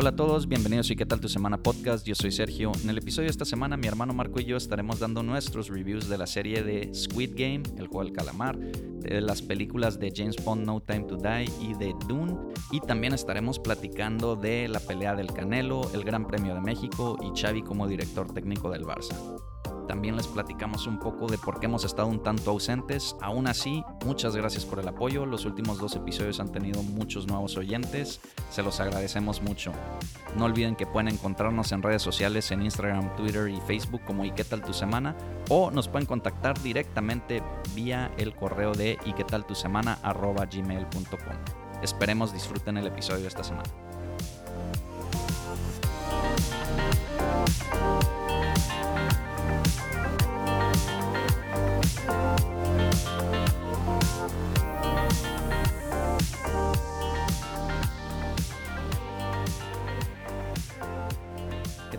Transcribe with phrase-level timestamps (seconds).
[0.00, 2.06] Hola a todos, bienvenidos y qué tal tu semana podcast.
[2.06, 2.72] Yo soy Sergio.
[2.82, 6.08] En el episodio de esta semana, mi hermano Marco y yo estaremos dando nuestros reviews
[6.08, 10.42] de la serie de Squid Game, el juego del calamar, de las películas de James
[10.42, 12.34] Bond No Time to Die y de Dune.
[12.72, 17.38] Y también estaremos platicando de la pelea del Canelo, el Gran Premio de México y
[17.38, 19.14] Xavi como director técnico del Barça.
[19.90, 23.16] También les platicamos un poco de por qué hemos estado un tanto ausentes.
[23.20, 25.26] Aún así, muchas gracias por el apoyo.
[25.26, 28.20] Los últimos dos episodios han tenido muchos nuevos oyentes.
[28.52, 29.72] Se los agradecemos mucho.
[30.36, 34.30] No olviden que pueden encontrarnos en redes sociales en Instagram, Twitter y Facebook como ¿Y
[34.30, 35.16] qué tal tu semana?
[35.48, 37.42] O nos pueden contactar directamente
[37.74, 41.82] vía el correo de y qué tal tu semana gmail.com.
[41.82, 43.68] Esperemos disfruten el episodio esta semana.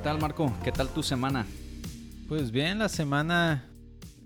[0.01, 0.51] Tal Marco?
[0.63, 1.45] ¿Qué tal tu semana?
[2.27, 3.69] Pues bien, la semana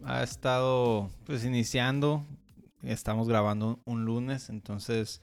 [0.06, 2.26] ha estado pues iniciando.
[2.82, 5.22] Estamos grabando un lunes, entonces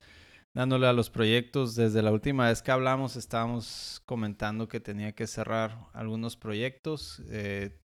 [0.53, 1.75] dándole a los proyectos.
[1.75, 7.23] Desde la última vez que hablamos estábamos comentando que tenía que cerrar algunos proyectos.
[7.31, 7.79] Eh,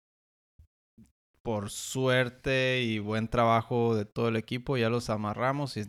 [1.43, 5.85] por suerte y buen trabajo de todo el equipo ya los amarramos y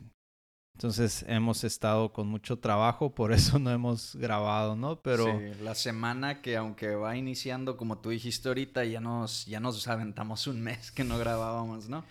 [0.79, 5.03] entonces hemos estado con mucho trabajo, por eso no hemos grabado, ¿no?
[5.03, 9.59] Pero sí, la semana que aunque va iniciando, como tú dijiste ahorita, ya nos, ya
[9.59, 12.05] nos aventamos un mes que no grabábamos, ¿no?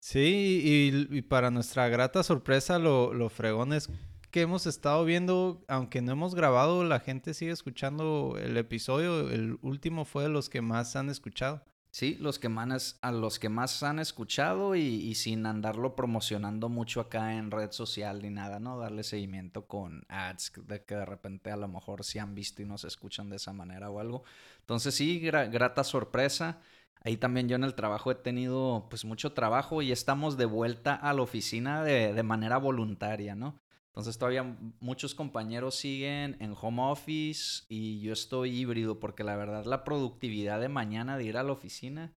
[0.00, 3.88] Sí, y, para nuestra grata sorpresa, lo, lo fregón es
[4.32, 9.30] que hemos estado viendo, aunque no hemos grabado, la gente sigue escuchando el episodio.
[9.30, 11.62] El último fue de los que más han escuchado.
[11.94, 17.00] Sí, los que más, a los que más han escuchado y, sin andarlo promocionando mucho
[17.00, 18.76] acá en red social ni nada, ¿no?
[18.80, 22.64] Darle seguimiento con ads de que de repente a lo mejor sí han visto y
[22.64, 24.24] nos escuchan de esa manera o algo.
[24.58, 26.58] Entonces sí, grata sorpresa.
[27.04, 30.96] Ahí también yo en el trabajo he tenido pues mucho trabajo y estamos de vuelta
[30.96, 33.60] a la oficina de, de manera voluntaria, ¿no?
[33.94, 34.42] Entonces todavía
[34.80, 40.60] muchos compañeros siguen en home office y yo estoy híbrido porque la verdad la productividad
[40.60, 42.12] de mañana de ir a la oficina,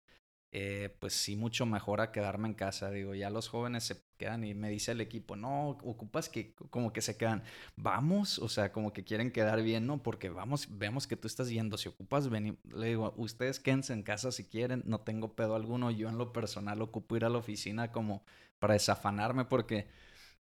[0.50, 2.90] eh, pues sí mucho mejor a quedarme en casa.
[2.90, 6.92] Digo, ya los jóvenes se quedan y me dice el equipo, no, ocupas que como
[6.92, 7.44] que se quedan,
[7.76, 10.02] vamos, o sea, como que quieren quedar bien, ¿no?
[10.02, 14.02] Porque vamos, vemos que tú estás yendo, si ocupas venir, le digo, ustedes quédense en
[14.02, 17.38] casa si quieren, no tengo pedo alguno, yo en lo personal ocupo ir a la
[17.38, 18.24] oficina como
[18.58, 19.86] para desafanarme porque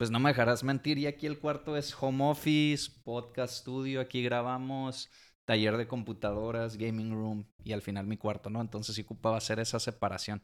[0.03, 4.21] pues no me dejarás mentir, y aquí el cuarto es home office, podcast studio, aquí
[4.21, 5.09] grabamos,
[5.45, 8.61] taller de computadoras, gaming room y al final mi cuarto, ¿no?
[8.61, 10.43] Entonces sí ocupaba hacer esa separación.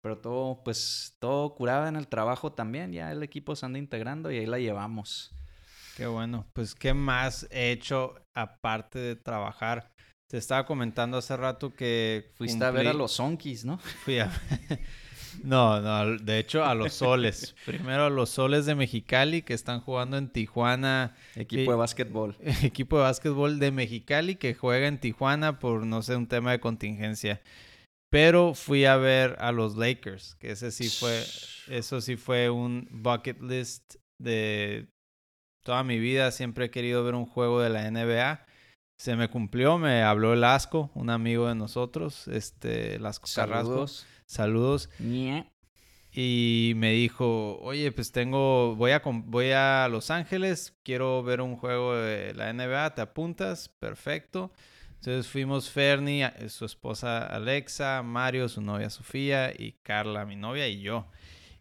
[0.00, 4.32] Pero todo, pues, todo curaba en el trabajo también, ya el equipo se anda integrando
[4.32, 5.30] y ahí la llevamos.
[5.96, 9.92] Qué bueno, pues, ¿qué más he hecho aparte de trabajar?
[10.26, 12.32] Te estaba comentando hace rato que...
[12.34, 13.78] Fuiste a ver a los Zonkis, ¿no?
[13.78, 14.28] Fui a...
[15.42, 17.54] No, no, de hecho a los soles.
[17.66, 21.16] Primero a los soles de Mexicali que están jugando en Tijuana.
[21.34, 22.36] Equipo de básquetbol.
[22.62, 26.60] Equipo de básquetbol de Mexicali que juega en Tijuana por, no sé, un tema de
[26.60, 27.40] contingencia.
[28.10, 31.22] Pero fui a ver a los Lakers, que ese sí fue,
[31.68, 34.88] eso sí fue un bucket list de
[35.62, 36.30] toda mi vida.
[36.30, 38.46] Siempre he querido ver un juego de la NBA.
[38.98, 43.86] Se me cumplió, me habló el Asco, un amigo de nosotros, este, Lasco Carrasco
[44.28, 44.88] saludos.
[46.12, 51.56] Y me dijo, oye, pues tengo, voy a, voy a Los Ángeles, quiero ver un
[51.56, 53.68] juego de la NBA, ¿te apuntas?
[53.68, 54.52] Perfecto.
[54.94, 60.80] Entonces fuimos Fernie, su esposa Alexa, Mario, su novia Sofía y Carla, mi novia y
[60.80, 61.08] yo.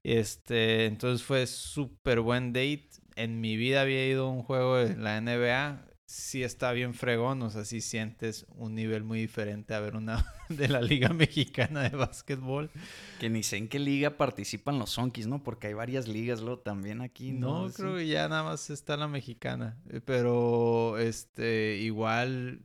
[0.04, 2.90] Este, entonces fue súper buen date.
[3.16, 7.42] En mi vida había ido a un juego de la NBA sí está bien fregón,
[7.42, 11.84] o sea, sí sientes un nivel muy diferente a ver una de la Liga Mexicana
[11.84, 12.72] de Básquetbol.
[13.20, 15.44] Que ni sé en qué liga participan los Sonkis, ¿no?
[15.44, 17.68] Porque hay varias ligas luego también aquí, ¿no?
[17.68, 22.62] No, creo que ya nada más está la mexicana, eh, pero este, igual,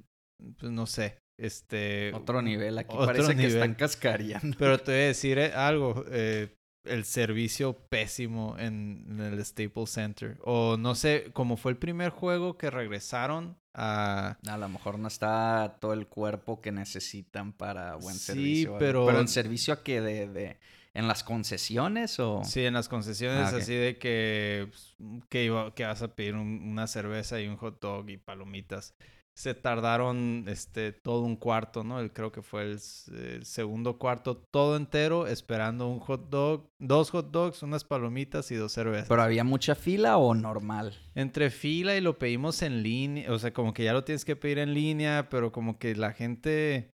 [0.59, 1.19] pues no sé.
[1.39, 4.57] Este, otro nivel, aquí parece que están cascareando.
[4.59, 6.55] Pero te voy a decir eh, algo, eh,
[6.85, 10.39] el servicio pésimo en, el Staples Center.
[10.43, 14.39] O no sé, como fue el primer juego que regresaron a...
[14.47, 18.77] A lo mejor no está todo el cuerpo que necesitan para buen sí, servicio.
[18.79, 19.07] Pero...
[19.07, 20.59] Pero en servicio a que de, de...
[20.95, 22.43] ¿En las concesiones o...?
[22.45, 24.95] Sí, en las concesiones Ah, así de que, pues,
[25.31, 28.95] que, iba- que vas a pedir un- una cerveza y un hot dog y palomitas.
[29.35, 32.01] Se tardaron este todo un cuarto, ¿no?
[32.01, 32.79] El, creo que fue el,
[33.15, 38.57] el segundo cuarto, todo entero, esperando un hot dog, dos hot dogs, unas palomitas y
[38.57, 39.09] dos cervezas.
[39.09, 40.95] ¿Pero había mucha fila o normal?
[41.15, 44.37] Entre fila y lo pedimos en línea, o sea, como que ya lo tienes que
[44.37, 46.93] pedir en línea, pero como que la gente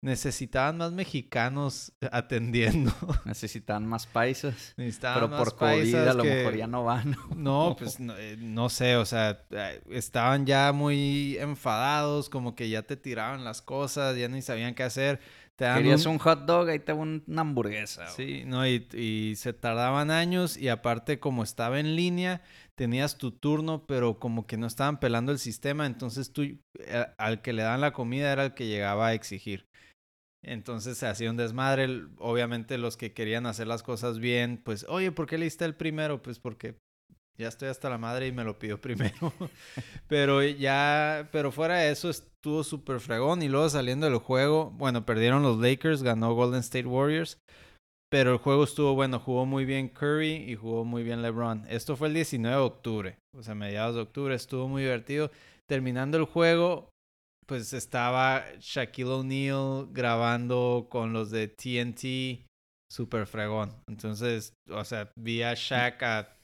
[0.00, 2.92] necesitaban más mexicanos atendiendo.
[3.24, 4.74] Necesitaban más paisas.
[4.76, 7.16] Necesitaban Pero más por COVID a lo que- mejor ya no van.
[7.36, 12.68] No, pues no, eh, no sé, o sea, eh, estaban ya muy enfadados, como que
[12.68, 15.20] ya te tiraban las cosas, ya ni sabían qué hacer.
[15.56, 18.06] Te Querías un- un hot dog, ahí te una hamburguesa.
[18.10, 22.42] Sí, no, y, y se tardaban años y aparte como estaba en línea,
[22.76, 26.60] tenías tu turno, pero como que no estaban pelando el sistema, entonces tú, eh,
[27.18, 29.66] al que le dan la comida era el que llegaba a exigir.
[30.42, 35.10] Entonces se hacía un desmadre, obviamente los que querían hacer las cosas bien, pues, oye,
[35.10, 36.22] ¿por qué le diste el primero?
[36.22, 36.76] Pues porque
[37.38, 39.32] ya estoy hasta la madre y me lo pidió primero.
[40.06, 45.06] pero ya, pero fuera de eso estuvo súper fregón y luego saliendo del juego, bueno,
[45.06, 47.38] perdieron los Lakers, ganó Golden State Warriors.
[48.10, 51.66] Pero el juego estuvo bueno, jugó muy bien Curry y jugó muy bien LeBron.
[51.68, 55.30] Esto fue el 19 de octubre, o sea, mediados de octubre, estuvo muy divertido.
[55.66, 56.88] Terminando el juego,
[57.48, 62.46] pues estaba Shaquille O'Neal grabando con los de TNT,
[62.92, 63.74] super fregón.
[63.88, 66.36] Entonces, o sea, vi a Shaq a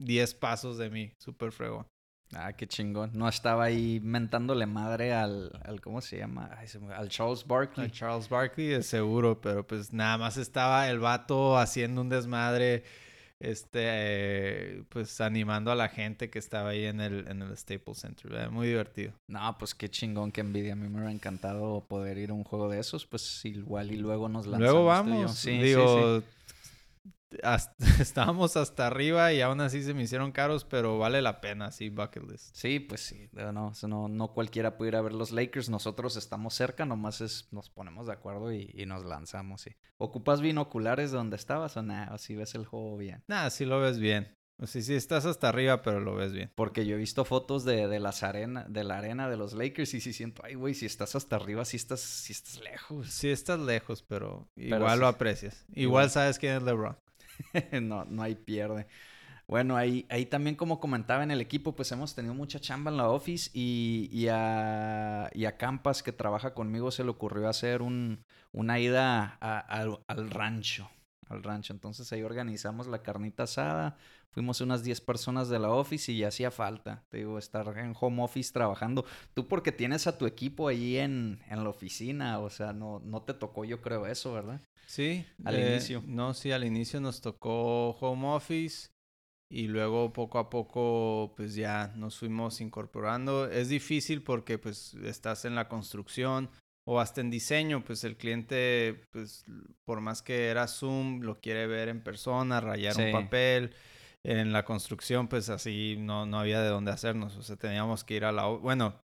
[0.00, 1.86] 10 pasos de mí, super fregón.
[2.34, 3.10] Ah, qué chingón.
[3.14, 6.50] No estaba ahí mentándole madre al, al ¿cómo se llama?
[6.58, 7.86] Ay, se me- al Charles Barkley.
[7.86, 12.84] A Charles Barkley de seguro, pero pues nada más estaba el vato haciendo un desmadre,
[13.40, 17.98] este, eh, pues animando a la gente que estaba ahí en el, en el Staples
[17.98, 18.50] Center, ¿verdad?
[18.50, 19.12] muy divertido.
[19.28, 20.72] No, pues qué chingón, qué envidia.
[20.72, 23.96] A mí me hubiera encantado poder ir a un juego de esos, pues igual y
[23.96, 24.72] luego nos lanzamos.
[24.72, 26.22] Luego vamos, Sí, sí, digo,
[27.42, 31.70] hasta- estábamos hasta arriba y aún así se me hicieron caros, pero vale la pena,
[31.70, 32.54] sí, bucket list.
[32.56, 36.54] Sí, pues sí, no, no, no, cualquiera puede ir a ver los Lakers, nosotros estamos
[36.54, 39.70] cerca, nomás es, nos ponemos de acuerdo y, y nos lanzamos, sí.
[39.98, 42.14] ¿Ocupas binoculares de donde estabas o nada?
[42.14, 43.22] O si ves el juego bien.
[43.28, 44.34] Nada, sí lo ves bien.
[44.60, 46.50] O sea, sí estás hasta arriba, pero lo ves bien.
[46.56, 49.94] Porque yo he visto fotos de, de las arena, de la arena de los Lakers
[49.94, 53.08] y sí siento, ay güey, si estás hasta arriba, sí estás, sí estás lejos.
[53.08, 54.98] Sí estás lejos, pero Pero igual sí.
[55.00, 55.64] lo aprecias.
[55.68, 56.10] Igual, Igual.
[56.10, 56.96] sabes quién es LeBron.
[57.82, 58.86] no, no hay pierde.
[59.48, 62.98] Bueno, ahí, ahí también como comentaba en el equipo, pues hemos tenido mucha chamba en
[62.98, 67.82] la office y, y, a, y a Campas que trabaja conmigo se le ocurrió hacer
[67.82, 70.90] un, una ida a- al, al rancho,
[71.28, 71.72] al rancho.
[71.74, 73.98] Entonces ahí organizamos la carnita asada,
[74.38, 77.92] fuimos unas 10 personas de la office y ya hacía falta, te digo, estar en
[77.98, 79.04] home office trabajando.
[79.34, 83.22] Tú porque tienes a tu equipo ahí en, en la oficina, o sea, no, no
[83.22, 84.60] te tocó yo creo eso, ¿verdad?
[84.86, 86.04] Sí, Al eh, inicio.
[86.06, 88.90] No, sí, al inicio nos tocó home office
[89.50, 93.50] y luego poco a poco pues ya nos fuimos incorporando.
[93.50, 96.48] Es difícil porque pues estás en la construcción
[96.86, 99.44] o hasta en diseño, pues el cliente pues
[99.84, 103.02] por más que era Zoom lo quiere ver en persona, rayar Sí.
[103.02, 103.72] un papel.
[104.28, 108.14] En la construcción pues así no, no había de dónde hacernos, o sea, teníamos que
[108.14, 108.46] ir a la...
[108.46, 109.00] Bueno,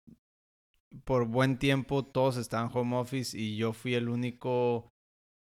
[1.05, 4.89] por buen tiempo todos estaban home office y yo fui el único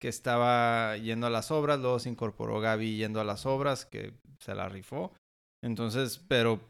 [0.01, 4.15] que estaba yendo a las obras, luego se incorporó Gaby yendo a las obras, que
[4.41, 5.13] se la rifó.
[5.63, 6.61] Entonces, pero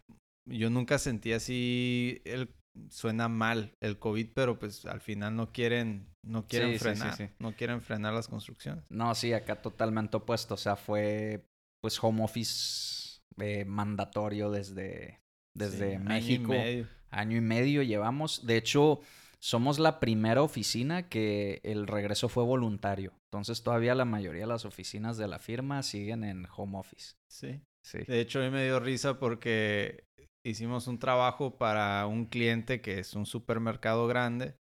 [0.47, 2.55] yo nunca sentí así, el,
[2.91, 6.85] suena mal el COVID, pero pues al final no quieren, no quieren Sí, sí, sí,
[6.85, 7.29] frenar, sí.
[7.39, 8.85] no quieren frenar las construcciones.
[8.91, 10.55] No, sí, acá totalmente opuesto.
[10.55, 11.45] O sea, fue
[11.89, 15.21] pues home office eh, mandatorio desde,
[15.55, 16.49] desde Sí, año y México.
[16.53, 16.87] medio.
[17.11, 18.45] Año y medio llevamos.
[18.47, 19.01] De hecho,
[19.41, 23.15] somos la primera oficina que el regreso fue voluntario.
[23.31, 27.15] Entonces todavía la mayoría de las oficinas de la firma siguen en home office.
[27.31, 27.63] Sí.
[27.83, 28.01] Sí.
[28.07, 30.05] De hecho, a mí me dio risa porque
[30.45, 34.57] hicimos un trabajo para un cliente que es un supermercado grande.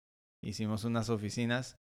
[0.45, 1.77] Hicimos unas oficinas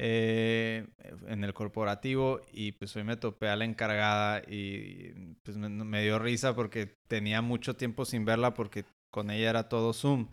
[0.00, 0.86] eh,
[1.26, 6.04] en el corporativo y pues hoy me topé a la encargada y pues me, me
[6.04, 10.28] dio risa porque tenía mucho tiempo sin verla porque con ella era todo Zoom.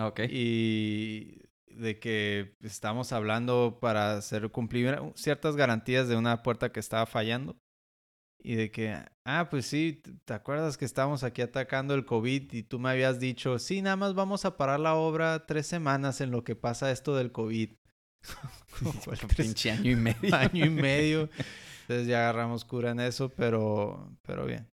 [0.00, 0.20] Ok.
[0.30, 7.04] Y de que estamos hablando para hacer cumplir ciertas garantías de una puerta que estaba
[7.04, 7.58] fallando.
[8.42, 8.96] Y de que,
[9.26, 13.20] ah, pues sí, ¿te acuerdas que estábamos aquí atacando el COVID y tú me habías
[13.20, 16.90] dicho, sí, nada más vamos a parar la obra tres semanas en lo que pasa
[16.90, 17.74] esto del COVID?
[19.04, 20.34] Tres- Pinche año y medio.
[20.34, 21.28] año y medio.
[21.82, 24.68] Entonces ya agarramos cura en eso, pero, pero bien.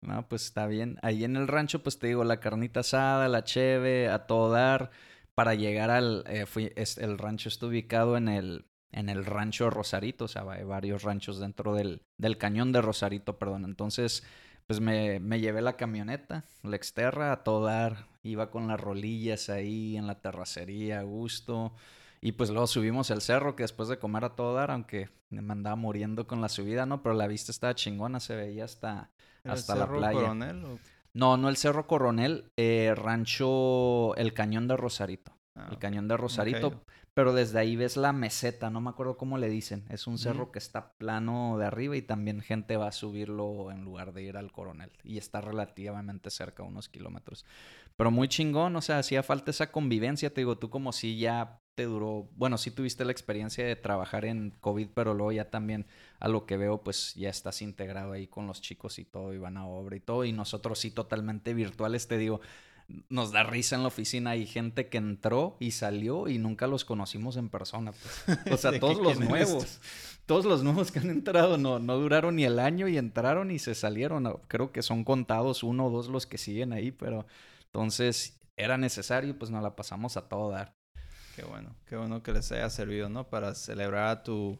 [0.00, 0.98] No, pues está bien.
[1.02, 4.90] Ahí en el rancho, pues te digo, la carnita asada, la cheve, a todo dar.
[5.34, 6.24] Para llegar al...
[6.26, 10.42] eh, fui, es, el rancho está ubicado en el, en el rancho Rosarito, o sea,
[10.50, 13.64] hay varios ranchos dentro del, del cañón de Rosarito, perdón.
[13.64, 14.24] Entonces,
[14.66, 19.48] pues me, me llevé la camioneta, la exterra a todo dar, iba con las rolillas
[19.48, 21.72] ahí en la terracería a gusto.
[22.20, 25.52] Y pues luego subimos el cerro, que después de comer a todo dar, aunque me
[25.52, 27.02] andaba muriendo con la subida, ¿no?
[27.02, 29.10] Pero la vista estaba chingona, se veía hasta,
[29.44, 30.12] hasta la playa.
[30.12, 30.64] Coronel?
[30.64, 30.78] O...
[31.14, 35.32] No, no el Cerro Coronel, eh, rancho, el Cañón de Rosarito.
[35.54, 36.84] Ah, el Cañón de Rosarito,
[37.14, 39.84] pero desde ahí ves la meseta, no me acuerdo cómo le dicen.
[39.88, 43.82] Es un cerro que está plano de arriba y también gente va a subirlo en
[43.82, 44.92] lugar de ir al Coronel.
[45.02, 47.44] Y está relativamente cerca, unos kilómetros.
[47.96, 50.32] Pero muy chingón, o sea, hacía falta esa convivencia.
[50.32, 54.24] Te digo, tú como si ya te duró, bueno, sí tuviste la experiencia de trabajar
[54.24, 55.86] en COVID, pero luego ya también
[56.18, 59.38] a lo que veo, pues ya estás integrado ahí con los chicos y todo, y
[59.38, 60.24] van a obra y todo.
[60.24, 62.40] Y nosotros sí totalmente virtuales, te digo
[63.08, 64.30] nos da risa en la oficina.
[64.30, 67.92] Hay gente que entró y salió y nunca los conocimos en persona.
[67.92, 68.52] Pues.
[68.52, 69.78] O sea, todos los nuevos.
[70.26, 73.60] Todos los nuevos que han entrado no, no duraron ni el año y entraron y
[73.60, 74.40] se salieron.
[74.48, 77.26] Creo que son contados uno o dos los que siguen ahí, pero
[77.66, 80.77] entonces era necesario, pues nos la pasamos a todo dar.
[81.38, 83.28] Qué bueno, qué bueno que les haya servido, ¿no?
[83.28, 84.58] Para celebrar a tu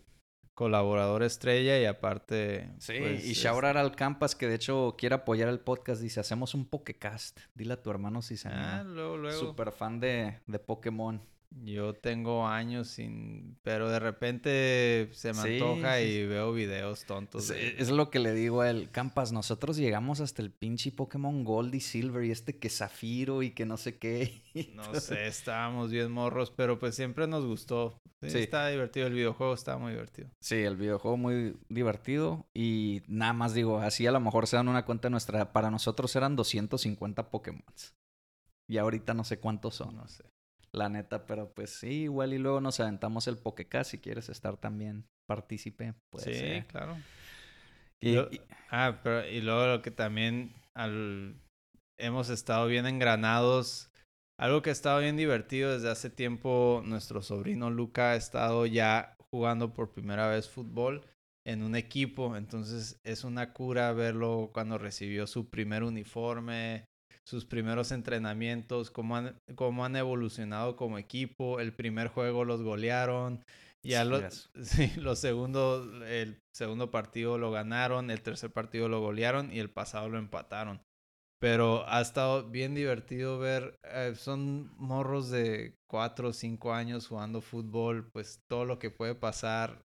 [0.54, 2.70] colaborador estrella y aparte.
[2.78, 6.00] Sí, pues, y shoutout al Campas que de hecho quiere apoyar el podcast.
[6.00, 7.40] Dice: Hacemos un Pokecast.
[7.54, 9.38] Dile a tu hermano si se Ah, luego, luego.
[9.40, 11.20] Super fan de, de Pokémon.
[11.50, 17.05] Yo tengo años sin, pero de repente se me Sí, antoja sí, y veo videos
[17.05, 17.45] tontos.
[17.45, 20.93] Es, de- es lo que le digo a él, Campas, nosotros llegamos hasta el pinche
[20.93, 24.43] Pokémon Gold y Silver y este que Zafiro y que no sé qué.
[24.75, 27.99] No sé, estábamos bien morros, pero pues siempre nos gustó.
[28.23, 28.38] Sí, Sí.
[28.38, 30.28] Está divertido, el videojuego estaba muy divertido.
[30.40, 34.69] Sí, el videojuego muy divertido y nada más digo, así a lo mejor se dan
[34.69, 37.62] una cuenta nuestra, para nosotros eran 250 Pokémon.
[38.69, 40.25] Y ahorita no sé cuántos son, No sé.
[40.72, 44.56] La neta, pero pues sí, igual y luego nos aventamos el Pokecast si quieres estar
[44.56, 45.94] también partícipe.
[46.10, 46.66] puede sí, ser.
[46.68, 46.96] claro.
[48.00, 51.40] Y- y- Ah, pero y luego lo que también al,
[51.98, 53.90] hemos estado bien engranados.
[54.38, 59.16] Algo que ha estado bien divertido desde hace tiempo, nuestro sobrino Luca ha estado ya
[59.30, 61.04] jugando por primera vez fútbol
[61.46, 62.37] en un equipo.
[62.37, 66.84] Entonces es una cura verlo cuando recibió su primer uniforme,
[67.28, 71.61] sus primeros entrenamientos, cómo han, cómo han evolucionado como equipo.
[71.61, 73.44] El primer juego los golearon.
[73.85, 74.50] Ya Sí, lo- es.
[74.62, 79.68] sí, los segundos, el segundo partido lo ganaron, el tercer partido lo golearon y el
[79.70, 80.80] pasado lo empataron.
[81.40, 87.40] Pero ha estado bien divertido ver, eh, son morros de cuatro o cinco años jugando
[87.40, 89.82] fútbol, pues todo lo que puede pasar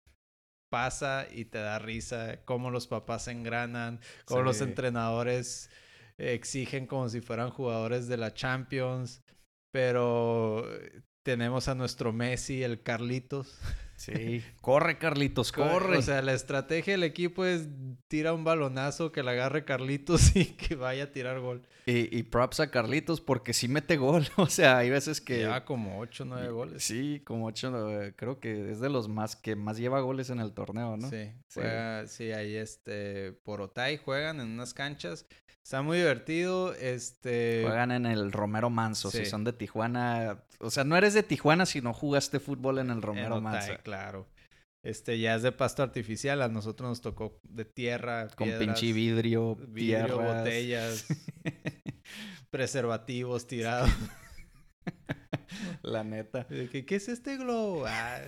[0.69, 4.63] pasa y te da risa, cómo los papás se engranan, cómo los Sí.
[4.65, 5.71] entrenadores
[6.19, 9.23] exigen como si fueran jugadores de la Champions,
[9.71, 13.57] pero eh, tenemos a nuestro Messi, el Carlitos.
[13.99, 14.41] Sí.
[14.61, 15.97] Corre, Carlitos, corre.
[15.97, 17.67] O sea, la estrategia del equipo es
[18.07, 21.61] tira un balonazo, que la agarre Carlitos y que vaya a tirar gol.
[21.85, 24.25] y, y props a Carlitos porque sí mete gol.
[24.37, 25.39] O sea, hay veces que...
[25.39, 26.83] Lleva como 8 o 9 goles.
[26.83, 30.39] Sí, como ocho, eh, creo que es de los más que más lleva goles en
[30.39, 31.09] el torneo, ¿no?
[31.09, 31.59] Sí, Sí.
[31.59, 35.25] juega- sí, ahí este, por Otay juegan en unas canchas.
[35.61, 37.61] Está muy divertido, este...
[37.63, 39.25] Juegan en el Romero Manso, si Sí.
[39.25, 40.41] son de Tijuana.
[40.59, 43.41] O sea, no eres de Tijuana si no jugaste fútbol en el en Romero Otay,
[43.41, 43.73] Manso.
[43.83, 43.88] claro.
[44.83, 48.93] Este, ya es de pasto artificial, a nosotros nos tocó de tierra, Con piedras, pinche
[48.93, 50.37] vidrio, vidrio, tierras.
[50.37, 51.05] botellas,
[52.49, 53.89] preservativos tirados.
[55.81, 56.47] La neta.
[56.47, 57.85] ¿Qué es este globo?
[57.87, 58.21] Ah.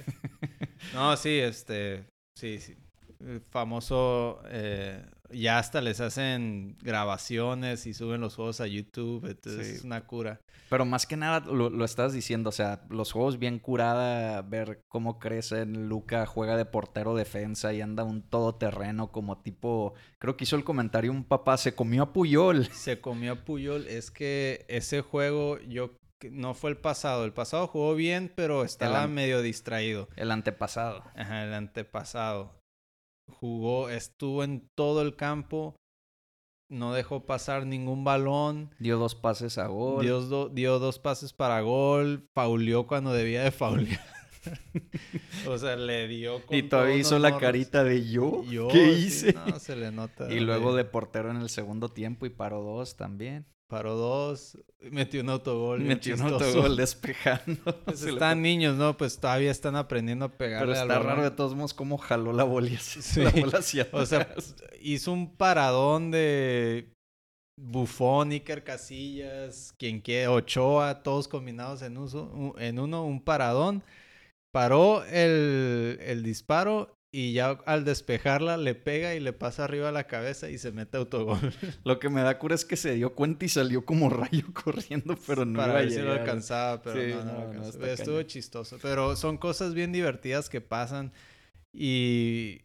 [0.93, 2.05] No, sí, este,
[2.37, 2.75] sí, sí.
[3.19, 9.67] El famoso, eh, ya hasta les hacen grabaciones y suben los juegos a YouTube, entonces
[9.67, 9.73] Sí.
[9.75, 10.41] es una cura.
[10.69, 14.83] Pero más que nada lo, lo estás diciendo, o sea, los juegos bien curada, ver
[14.87, 15.89] cómo crecen.
[15.89, 19.93] Luca juega de portero defensa y anda un todoterreno como tipo.
[20.17, 22.67] Creo que hizo el comentario un papá, se comió a Puyol.
[22.71, 25.97] Se comió a Puyol, es que ese juego yo
[26.29, 30.07] no fue el pasado, el pasado jugó bien, pero estaba medio distraído.
[30.15, 31.03] El antepasado.
[31.15, 32.60] Ajá, el antepasado.
[33.27, 35.75] Jugó, estuvo en todo el campo,
[36.69, 38.73] no dejó pasar ningún balón.
[38.79, 40.03] Dio dos pases a gol.
[40.03, 43.99] Dio, do- dio dos pases para gol, fauleó cuando debía de faulear.
[45.47, 47.41] o sea, le dio con y todavía hizo la morros.
[47.41, 48.43] carita de yo.
[48.43, 49.33] Yo, ¿Qué sí, hice?
[49.33, 50.27] no, se le nota.
[50.33, 53.45] Y luego de portero en el segundo tiempo y paró dos también.
[53.71, 55.79] Paró dos, metió un autogol.
[55.79, 57.55] Metió un autogol despejando.
[57.85, 58.97] Pues están niños, ¿no?
[58.97, 62.43] Pues todavía están aprendiendo a pegarle Pero está raro de todos modos cómo jaló la
[62.43, 63.21] bola, hacia- Sí.
[63.21, 64.35] la bola hacia O sea,
[64.81, 66.91] hizo un paradón de
[67.57, 73.83] Buffon, Iker Casillas, quien quiera, Ochoa, todos combinados en, uso, en uno, un paradón.
[74.53, 79.91] paró el, el disparo y ya al despejarla le pega y le pasa arriba a
[79.91, 81.39] la cabeza y se mete autogol.
[81.83, 85.17] Lo que me da cura es que se dio cuenta y salió como rayo corriendo,
[85.27, 88.77] pero no Para iba ver si lo alcanzaba, pero Sí, no, no, está Estuvo chistoso.
[88.81, 91.11] Pero son cosas bien divertidas que pasan
[91.73, 92.61] y,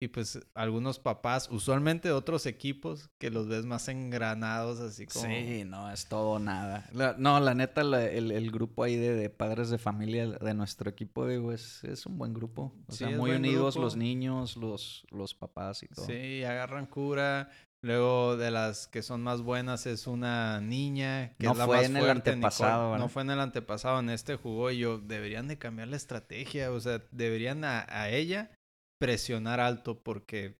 [0.00, 5.26] y pues algunos papás, usualmente de otros equipos, que los ves más engranados, así como...
[5.26, 6.88] Sí, no, es todo nada.
[6.92, 10.54] La- no, la neta, la- el, el grupo ahí de, de padres de familia de
[10.54, 12.72] nuestro equipo, digo, es, es un buen grupo.
[12.86, 13.86] O Sí, sea, muy unidos grupo.
[13.86, 16.06] los niños, los, los papás y todo.
[16.06, 17.50] Sí, agarran cura.
[17.80, 21.76] Luego de las que son más buenas es una niña que No es la fue
[21.76, 22.98] más en el antepasado, Nicole.
[23.02, 26.72] No fue en el antepasado, en este jugó y yo deberían de cambiar la estrategia,
[26.72, 28.50] o sea, deberían a, a ella
[28.98, 30.58] presionar alto porque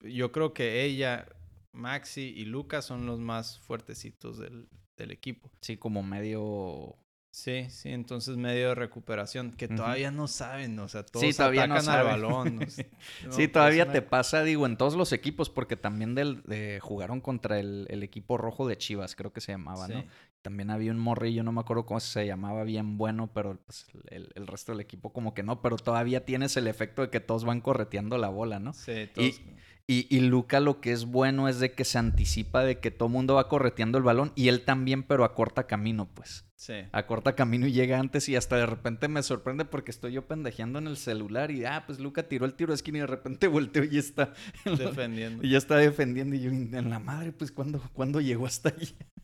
[0.00, 1.28] yo creo que ella,
[1.72, 5.50] Maxi y Lucas son los más fuertecitos del, del equipo.
[5.60, 6.96] Sí, como medio...
[7.30, 11.66] Sí, sí, entonces medio de recuperación que todavía no saben, o sea, todos Sí, todavía
[11.68, 12.56] no atacan al balón.
[12.56, 12.90] no sé.
[13.24, 16.80] No, sí, todavía una- te pasa, digo, en todos los equipos, porque también del, de-
[16.80, 20.04] jugaron contra el, el equipo rojo de Chivas, creo que se llamaba, ¿no?
[20.42, 24.30] También había un morrillo, no me acuerdo cómo se llamaba, bien bueno, pero pues, el,
[24.34, 27.44] el resto del equipo como que no, pero todavía tienes el efecto de que todos
[27.44, 28.72] van correteando la bola, ¿no?
[28.72, 29.40] Sí, todos-
[29.86, 33.08] Y, y Luca lo que es bueno es de que se anticipa de que todo
[33.08, 36.44] mundo va correteando el balón y él también, pero a corta camino, pues.
[36.58, 36.74] Sí.
[36.92, 40.26] A corta camino y llega antes y hasta de repente me sorprende porque estoy yo
[40.26, 43.06] pendejeando en el celular y, ah, pues Luca tiró el tiro de esquina y de
[43.06, 44.34] repente volteo y está,
[44.64, 45.44] defendiendo.
[45.44, 48.96] y ya está defendiendo y yo en la madre, pues ¿cuándo, ¿cuándo llegó hasta ahí?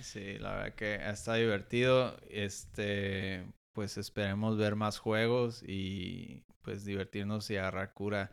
[0.00, 2.16] Sí, la verdad que está divertido.
[2.30, 8.30] Este, pues esperemos ver más juegos y pues divertirnos y agarrar cura.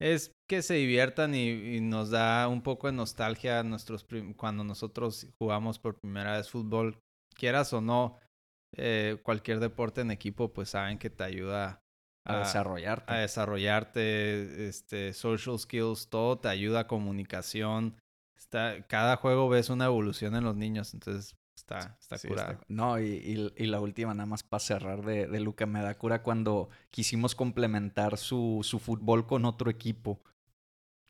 [0.00, 4.04] Es que se diviertan y, y nos da un poco de nostalgia a nuestros
[4.36, 6.98] cuando nosotros jugamos por primera vez fútbol,
[7.42, 8.18] quieras o no,
[8.76, 11.82] eh, cualquier deporte en equipo, pues saben que te ayuda
[12.24, 13.12] A desarrollarte.
[13.12, 17.96] a desarrollarte, este, social skills, todo te ayuda, comunicación.
[18.38, 23.00] Está, cada juego ves una evolución en los niños, entonces está, está Sí, está- No,
[23.00, 26.22] y, y- y la última, nada más para cerrar de, de Luca, me da cura
[26.22, 30.20] cuando quisimos complementar su, su fútbol con otro equipo.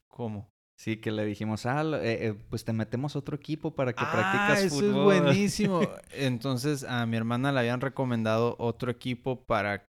[0.08, 0.51] ¿Cómo?
[0.82, 4.10] Sí, que le dijimos, ah, eh, eh, pues te metemos otro equipo para que ah,
[4.10, 5.14] practicas eso fútbol.
[5.14, 5.80] es buenísimo.
[6.10, 9.86] Entonces a mi hermana le habían recomendado otro equipo para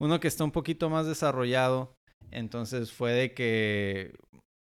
[0.00, 1.96] uno que está un poquito más desarrollado.
[2.30, 4.14] Entonces fue de que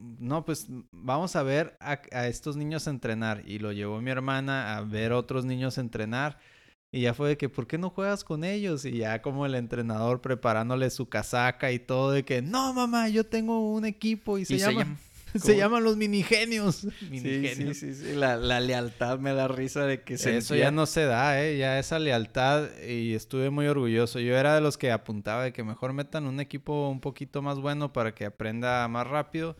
[0.01, 3.45] no, pues vamos a ver a, a estos niños entrenar.
[3.47, 6.41] Y lo llevó mi hermana a ver otros niños entrenar.
[6.93, 8.85] Y ya fue de que, ¿por qué no juegas con ellos?
[8.85, 13.25] Y ya como el entrenador preparándole su casaca y todo de que, no, mamá, yo
[13.25, 14.99] tengo un equipo y se, Y se llama, llama-
[15.41, 16.77] se, llaman los minigenios.
[16.77, 17.77] Sí, sí, Minigenios.
[17.77, 18.13] sí, sí.
[18.15, 21.57] La, la lealtad me da risa de que se Eso ya no se da, ¿eh?
[21.59, 24.21] Ya esa lealtad y estuve muy orgulloso.
[24.21, 27.59] Yo era de los que apuntaba de que mejor metan un equipo un poquito más
[27.59, 29.57] bueno para que aprenda más rápido,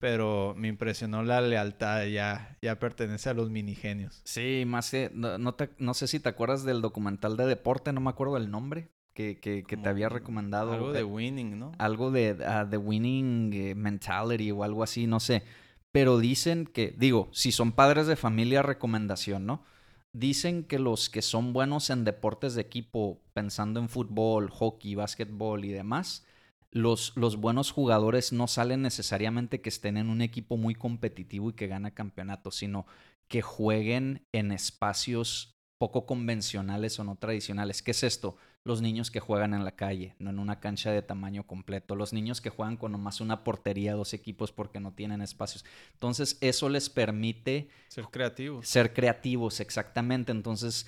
[0.00, 4.20] pero me impresionó la lealtad, ya, ya pertenece a los minigenios.
[4.24, 7.92] Sí, más que, no, no, te- no sé si te acuerdas del documental de deporte,
[7.92, 10.72] no me acuerdo el nombre, que, que, que te había recomendado.
[10.72, 11.72] Algo de winning, ¿no?
[11.78, 15.42] algo de ah, The Winning eh, Mentality o algo así, no sé.
[15.90, 19.64] Pero dicen que, digo, si son padres de familia, recomendación, ¿no?
[20.12, 25.64] Dicen que los que son buenos en deportes de equipo, pensando en fútbol, hockey, básquetbol
[25.64, 26.24] y demás,
[26.70, 31.54] los, los buenos jugadores no salen necesariamente que estén en un equipo muy competitivo y
[31.54, 32.86] que gana campeonatos, sino
[33.26, 37.82] que jueguen en espacios poco convencionales o no tradicionales.
[37.82, 38.36] ¿Qué es esto?
[38.64, 41.94] Los niños que juegan en la calle, no en una cancha de tamaño completo.
[41.94, 45.64] Los niños que juegan con nomás una portería, dos equipos porque no tienen espacios.
[45.94, 48.66] Entonces, eso les permite Ser creativos.
[48.68, 50.32] ser creativos, exactamente.
[50.32, 50.86] Entonces,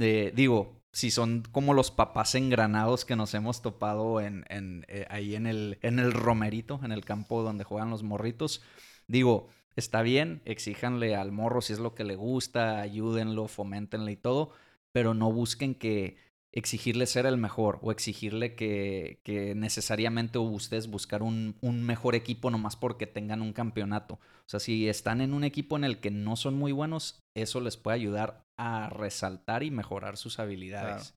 [0.00, 5.06] eh, digo, si son como los papás engranados que nos hemos topado en, en, eh,
[5.10, 8.62] ahí en el, en el romerito, en el campo donde juegan los morritos,
[9.06, 14.16] digo, está bien, exíjanle al morro si es lo que le gusta, ayúdenlo, foméntenle y
[14.16, 14.52] todo,
[14.92, 16.16] pero no busquen que
[16.54, 19.20] exigirle ser el mejor o exigirle que,
[19.56, 24.14] necesariamente ustedes buscar un, mejor equipo nomás porque tengan un campeonato.
[24.14, 27.60] O sea, si están en un equipo en el que no son muy buenos, eso
[27.60, 31.14] les puede ayudar a resaltar y mejorar sus habilidades.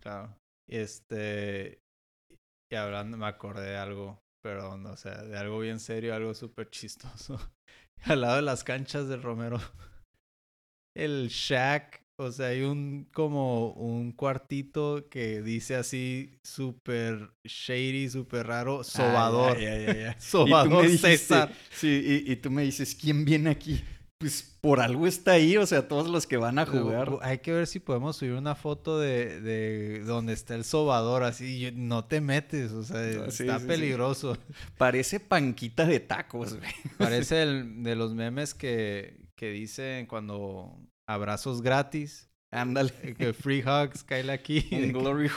[0.00, 0.36] Claro.
[0.68, 1.80] Este.
[2.70, 6.70] Y hablando, me acordé de algo, perdón, o sea, de algo bien serio, algo súper
[6.70, 7.38] chistoso.
[8.04, 9.60] Al lado de las canchas del Romero.
[10.96, 18.46] El shack, o sea, hay un como un cuartito que dice así súper shady, súper
[18.46, 19.56] raro, sobador.
[19.56, 21.52] Ah, ya, ya, ya, Sobador me dijiste- César.
[21.70, 23.82] Sí, y, y tú me dices, ¿quién viene aquí?
[24.20, 27.10] Pues por algo está ahí, o sea, todos los que van a jugar.
[27.22, 31.72] Hay que ver si podemos subir una foto de, de donde está el sobador, así,
[31.74, 34.36] no te metes, o sea, ah, está peligroso.
[34.76, 36.70] Parece panquita de tacos, güey.
[36.98, 42.28] Parece el, de los memes que, que dicen cuando abrazos gratis.
[42.50, 42.92] Ándale.
[43.16, 44.68] Que free hugs, cae aquí.
[44.72, 45.30] Un glory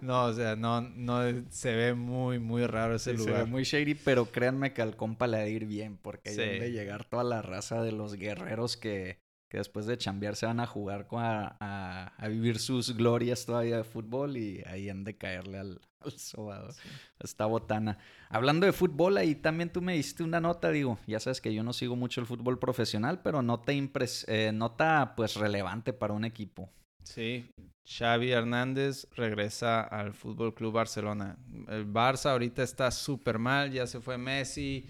[0.00, 3.34] no, o sea, no, no se ve muy, muy raro ese lugar.
[3.34, 6.30] Se ve muy shady, pero créanme que al compa le va a ir bien, porque
[6.30, 10.46] hay donde llegar toda la raza de los guerreros que, que después de chambear se
[10.46, 15.16] van a jugar a, a, vivir sus glorias todavía de fútbol y ahí han de
[15.16, 16.74] caerle al, al sobado.
[17.20, 17.98] Esta botana.
[18.28, 21.62] Hablando de fútbol, ahí también tú me diste una nota, digo, ya sabes que yo
[21.62, 26.24] no sigo mucho el fútbol profesional, pero nota, impres eh, nota pues relevante para un
[26.24, 26.70] equipo.
[27.04, 27.46] Sí,
[27.86, 31.36] Xavi Hernández regresa al Fútbol Club Barcelona.
[31.68, 34.88] El Barça ahorita está súper mal, ya se fue Messi,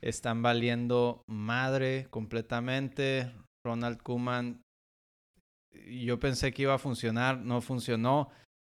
[0.00, 3.32] están valiendo madre completamente.
[3.66, 4.62] Ronald Kuman,
[5.86, 8.30] yo pensé que iba a funcionar, no funcionó,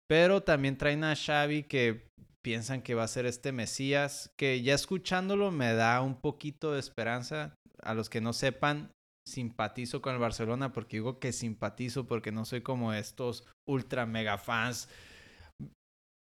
[0.08, 2.06] pero también traen a Xavi que
[2.44, 6.80] piensan que va a ser este Mesías, que ya escuchándolo me da un poquito de
[6.80, 7.54] esperanza.
[7.82, 8.90] A los que no sepan,
[9.26, 14.38] simpatizo con el Barcelona porque digo que simpatizo porque no soy como estos ultra mega
[14.38, 14.88] fans.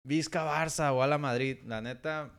[0.07, 2.37] Vizca Barça o a la Madrid, la neta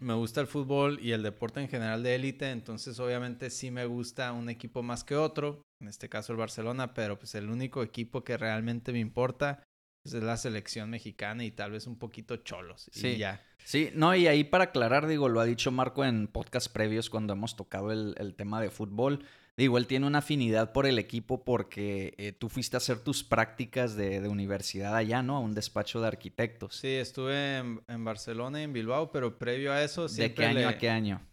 [0.00, 3.84] me gusta el fútbol y el deporte en general de élite, entonces obviamente sí me
[3.84, 7.82] gusta un equipo más que otro, en este caso el Barcelona, pero pues el único
[7.82, 9.64] equipo que realmente me importa
[10.02, 12.88] pues, es la selección mexicana y tal vez un poquito cholos.
[12.92, 13.44] Sí, ya.
[13.64, 17.32] Sí, no, y ahí para aclarar, digo, lo ha dicho Marco en podcast previos cuando
[17.32, 19.24] hemos tocado el, el tema de fútbol.
[19.58, 23.24] Digo, él tiene una afinidad por el equipo porque eh, tú fuiste a hacer tus
[23.24, 25.36] prácticas de, universidad allá, ¿no?
[25.36, 26.76] A un despacho de arquitectos.
[26.76, 30.68] Sí, estuve en, Barcelona y en Bilbao, pero previo a eso siempre ¿De qué año
[30.68, 31.26] a qué año?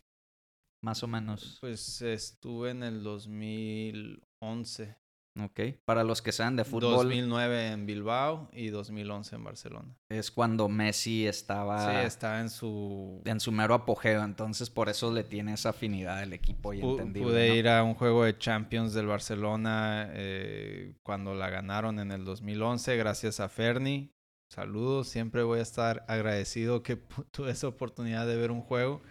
[0.82, 1.60] Más o menos.
[1.62, 4.96] Pues estuve en el 2011.
[5.38, 5.60] Ok.
[5.84, 6.94] Para los que sean de fútbol.
[6.94, 9.98] 2009 en Bilbao y 2011 en Barcelona.
[10.08, 11.92] Es cuando Messi estaba.
[11.92, 13.22] Sí, estaba en su.
[13.26, 14.24] En su mero apogeo.
[14.24, 17.30] Entonces, por eso le tiene esa afinidad al equipo y entendible.
[17.30, 22.24] Pude ir a un juego de Champions del Barcelona eh, cuando la ganaron en el
[22.24, 24.16] 2011, gracias a Ferni.
[24.48, 25.10] Saludos.
[25.10, 26.96] Siempre voy a estar agradecido que
[27.32, 29.02] tuve esa oportunidad de ver un juego.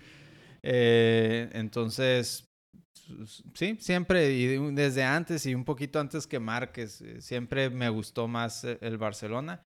[0.62, 2.53] Eh, entonces,
[3.54, 8.28] sí, siempre, y desde antes y un poquito antes que Márquez, eh, siempre me gustó
[8.28, 9.62] más eh, el Barcelona.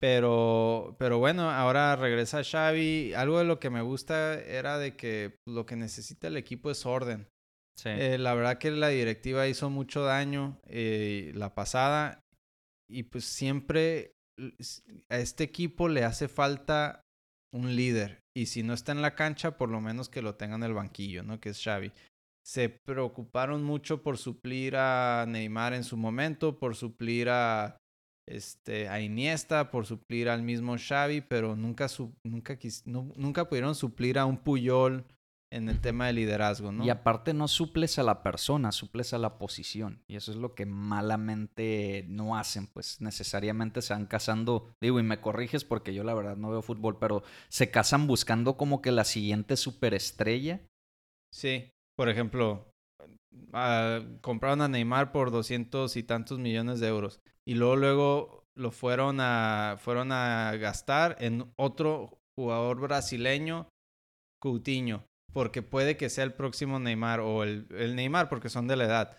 [0.00, 3.14] Pero, pero bueno, ahora regresa Xavi.
[3.14, 6.84] Algo de lo que me gusta era de que lo que necesita el equipo es
[6.86, 7.28] orden.
[7.84, 12.20] Eh, la verdad que la directiva hizo mucho daño la pasada
[12.90, 14.12] y pues siempre
[15.08, 17.00] a este equipo le hace falta
[17.54, 20.56] un líder y si no está en la cancha por lo menos que lo tenga
[20.56, 21.40] en el banquillo, ¿no?
[21.40, 21.92] Que es Xavi
[22.44, 27.76] se preocuparon mucho por suplir a Neymar en su momento, por suplir a,
[28.28, 31.86] este, a Iniesta, por suplir al mismo Xavi, pero nunca,
[32.24, 35.04] nunca, nunca pudieron suplir a un Puyol
[35.52, 36.82] en el tema de liderazgo, ¿no?
[36.82, 40.02] Y aparte no suples a la persona, suples a la posición.
[40.08, 45.02] Y eso es lo que malamente no hacen, pues necesariamente se van casando, digo, y
[45.02, 48.92] me corriges porque yo la verdad no veo fútbol, pero se casan buscando como que
[48.92, 50.62] la siguiente superestrella.
[51.30, 51.70] Sí,
[52.02, 52.66] por ejemplo,
[53.52, 58.72] ah, compraron a Neymar por doscientos y tantos millones de euros y luego luego lo
[58.72, 63.68] fueron a fueron a gastar en otro jugador brasileño,
[64.42, 68.74] Coutinho, porque puede que sea el próximo Neymar o el, el Neymar porque son de
[68.74, 69.16] la edad.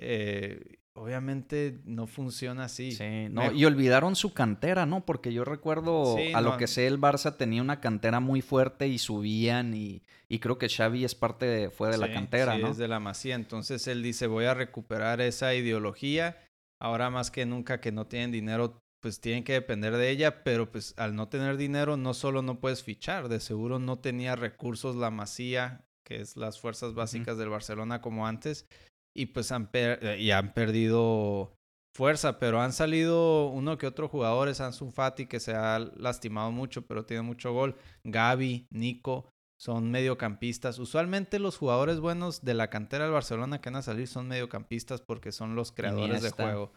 [0.00, 2.92] Eh, obviamente no funciona así.
[2.92, 5.04] Sí, no, y olvidaron su cantera, ¿no?
[5.04, 8.98] Porque yo recuerdo, a lo que sé, el Barça tenía una cantera muy fuerte y
[8.98, 12.68] subían y, y creo que Xavi es parte de, fue de la cantera, sí, ¿no?
[12.70, 13.34] es de la Masía.
[13.34, 16.38] Entonces él dice, voy a recuperar esa ideología.
[16.80, 20.70] Ahora más que nunca que no tienen dinero, pues tienen que depender de ella, pero
[20.70, 24.94] pues al no tener dinero no solo no puedes fichar, de seguro no tenía recursos
[24.96, 28.66] la Masía, que es las fuerzas básicas del Barcelona como antes,
[29.14, 31.54] y pues han, eh, y han perdido
[31.94, 36.82] fuerza, pero han salido uno que otro jugadores, Ansu Fati que se ha lastimado mucho,
[36.82, 40.78] pero tiene mucho gol, Gaby, Nico, son mediocampistas.
[40.78, 45.00] Usualmente los jugadores buenos de la cantera del Barcelona que van a salir son mediocampistas
[45.00, 46.72] porque son los creadores de juego.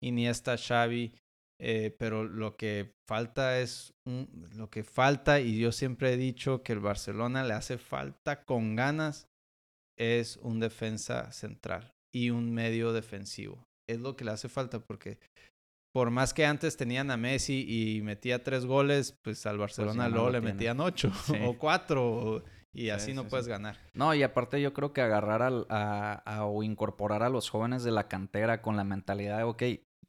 [0.00, 1.14] Iniesta, Xavi,
[1.60, 6.72] eh, pero lo que falta es lo que falta y yo siempre he dicho que
[6.72, 9.28] el Barcelona le hace falta con ganas
[9.96, 13.66] es un defensa central y un medio defensivo.
[13.88, 15.18] Es lo que le hace falta porque
[15.92, 20.08] por más que antes tenían a Messi y metía tres goles, pues al pues Barcelona
[20.08, 21.12] luego le metían ocho
[21.44, 22.42] o cuatro.
[22.74, 23.76] Y así no puedes ganar.
[23.92, 28.08] No, y aparte yo creo que agarrar a, o incorporar a los jóvenes de la
[28.08, 29.62] cantera con la mentalidad de, ok,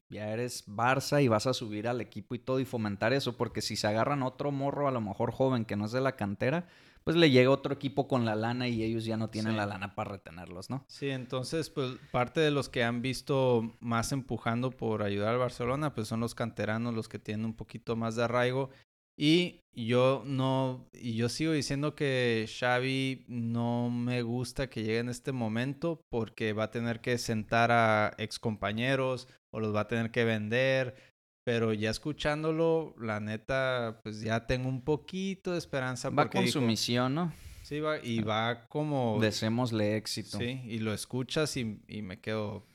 [0.09, 3.61] ya eres Barça y vas a subir al equipo y todo y fomentar eso, porque
[3.61, 6.67] si se agarran otro morro a lo mejor joven que no es de la cantera,
[7.03, 9.95] pues le llega otro equipo con la lana y ellos ya no tienen la lana
[9.95, 10.85] para retenerlos, ¿no?
[10.87, 15.93] Sí, entonces, pues parte de los que han visto más empujando por ayudar al Barcelona,
[15.93, 18.69] pues son los canteranos, los que tienen un poquito más de arraigo
[19.15, 25.09] y yo no, y yo sigo diciendo que Xavi no me gusta que llegue en
[25.09, 30.11] este momento porque va a tener que sentar a excompañeros o los va a tener
[30.11, 30.95] que vender.
[31.45, 36.09] Pero ya escuchándolo, la neta, pues ya tengo un poquito de esperanza.
[36.09, 37.33] Va con su misión, ¿no?
[37.63, 39.17] Sí, va, y va como...
[39.19, 40.37] Deseémosle éxito.
[40.37, 42.65] Sí, y lo escuchas y, y me quedo...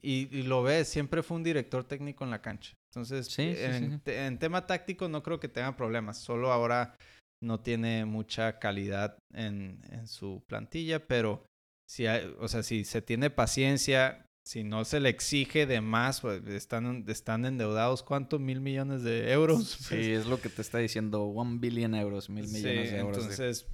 [0.00, 2.78] Y, y, lo ves, siempre fue un director técnico en la cancha.
[2.90, 6.18] Entonces, en, tema táctico no creo que tenga problemas.
[6.18, 6.96] Solo ahora
[7.42, 11.44] no tiene mucha calidad en, su plantilla, pero
[11.88, 16.42] si o sea, si se tiene paciencia, si no se le exige de más, pues
[16.46, 18.40] están, están endeudados, ¿cuántos?
[18.40, 19.68] Mil millones de euros.
[19.68, 23.18] Sí, es lo que te está diciendo, one billion euros, mil millones de euros.
[23.18, 23.66] Entonces,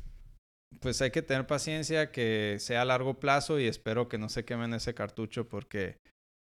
[0.80, 4.44] pues hay que tener paciencia, que sea a largo plazo y espero que no se
[4.44, 6.00] quemen ese cartucho porque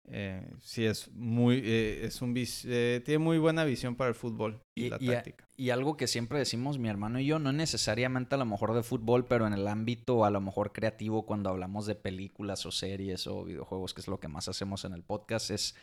[0.06, 4.60] eh, sí, es muy, eh, es un, eh, tiene muy buena visión para el fútbol
[4.74, 5.48] y, la táctica.
[5.56, 8.82] y algo que siempre decimos mi hermano y yo, no necesariamente a lo mejor de
[8.82, 13.26] fútbol, pero en el ámbito a lo mejor creativo cuando hablamos de películas o series
[13.26, 15.74] o videojuegos, que es lo que más hacemos en el podcast, es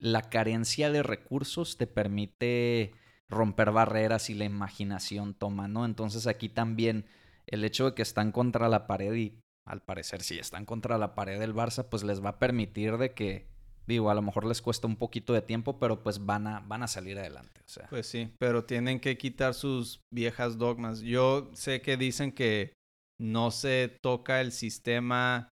[0.00, 2.92] la carencia de recursos te permite
[3.28, 5.84] romper barreras y la imaginación toma, ¿no?
[5.84, 7.06] Entonces aquí también
[7.46, 11.14] el hecho de que están contra la pared y al parecer si están contra la
[11.14, 13.46] pared del Barça, pues les va a permitir de que
[13.90, 16.84] Digo, a lo mejor les cuesta un poquito de tiempo, pero pues van a, van
[16.84, 17.60] a salir adelante.
[17.66, 17.88] O sea.
[17.88, 21.00] Pues sí, pero tienen que quitar sus viejas dogmas.
[21.00, 22.72] Yo sé que dicen que
[23.20, 25.48] no se toca el sistema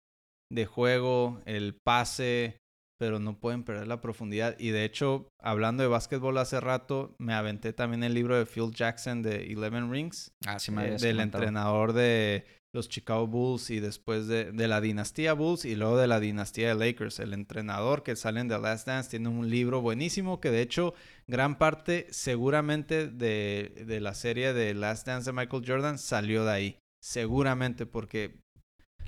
[0.52, 2.58] de juego, el pase,
[3.00, 4.58] pero no pueden perder la profundidad.
[4.60, 8.72] Y de hecho, hablando de básquetbol hace rato, me aventé también el libro de Phil
[8.74, 10.34] Jackson de Eleven Rings.
[10.46, 12.46] Ah, sí me eh, Del entrenador de
[12.76, 16.76] los Chicago Bulls y después de, la dinastía Bulls y luego de la dinastía de
[16.76, 17.20] Lakers.
[17.20, 20.94] El entrenador que salen de Last Dance tiene un libro buenísimo que de hecho
[21.26, 26.52] gran parte seguramente de, de la serie de Last Dance de Michael Jordan salió de
[26.52, 26.80] ahí.
[27.02, 28.42] Seguramente porque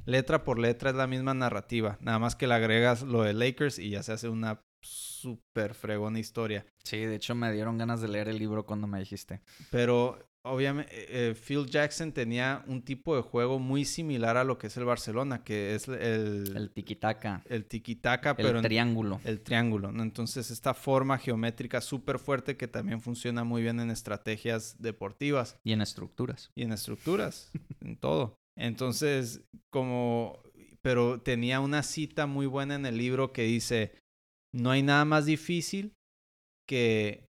[0.06, 1.98] letra por letra es la misma narrativa.
[2.02, 6.20] Nada más que le agregas lo de Lakers y ya se hace una súper fregona
[6.20, 6.66] historia.
[6.84, 9.42] Sí, de hecho me dieron ganas de leer el libro cuando me dijiste.
[9.72, 14.58] Pero obviamente, eh, eh, Phil Jackson tenía un tipo de juego muy similar a lo
[14.58, 16.56] que es el Barcelona, que es el...
[16.56, 17.44] El tiquitaca.
[17.46, 18.60] El tiquitaca, pero...
[18.60, 19.20] El triángulo.
[19.24, 20.04] el triángulo, ¿no?
[20.04, 25.58] Entonces, esta forma geométrica súper fuerte que también funciona muy bien en estrategias deportivas.
[25.64, 26.52] Y en estructuras.
[26.56, 28.38] Y en estructuras, en todo.
[28.58, 30.42] Entonces, como...
[30.82, 33.92] Pero tenía una cita muy buena en el libro que dice,
[34.54, 35.94] no hay nada más difícil
[36.68, 37.27] que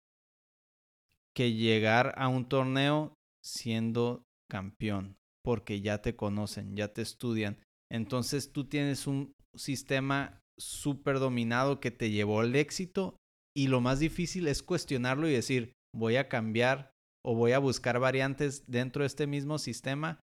[1.35, 7.59] que llegar a un torneo siendo campeón, porque ya te conocen, ya te estudian.
[7.91, 13.17] Entonces tú tienes un sistema súper dominado que te llevó al éxito
[13.55, 16.91] y lo más difícil es cuestionarlo y decir, voy a cambiar
[17.23, 20.19] o voy a buscar variantes dentro de este mismo sistema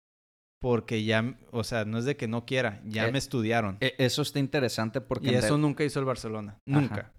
[0.61, 3.77] porque ya, o sea, no es de que no quiera, ya eh, me estudiaron.
[3.79, 5.31] E, eso está interesante porque...
[5.31, 7.13] Y eso nunca hizo el Barcelona, nunca.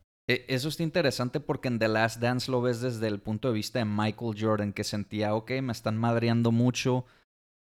[0.48, 3.78] Eso está interesante porque en The Last Dance lo ves desde el punto de vista
[3.78, 7.04] de Michael Jordan, que sentía, ok, me están madreando mucho,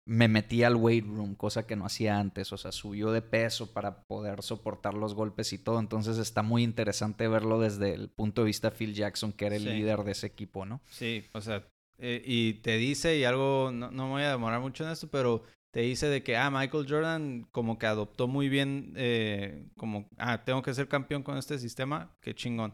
[0.05, 3.73] me metí al weight room, cosa que no hacía antes, o sea, subió de peso
[3.73, 8.41] para poder soportar los golpes y todo, entonces está muy interesante verlo desde el punto
[8.41, 10.81] de vista de Phil Jackson, que era el líder de ese equipo, ¿no?
[10.89, 14.61] Sí, o sea, eh, y te dice, y algo, no, no me voy a demorar
[14.61, 18.49] mucho en esto, pero te dice de que, ah, Michael Jordan como que adoptó muy
[18.49, 22.73] bien, eh, como, ah, tengo que ser campeón con este sistema, qué chingón.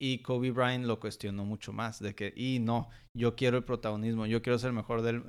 [0.00, 4.26] Y Kobe Bryant lo cuestionó mucho más, de que, y no, yo quiero el protagonismo,
[4.26, 5.22] yo quiero ser mejor del,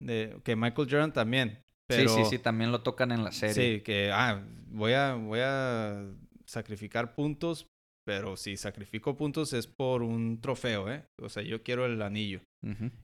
[0.00, 1.60] de, que Michael Jordan también.
[1.86, 3.76] Pero, sí, sí, sí, también lo tocan en la serie.
[3.76, 6.06] Sí, que, ah, voy a, voy a
[6.46, 7.66] sacrificar puntos,
[8.04, 11.06] pero si sacrifico puntos es por un trofeo, ¿eh?
[11.20, 12.42] O sea, yo quiero el anillo.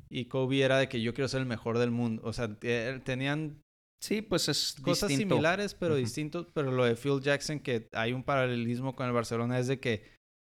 [0.09, 2.23] Y Kobe era de que yo quiero ser el mejor del mundo.
[2.25, 3.61] O sea, tenían...
[4.03, 6.47] Sí, pues es Cosas similares, pero distintos.
[6.55, 10.05] Pero lo de Phil Jackson, que hay un paralelismo con el Barcelona, es de que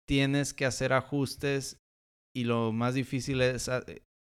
[0.09, 1.79] tienes que hacer ajustes
[2.35, 3.71] y lo más difícil es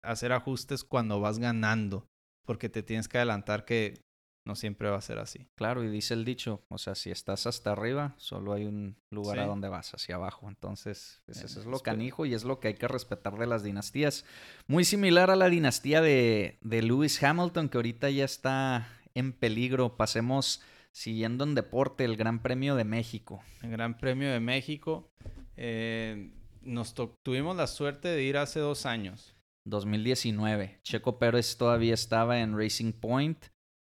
[0.04, 2.08] hacer ajustes cuando vas ganando.
[2.45, 4.02] Porque te tienes que adelantar que
[4.45, 5.47] no siempre va a ser así.
[5.56, 9.39] Claro, y dice el dicho, o sea, si estás hasta arriba, solo hay un lugar
[9.39, 10.49] a donde vas, hacia abajo.
[10.49, 13.63] Entonces, pues, eso es lo canijo y es lo que hay que respetar de las
[13.63, 14.25] dinastías.
[14.67, 19.95] Muy similar a la dinastía de, de Lewis Hamilton, que ahorita ya está en peligro.
[19.95, 23.43] Pasemos siguiendo en deporte, el Gran Premio de México.
[23.62, 25.12] El Gran Premio de México.
[25.58, 29.36] Eh, nos tuvimos la suerte de ir hace dos años.
[29.65, 30.79] 2019.
[30.84, 33.45] Checo Pérez todavía estaba en Racing Point.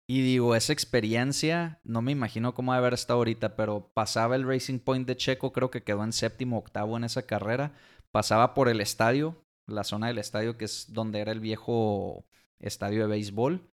[0.09, 4.79] Y digo, esa experiencia, no me imagino cómo haber estado ahorita, pero pasaba el Racing
[4.79, 7.73] Point de Checo, creo que quedó en séptimo, octavo en esa carrera.
[8.11, 9.35] Pasaba por el estadio,
[9.67, 12.25] la zona del estadio que es donde era el viejo
[12.59, 13.69] estadio de béisbol,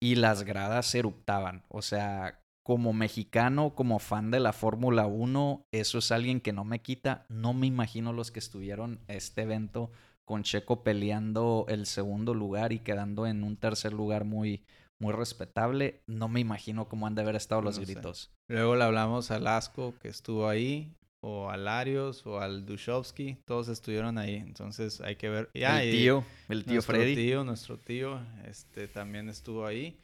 [0.00, 1.64] y las gradas eruptaban.
[1.68, 6.64] O sea, como mexicano, como fan de la Fórmula 1, eso es alguien que no
[6.64, 7.26] me quita.
[7.28, 9.92] No me imagino los que estuvieron este evento
[10.24, 14.64] con Checo peleando el segundo lugar y quedando en un tercer lugar muy,
[15.00, 16.02] muy respetable.
[16.06, 18.30] No me imagino cómo han de haber estado los gritos.
[18.48, 23.68] Luego le hablamos a Lasco, que estuvo ahí, o a Larios, o al Dushovsky, todos
[23.68, 24.36] estuvieron ahí.
[24.36, 25.50] Entonces hay que ver.
[25.52, 27.14] el tío, el tío nuestro Freddy.
[27.14, 30.00] Tío, nuestro tío, este también estuvo ahí.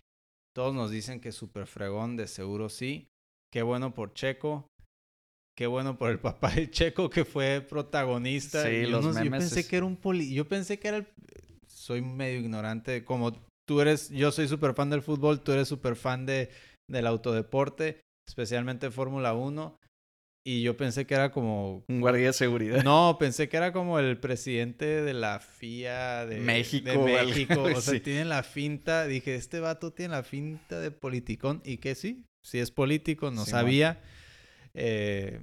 [0.54, 3.08] Todos nos dicen que súper fregón, de seguro sí.
[3.52, 4.66] Qué bueno por Checo.
[5.56, 8.64] Qué bueno por el papá de Checo que fue protagonista.
[8.64, 10.34] Sí, los memes Yo pensé que era un poli...
[10.34, 11.06] Yo pensé que era el...
[11.66, 13.04] Soy medio ignorante.
[13.04, 13.32] Como
[13.66, 16.50] tú eres, yo soy súper fan del fútbol, tú eres súper fan de,
[16.88, 19.78] del autodeporte, especialmente Fórmula 1.
[20.44, 21.84] Y yo pensé que era como...
[21.88, 22.82] Un guardia de seguridad.
[22.82, 26.90] No, pensé que era como el presidente de la FIA de México.
[26.90, 27.62] De México.
[27.62, 29.06] O sea, tiene la finta.
[29.06, 31.62] Dije, este vato tiene la finta de politicón.
[31.64, 34.02] Y que sí, sí es político, no sabía.
[34.74, 35.40] Eh,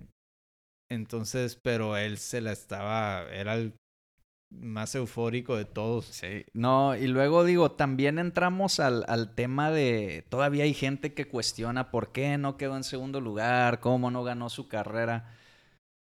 [0.92, 3.26] entonces, pero él se la estaba...
[3.32, 3.76] Era el
[4.50, 6.06] más eufórico de todos.
[6.06, 6.46] Sí.
[6.54, 11.92] No, y luego digo, también entramos al, al, tema de, todavía hay gente que cuestiona
[11.92, 15.36] por qué no quedó en segundo lugar, cómo no ganó su carrera.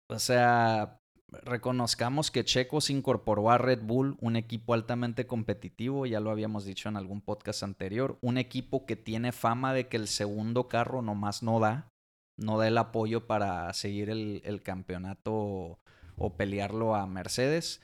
[0.08, 6.30] O sea, reconozcamos que Checo incorporó a Red Bull, un equipo altamente competitivo, ya lo
[6.30, 10.68] habíamos dicho en algún podcast anterior, un equipo que tiene fama de que el segundo
[10.68, 11.88] carro nomás no da,
[12.36, 15.78] no da el apoyo para seguir el, el campeonato
[16.16, 17.80] o pelearlo a Mercedes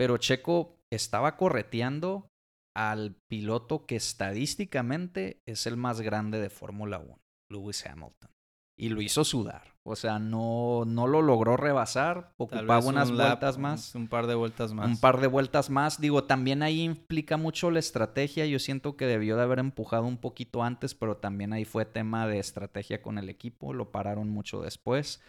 [0.00, 2.30] pero Checo estaba correteando
[2.74, 7.18] al piloto que estadísticamente es el más grande de Fórmula 1,
[7.50, 8.30] Lewis Hamilton.
[8.78, 9.74] Y lo hizo sudar.
[9.82, 13.94] O sea, no, no lo logró rebasar, ocupaba unas vueltas más.
[13.94, 14.88] Un par de vueltas más.
[14.88, 16.00] Un par de vueltas más.
[16.00, 18.46] Digo, también ahí implica mucho la estrategia.
[18.46, 22.26] Yo siento que debió de haber empujado un poquito antes, pero también ahí fue tema
[22.26, 23.74] de estrategia con el equipo.
[23.74, 25.20] Lo pararon mucho después.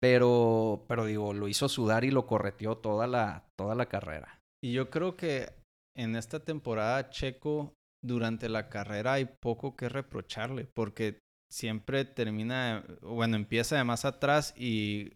[0.00, 4.40] Pero, pero digo, lo hizo sudar y lo correteó toda la, toda la carrera.
[4.62, 5.52] Y yo creo que
[5.96, 13.36] en esta temporada Checo, durante la carrera hay poco que reprocharle, porque siempre termina, bueno,
[13.36, 15.12] empieza de más atrás y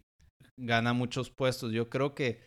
[0.57, 1.71] gana muchos puestos.
[1.71, 2.45] Yo creo que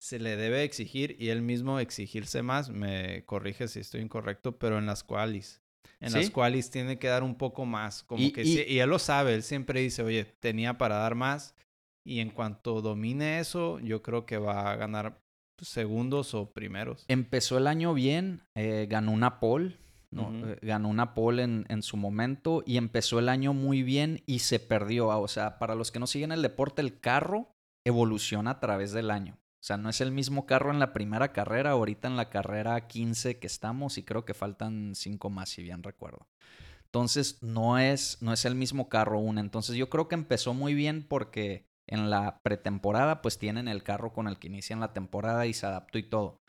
[0.00, 2.70] se le debe exigir y él mismo exigirse más.
[2.70, 5.60] Me corrige si estoy incorrecto, pero en las qualis.
[6.00, 8.02] En las qualis tiene que dar un poco más.
[8.02, 11.54] Como y, que y él lo sabe, él siempre dice, oye, tenía para dar más.
[12.04, 15.20] Y en cuanto domine eso, yo creo que va a ganar
[15.60, 17.04] segundos o primeros.
[17.08, 19.76] Empezó el año bien, eh, ganó una pole,
[20.10, 20.32] ¿no?
[20.48, 24.40] Eh, ganó una pole en, en, su momento y empezó el año muy bien y
[24.40, 25.08] se perdió.
[25.08, 29.10] O sea, para los que no siguen el deporte, el carro evoluciona a través del
[29.10, 29.38] año.
[29.60, 32.86] O sea, no es el mismo carro en la primera carrera, ahorita en la carrera
[32.86, 36.26] 15 que estamos y creo que faltan 5 más, si bien recuerdo.
[36.86, 39.38] Entonces, no es, no es el mismo carro aún.
[39.38, 44.12] Entonces, yo creo que empezó muy bien porque en la pretemporada, pues tienen el carro
[44.12, 46.40] con el que inician la temporada y se adaptó y todo.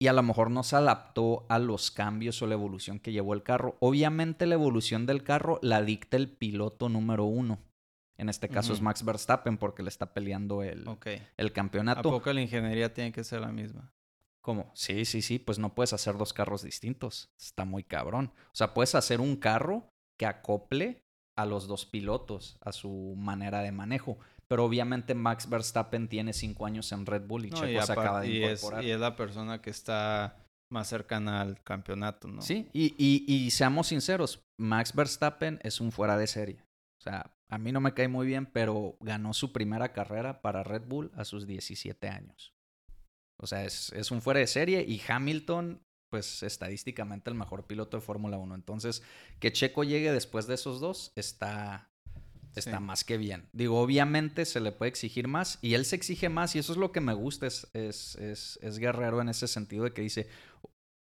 [0.00, 3.34] Y a lo mejor no se adaptó a los cambios o la evolución que llevó
[3.34, 3.76] el carro.
[3.80, 7.58] Obviamente la evolución del carro la dicta el piloto número uno.
[8.16, 10.84] En este caso es Max Verstappen porque le está peleando el,
[11.36, 12.08] el campeonato.
[12.08, 13.92] ¿A poco la ingeniería tiene que ser la misma?
[14.40, 14.72] ¿Cómo?
[14.74, 17.30] Sí, sí, sí, pues no puedes hacer dos carros distintos.
[17.38, 18.32] Está muy cabrón.
[18.46, 21.04] O sea, puedes hacer un carro que acople
[21.36, 24.18] a los dos pilotos, a su manera de manejo.
[24.48, 28.28] Pero obviamente Max Verstappen tiene cinco años en Red Bull y Checo se acaba de
[28.28, 28.82] incorporar.
[28.82, 32.42] y es la persona que está más cercana al campeonato, ¿no?
[32.42, 36.62] Sí, y, y, y, seamos sinceros, Max Verstappen es un fuera de serie.
[37.00, 40.62] O sea, a mí no me cae muy bien, pero ganó su primera carrera para
[40.62, 42.52] Red Bull a sus 17 años.
[43.40, 45.80] O sea, es, es un fuera de serie y Hamilton,
[46.10, 48.54] pues estadísticamente el mejor piloto de Fórmula 1.
[48.54, 49.02] Entonces,
[49.38, 51.87] que Checo llegue después de esos dos está,
[52.58, 53.48] está más que bien.
[53.52, 56.78] Digo, obviamente se le puede exigir más y él se exige más y eso es
[56.78, 60.28] lo que me gusta, es, es, es, es guerrero en ese sentido de que dice,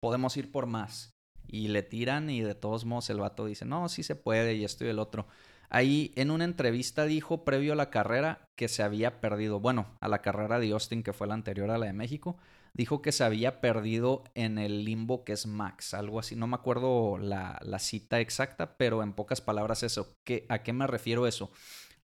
[0.02, 1.12] podemos ir por más.
[1.48, 4.64] Y le tiran y de todos modos el vato dice, no, sí se puede y
[4.64, 5.28] esto y el otro.
[5.70, 10.08] Ahí en una entrevista dijo previo a la carrera que se había perdido, bueno, a
[10.08, 12.38] la carrera de Austin que fue la anterior a la de México,
[12.76, 16.56] dijo que se había perdido en el limbo que es Max, algo así, no me
[16.56, 20.16] acuerdo la, la cita exacta, pero en pocas palabras eso.
[20.26, 21.52] ¿Qué, ¿A qué me refiero eso?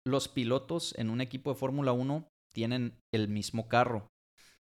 [0.04, 4.08] Los pilotos en un equipo de Fórmula 1 tienen el mismo carro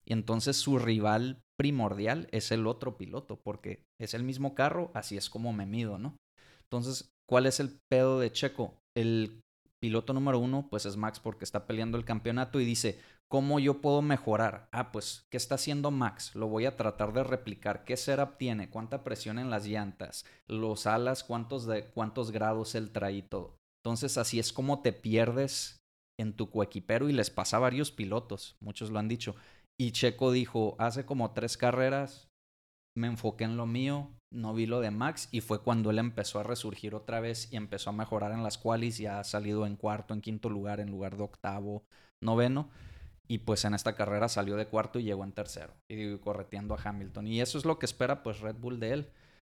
[0.05, 5.17] y entonces su rival primordial es el otro piloto, porque es el mismo carro, así
[5.17, 6.15] es como me mido, ¿no?
[6.63, 8.79] Entonces, ¿cuál es el pedo de Checo?
[8.99, 9.41] el
[9.79, 12.99] piloto número uno, pues es Max porque está peleando el campeonato y dice,
[13.30, 14.67] ¿cómo yo puedo mejorar?
[14.71, 16.36] Ah, pues, ¿qué está haciendo Max?
[16.36, 17.86] Lo voy a tratar de replicar.
[17.86, 18.69] ¿Qué setup tiene?
[18.69, 20.25] ¿Cuánta presión en las llantas?
[20.47, 23.57] Los alas, ¿cuántos, de, cuántos grados él trae y todo?
[23.84, 25.80] Entonces, así es como te pierdes
[26.19, 29.36] en tu coequipero y les pasa a varios pilotos, muchos lo han dicho.
[29.80, 32.27] Y Checo dijo, hace como tres carreras,
[32.97, 36.39] me enfoqué en lo mío, no vi lo de Max y fue cuando él empezó
[36.39, 39.77] a resurgir otra vez y empezó a mejorar en las qualis y ha salido en
[39.77, 41.86] cuarto, en quinto lugar, en lugar de octavo,
[42.21, 42.69] noveno.
[43.32, 46.82] Y pues en esta carrera salió de cuarto y llegó en tercero, y correteando a
[46.84, 47.27] Hamilton.
[47.27, 49.11] Y eso es lo que espera pues Red Bull de él.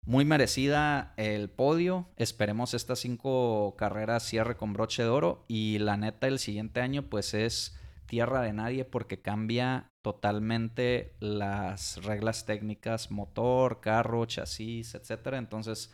[0.05, 2.07] Muy merecida el podio.
[2.17, 5.43] Esperemos estas cinco carreras cierre con broche de oro.
[5.47, 12.03] Y la neta, el siguiente año pues es tierra de nadie porque cambia totalmente las
[12.03, 15.39] reglas técnicas, motor, carro, chasis, etcétera.
[15.39, 15.91] Entonces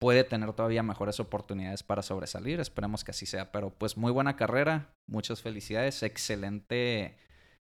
[0.00, 2.58] puede tener todavía mejores oportunidades para sobresalir.
[2.58, 3.52] Esperemos que así sea.
[3.52, 7.16] Pero pues muy buena carrera, muchas felicidades, excelente,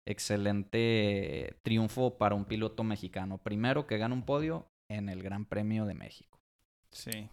[0.07, 3.39] excelente triunfo para un piloto mexicano.
[3.39, 6.37] Primero que gana un podio en el Gran Premio de México.
[6.91, 7.29] Sí.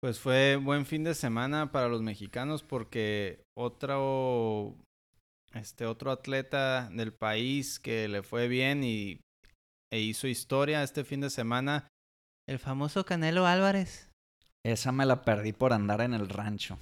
[0.00, 4.76] Pues fue buen fin de semana para los mexicanos porque otro
[5.54, 9.20] este otro atleta del país que le fue bien y
[9.92, 11.86] e hizo historia este fin de semana,
[12.46, 14.10] el famoso Canelo Álvarez.
[14.64, 16.78] Esa me la perdí por andar en el rancho.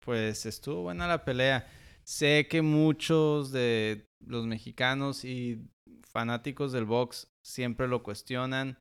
[0.00, 1.66] Pues estuvo buena la pelea.
[2.04, 5.62] Sé que muchos de los mexicanos y
[6.02, 8.78] fanáticos del box siempre lo cuestionan,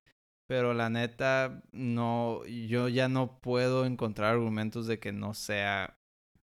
[0.48, 5.98] pero la neta no yo ya no puedo encontrar argumentos de que no sea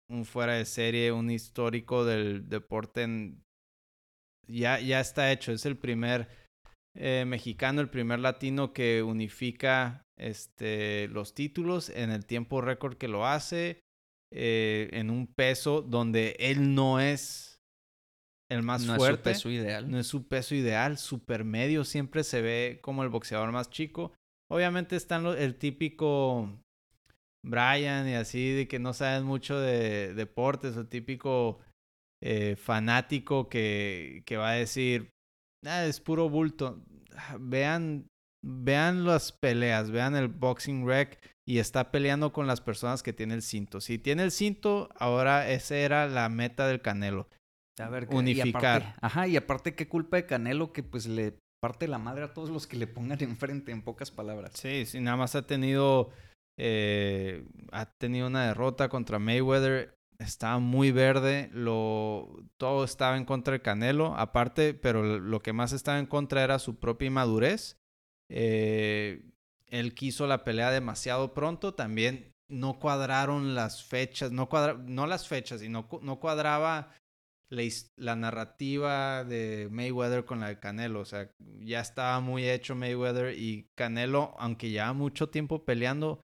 [0.09, 3.03] un fuera de serie, un histórico del deporte.
[3.03, 3.43] En...
[4.47, 5.51] Ya, ya está hecho.
[5.51, 6.27] Es el primer
[6.95, 13.07] eh, mexicano, el primer latino que unifica este, los títulos en el tiempo récord que
[13.07, 13.79] lo hace,
[14.33, 17.59] eh, en un peso donde él no es
[18.49, 19.01] el más fuerte.
[19.01, 19.89] No es su peso ideal.
[19.89, 20.97] No es su peso ideal.
[20.97, 24.13] Super medio siempre se ve como el boxeador más chico.
[24.49, 26.59] Obviamente están el típico
[27.43, 31.59] Brian y así, de que no saben mucho de deportes, o típico
[32.21, 35.09] eh, fanático que, que, va a decir,
[35.65, 36.81] ah, es puro bulto.
[37.39, 38.07] Vean,
[38.43, 43.33] vean las peleas, vean el boxing rec y está peleando con las personas que tiene
[43.33, 43.81] el cinto.
[43.81, 47.27] Si tiene el cinto, ahora esa era la meta del Canelo.
[47.79, 48.95] A ver, unificar.
[49.01, 52.49] ajá, y aparte, ¿qué culpa de Canelo que pues le parte la madre a todos
[52.49, 54.53] los que le pongan enfrente, en pocas palabras?
[54.55, 56.11] Sí, sí, nada más ha tenido
[56.57, 59.95] eh, ha tenido una derrota contra Mayweather.
[60.21, 61.49] Estaba muy verde.
[61.51, 64.15] Lo, todo estaba en contra de Canelo.
[64.15, 67.77] Aparte, pero lo que más estaba en contra era su propia inmadurez.
[68.29, 69.23] Eh,
[69.67, 71.73] él quiso la pelea demasiado pronto.
[71.73, 74.31] También no cuadraron las fechas.
[74.31, 74.47] No,
[74.85, 76.93] no las fechas, sino no cuadraba
[77.49, 77.63] la,
[77.95, 80.99] la, narrativa de Mayweather con la de Canelo.
[80.99, 86.21] O sea, ya estaba muy hecho Mayweather y Canelo, aunque lleva mucho tiempo peleando,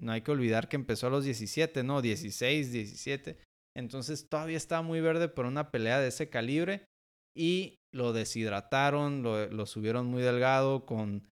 [0.00, 2.00] no hay que olvidar que empezó a los 17, ¿no?
[2.00, 3.38] 16, 17.
[3.76, 6.86] Entonces todavía estaba muy verde por una pelea de ese calibre.
[7.36, 11.28] Y lo deshidrataron, lo, subieron muy delgado con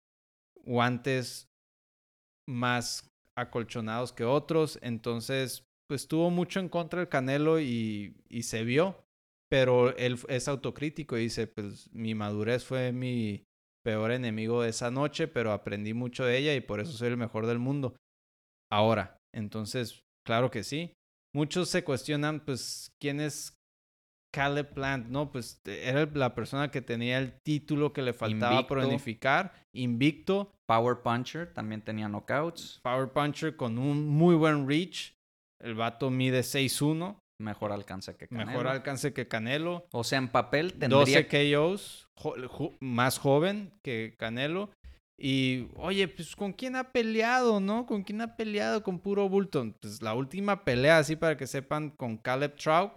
[0.64, 1.48] guantes
[2.48, 4.80] más acolchonados que otros.
[4.82, 9.04] Entonces, pues tuvo mucho en contra el Canelo y, y se vio.
[9.50, 13.46] Pero él es autocrítico y dice, pues mi madurez fue mi
[13.84, 17.18] peor enemigo de esa noche, pero aprendí mucho de ella y por eso soy el
[17.18, 17.96] mejor del mundo
[18.72, 19.18] ahora.
[19.34, 20.94] Entonces, claro que sí.
[21.34, 23.54] Muchos se cuestionan, pues, ¿quién es
[24.34, 25.08] Caleb Plant?
[25.08, 29.54] No, pues era la persona que tenía el título que le faltaba por unificar.
[29.74, 30.52] Invicto.
[30.68, 32.80] Power Puncher también tenía knockouts.
[32.84, 35.14] Power Puncher con un muy buen reach.
[35.62, 37.18] El vato mide 6'1.
[37.40, 38.48] Mejor alcance que Canelo.
[38.48, 39.88] Mejor alcance que Canelo.
[39.92, 41.24] O sea, en papel tendría...
[41.24, 42.08] 12 KOs.
[42.80, 44.72] más joven que Canelo.
[45.20, 47.88] Y, oye, pues ¿con quién ha peleado, no?
[47.88, 49.76] ¿Con quién ha peleado con puro bulto?
[49.82, 52.94] Pues la última pelea, así para que sepan, con Caleb Trout,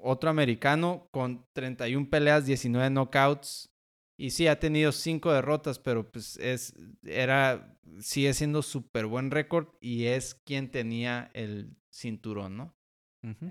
[0.00, 3.72] otro americano con 31 peleas, 19 knockouts.
[4.18, 9.68] Y sí, ha tenido cinco derrotas, pero pues es, era, sigue siendo súper buen récord
[9.80, 12.76] y es quien tenía el cinturón, ¿no?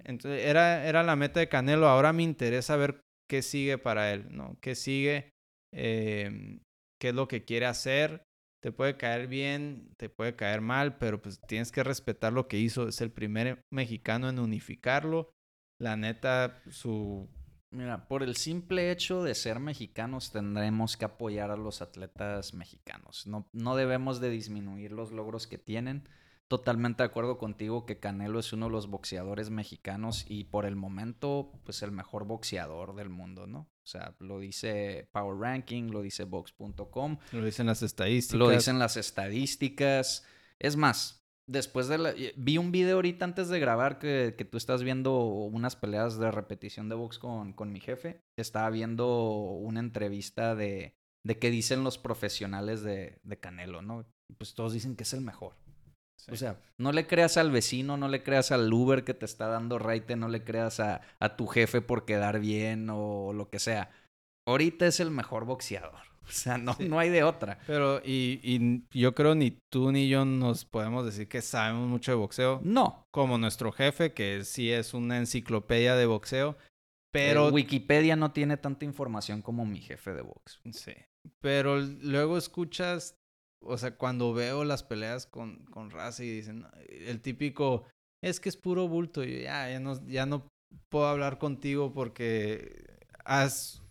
[0.05, 1.89] Entonces, era, era la meta de Canelo.
[1.89, 4.57] Ahora me interesa ver qué sigue para él, ¿no?
[4.61, 5.33] ¿Qué sigue?
[5.73, 6.61] Em,
[7.05, 8.25] ¿Qué es lo que quiere hacer?
[8.63, 12.57] Te puede caer bien, te puede caer mal, pero pues tienes que respetar lo que
[12.57, 12.87] hizo.
[12.87, 15.29] Es el primer mexicano en unificarlo.
[15.79, 17.29] La neta, su
[17.69, 23.27] Mira, por el simple hecho de ser mexicanos tendremos que apoyar a los atletas mexicanos.
[23.27, 26.09] No, no debemos de disminuir los logros que tienen.
[26.47, 30.75] Totalmente de acuerdo contigo que Canelo es uno de los boxeadores mexicanos y por el
[30.75, 33.69] momento, pues el mejor boxeador del mundo, ¿no?
[33.85, 37.19] O sea, lo dice Power Ranking, lo dice Box.com.
[37.31, 38.39] Lo dicen las estadísticas.
[38.39, 40.25] Lo dicen las estadísticas.
[40.57, 42.15] Es más, después de la...
[42.35, 46.89] Vi un video ahorita antes de grabar que, tú estás viendo unas peleas de repetición
[46.89, 48.23] de box con, con mi jefe.
[48.37, 54.07] Estaba viendo una entrevista de, de qué dicen los profesionales de, de Canelo, ¿no?
[54.39, 55.53] Pues todos dicen que es el mejor.
[56.31, 59.47] O sea, no le creas al vecino, no le creas al Uber que te está
[59.47, 63.59] dando raite, no le creas a, a tu jefe por quedar bien o lo que
[63.59, 63.91] sea.
[64.47, 66.05] Ahorita es el mejor boxeador.
[66.27, 67.59] O sea, no, no hay de otra.
[67.67, 72.11] Pero, y, y, yo creo ni tú ni yo nos podemos decir que sabemos mucho
[72.11, 72.61] de boxeo.
[72.63, 73.05] No.
[73.11, 76.57] Como nuestro jefe, que sí es una enciclopedia de boxeo.
[77.11, 77.49] Pero.
[77.49, 80.59] Wikipedia no tiene tanta información como mi jefe de box.
[80.71, 80.93] Sí.
[81.41, 83.15] Pero luego escuchas.
[83.65, 86.65] O sea, cuando veo las peleas con, con Raza y dicen.
[86.87, 87.85] El típico.
[88.23, 89.23] Es que es puro bulto.
[89.23, 90.47] Y ya, ya no, ya no
[90.89, 93.81] puedo hablar contigo porque has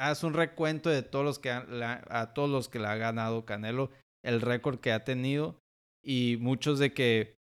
[0.00, 3.90] haz un recuento de todos los que a todos los que le ha ganado Canelo,
[4.24, 5.60] el récord que ha tenido
[6.02, 7.36] y muchos de que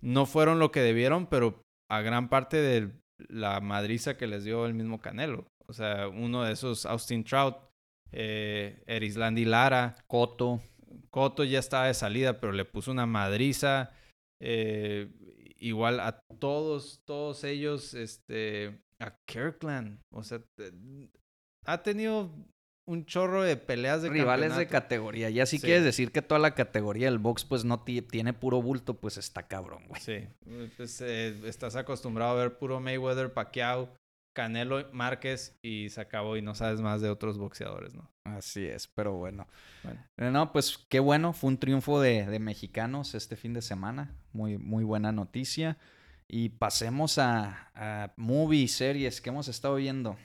[0.00, 2.90] no fueron lo que debieron, pero a gran parte de
[3.28, 5.46] la madriza que les dio el mismo Canelo.
[5.68, 7.56] O sea, uno de esos, Austin Trout,
[8.12, 10.60] eh, Erislandi Lara, Coto.
[11.10, 13.90] Coto ya estaba de salida, pero le puso una madriza.
[14.40, 15.08] Eh,
[15.58, 20.00] igual a todos, todos ellos, este, a Kirkland.
[20.10, 20.42] O sea,
[21.64, 22.30] ha tenido
[22.84, 25.30] un chorro de peleas de rivales de categoría.
[25.30, 28.94] Y así quieres decir que toda la categoría del box pues no tiene puro bulto,
[28.94, 30.00] pues está cabrón, güey.
[30.00, 30.28] Sí,
[30.76, 33.88] pues, eh, estás acostumbrado a ver puro Mayweather, Pacquiao,
[34.32, 38.10] Canelo, Márquez y se acabó y no sabes más de otros boxeadores, ¿no?
[38.24, 39.46] Así es, pero bueno.
[39.82, 40.00] bueno.
[40.16, 44.14] Eh, no, pues qué bueno, fue un triunfo de, de, mexicanos este fin de semana,
[44.32, 45.78] muy, muy buena noticia.
[46.28, 50.16] Y pasemos a, a movies, series que hemos estado viendo.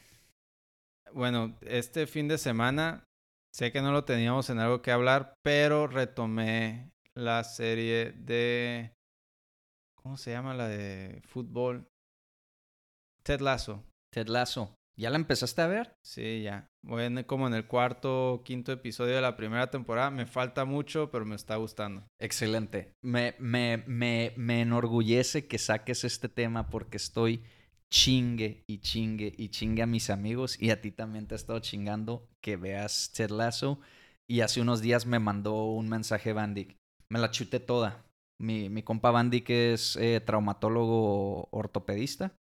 [1.13, 3.03] Bueno, este fin de semana
[3.53, 8.93] sé que no lo teníamos en algo que hablar, pero retomé la serie de
[9.95, 11.85] ¿cómo se llama la de fútbol?
[13.23, 13.83] Ted Lasso.
[14.17, 14.75] Ted Lasso.
[14.99, 15.95] ¿Ya la empezaste a ver?
[16.03, 16.71] Sí, ya.
[16.83, 20.09] Voy como en el cuarto, quinto episodio de la primera temporada.
[20.09, 22.03] Me falta mucho, pero me está gustando.
[22.19, 22.93] Excelente.
[23.03, 27.43] Me, me, me, me enorgullece que saques este tema porque estoy
[27.93, 31.59] chingue y chingue y chingue a mis amigos y a ti también te ha estado
[31.59, 33.79] chingando que veas Ted Lasso.
[34.27, 36.75] Y hace unos días me mandó un mensaje Bandic.
[37.11, 38.03] Me la chuté toda.
[38.41, 42.35] Mi, mi compa Bandic es eh, traumatólogo ortopedista.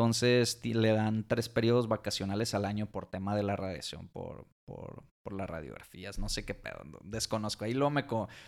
[0.00, 5.04] Entonces le dan tres periodos vacacionales al año por tema de la radiación, por, por,
[5.22, 7.64] por las radiografías, no sé qué pedo, desconozco.
[7.64, 8.06] Ahí luego me,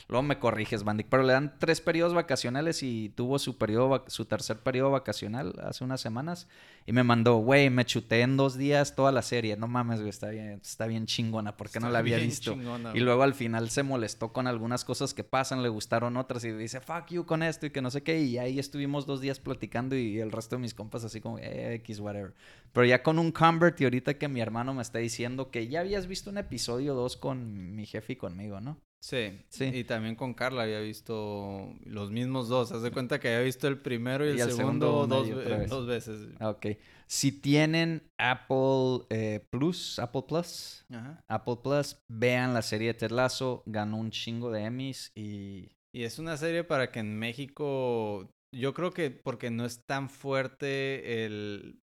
[0.09, 1.07] luego me corriges, Bandic.
[1.11, 5.85] Pero le dan tres periodos vacacionales y tuvo su, periodo, su tercer periodo vacacional hace
[5.85, 6.49] unas semanas.
[6.87, 9.57] Y me mandó, güey, me chuté en dos días toda la serie.
[9.57, 12.57] No mames, güey, está bien, está bien chingona, porque no la había visto.
[12.95, 16.53] y luego al final se molestó con algunas cosas que pasan, le gustaron otras y
[16.53, 18.21] dice, fuck you con esto y que no sé qué.
[18.23, 21.75] Y ahí estuvimos dos días platicando y el resto de mis compas así como, eh,
[21.75, 22.33] X, whatever.
[22.73, 25.81] Pero ya con un convert y ahorita que mi hermano me está diciendo que ya
[25.81, 28.79] habías visto un episodio dos con mi jefe y conmigo, ¿no?
[29.03, 29.65] Sí, sí.
[29.65, 32.71] Y también con Carla había visto los mismos dos.
[32.71, 35.29] Haz de cuenta que había visto el primero y, el, segundo, dos,
[35.69, 36.29] dos, veces.
[36.41, 36.67] Ok.
[37.09, 40.87] Si tienen Apple eh, Plus, Apple Plus,
[41.27, 43.65] Apple Plus, vean la serie de Ted Lasso.
[43.67, 45.73] Ganó un chingo de Emmys y...
[45.95, 48.31] Y es una serie para que en México...
[48.55, 51.81] Yo creo que porque no es tan fuerte el...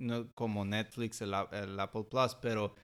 [0.00, 2.74] No, como Netflix, el Apple Plus, pero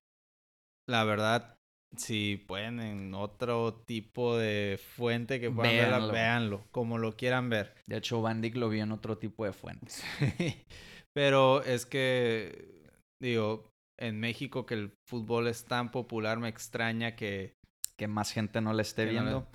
[0.89, 1.55] la verdad
[1.97, 6.13] si pueden en otro tipo de fuente que puedan verlo.
[6.13, 7.75] véanlo, como lo quieran ver.
[7.87, 9.93] De hecho, Bandic lo vio en otro tipo de fuente.
[11.15, 12.91] Pero es que,
[13.23, 17.55] digo, en México que el fútbol es tan popular, me extraña que...
[17.97, 19.47] Que más gente no le esté viendo.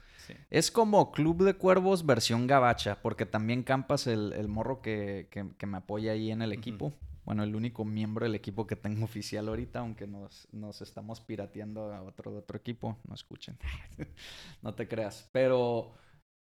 [0.49, 5.65] Es como Club de Cuervos versión gabacha, porque también Campas, el, el morro que, que,
[5.65, 6.93] me apoya ahí en el equipo,
[7.29, 11.93] bueno, el único miembro del equipo que tengo oficial ahorita, aunque nos, nos estamos pirateando
[11.93, 13.55] a otro otro equipo, no escuchen,
[14.63, 15.93] no te creas, pero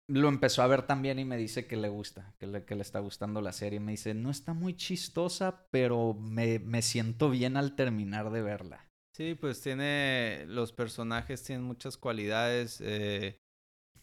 [0.08, 2.82] lo empezó a ver también y me dice que le gusta, que le, que le
[2.82, 3.80] está gustando la serie.
[3.80, 8.90] Me dice, no está muy chistosa, pero me, me siento bien al terminar de verla.
[9.16, 12.82] Sí, pues tiene, los personajes tienen muchas cualidades.
[12.82, 13.40] Eh,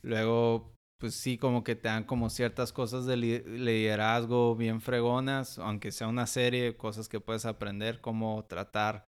[0.03, 5.93] luego, pues sí, como que te dan como ciertas cosas de liderazgo bien fregonas, aunque
[5.93, 9.05] sea una serie, cosas que puedes aprender, cómo tratar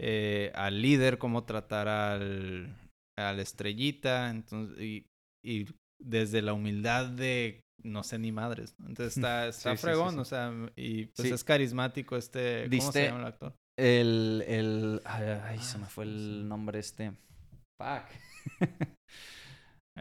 [0.00, 2.76] eh, al líder, cómo tratar al,
[3.18, 5.06] al estrellita, entonces, y,
[5.44, 5.66] y
[6.00, 8.74] desde la humildad de no sé ni madres.
[8.80, 12.68] Entonces está, está fregón, o sea, y pues es carismático este.
[12.70, 13.54] ¿Cómo se llama el actor?
[13.78, 17.12] El, el, ay, se me fue el nombre este.
[17.80, 18.04] Fuck.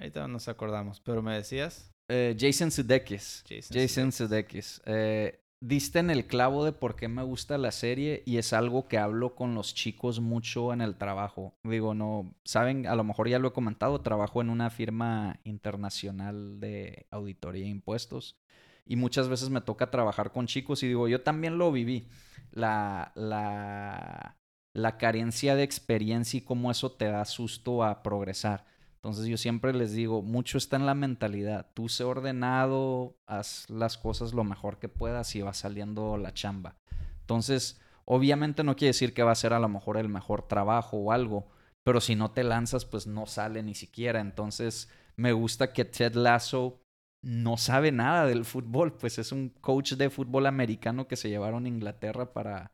[0.01, 1.93] Ahorita nos acordamos, pero me decías.
[2.07, 3.43] Eh, Jason Sudeikis.
[3.71, 4.81] Jason, Sudeikis.
[4.85, 8.87] Eh, diste en el clavo de por qué me gusta la serie y es algo
[8.87, 11.53] que hablo con los chicos mucho en el trabajo.
[11.63, 16.59] Digo, no, saben, a lo mejor ya lo he comentado, trabajo en una firma internacional
[16.59, 18.39] de auditoría e impuestos
[18.87, 22.09] y muchas veces me toca trabajar con chicos y digo, yo también lo viví.
[22.49, 24.35] La, la,
[24.73, 28.65] la carencia de experiencia y cómo eso te da susto a progresar.
[29.03, 31.71] Entonces yo siempre les digo, mucho está en la mentalidad.
[31.73, 36.75] Tú sé ordenado, haz las cosas lo mejor que puedas y va saliendo la chamba.
[37.21, 40.97] Entonces, obviamente no quiere decir que va a ser a lo mejor el mejor trabajo
[40.97, 41.47] o algo,
[41.83, 44.21] pero si no te lanzas, pues no sale ni siquiera.
[44.21, 46.83] Entonces, me gusta que Ted Lasso
[47.23, 51.65] no sabe nada del fútbol, pues es un coach de fútbol americano que se llevaron
[51.65, 52.71] a Inglaterra para,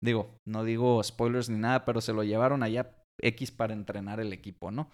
[0.00, 4.32] digo, no digo spoilers ni nada, pero se lo llevaron allá X para entrenar el
[4.32, 4.90] equipo, ¿no?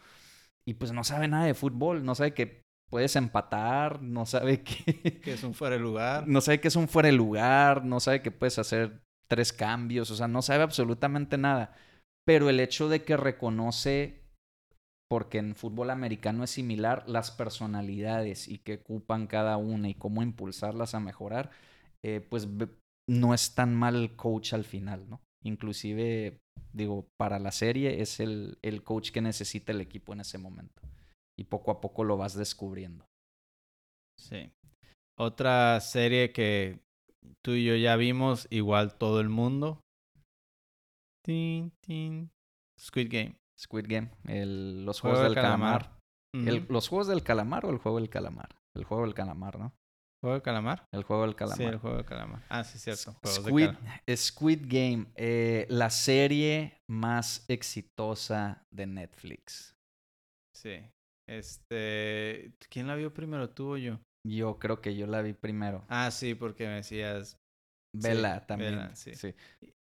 [0.66, 5.20] Y pues no sabe nada de fútbol, no sabe que puedes empatar, no sabe que...
[5.20, 6.28] Que es un fuera de lugar.
[6.28, 10.10] No sabe que es un fuera de lugar, no sabe que puedes hacer tres cambios,
[10.10, 11.76] o sea, no sabe absolutamente nada.
[12.26, 14.22] Pero el hecho de que reconoce,
[15.10, 20.22] porque en fútbol americano es similar, las personalidades y que ocupan cada una y cómo
[20.22, 21.50] impulsarlas a mejorar,
[22.02, 22.48] eh, pues
[23.08, 25.20] no es tan mal coach al final, ¿no?
[25.42, 26.38] Inclusive,
[26.72, 30.82] digo, para la serie es el, el coach que necesita el equipo en ese momento.
[31.38, 33.06] Y poco a poco lo vas descubriendo.
[34.18, 34.50] Sí.
[35.18, 36.80] Otra serie que
[37.44, 39.80] tú y yo ya vimos, igual todo el mundo.
[41.24, 42.30] Tin, tin.
[42.78, 43.36] Squid Game.
[43.58, 44.10] Squid Game.
[44.26, 45.98] El, los Juegos del, Calamar.
[46.32, 48.56] ¿Los Juegos del Calamar o el Juego del Calamar?
[48.74, 49.72] El Juego del Calamar, ¿no?
[50.24, 50.88] ¿Juego de calamar?
[50.90, 51.58] El juego del calamar.
[51.58, 52.42] Sí, el juego del calamar.
[52.48, 53.14] Ah, sí, cierto.
[53.26, 53.68] Squid,
[54.16, 59.76] Squid Game, eh, la serie más exitosa de Netflix.
[60.56, 60.80] Sí.
[61.28, 62.54] Este.
[62.70, 64.00] ¿Quién la vio primero, tú o yo?
[64.26, 65.84] Yo creo que yo la vi primero.
[65.90, 67.36] Ah, sí, porque me decías.
[67.94, 68.96] Vela también.
[68.96, 69.14] sí.
[69.14, 69.34] sí.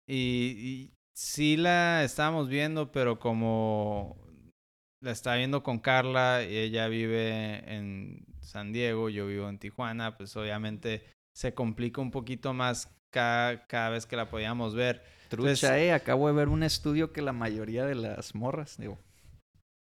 [0.09, 4.17] Y, y sí la estábamos viendo, pero como
[5.03, 10.17] la estaba viendo con Carla y ella vive en San Diego, yo vivo en Tijuana,
[10.17, 15.05] pues obviamente se complica un poquito más cada, cada vez que la podíamos ver.
[15.29, 18.99] Trucha, eh, acabo de ver un estudio que la mayoría de las morras, digo,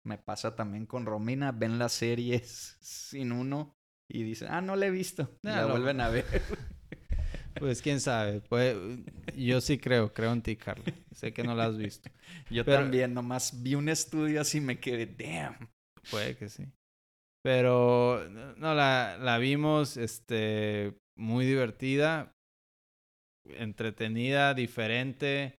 [0.05, 3.77] me pasa también con Romina, ven las series sin uno
[4.09, 5.39] y dicen, ah, no la he visto.
[5.43, 6.25] Y la vuelven a ver.
[7.59, 8.41] Pues quién sabe.
[8.41, 8.77] Pues,
[9.37, 10.85] yo sí creo, creo en ti, Carla.
[11.15, 12.11] Sé que no la has visto.
[12.51, 15.71] Yo también, nomás vi un estudio así y me quedé, damn.
[16.11, 16.65] Puede que sí.
[17.43, 22.37] Pero no, la, la vimos este, muy divertida,
[23.45, 25.57] entretenida, diferente.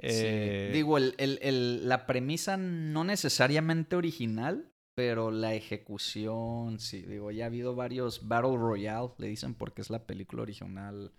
[0.00, 0.70] Eh...
[0.72, 7.02] Digo, el, el, el, la premisa no necesariamente original, pero la ejecución, sí.
[7.02, 11.12] Digo, ya ha habido varios Battle Royale, le dicen porque es la película original,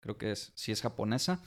[0.00, 1.42] creo que es, sí es japonesa.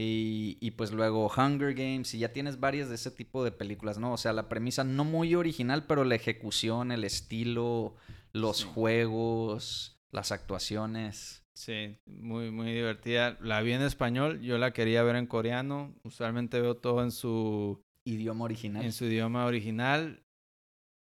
[0.00, 4.12] Y, pues luego Hunger Games, y ya tienes varias de ese tipo de películas, ¿no?
[4.12, 7.96] O sea, la premisa no muy original, pero la ejecución, el estilo,
[8.32, 11.42] los juegos, las actuaciones.
[11.52, 13.38] Sí, muy, muy divertida.
[13.40, 15.92] La vi en español, yo la quería ver en coreano.
[16.04, 18.84] Usualmente veo todo en su idioma original.
[18.84, 20.22] En su idioma original.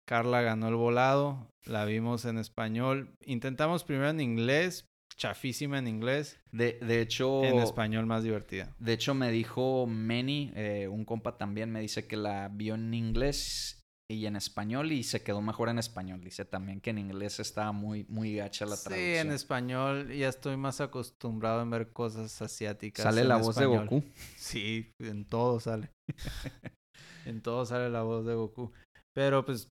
[0.07, 3.17] Carla ganó el volado, la vimos en español.
[3.25, 4.85] Intentamos primero en inglés,
[5.17, 6.39] chafísima en inglés.
[6.51, 7.43] De, de hecho...
[7.43, 8.73] En español más divertida.
[8.79, 12.93] De hecho me dijo Manny, eh, un compa también, me dice que la vio en
[12.93, 16.21] inglés y en español y se quedó mejor en español.
[16.21, 19.13] Dice también que en inglés estaba muy, muy gacha la traducción.
[19.13, 23.03] Sí, en español ya estoy más acostumbrado a ver cosas asiáticas.
[23.03, 24.03] ¿Sale la voz de Goku?
[24.35, 25.89] Sí, en todo sale.
[27.25, 28.71] en todo sale la voz de Goku.
[29.15, 29.69] Pero pues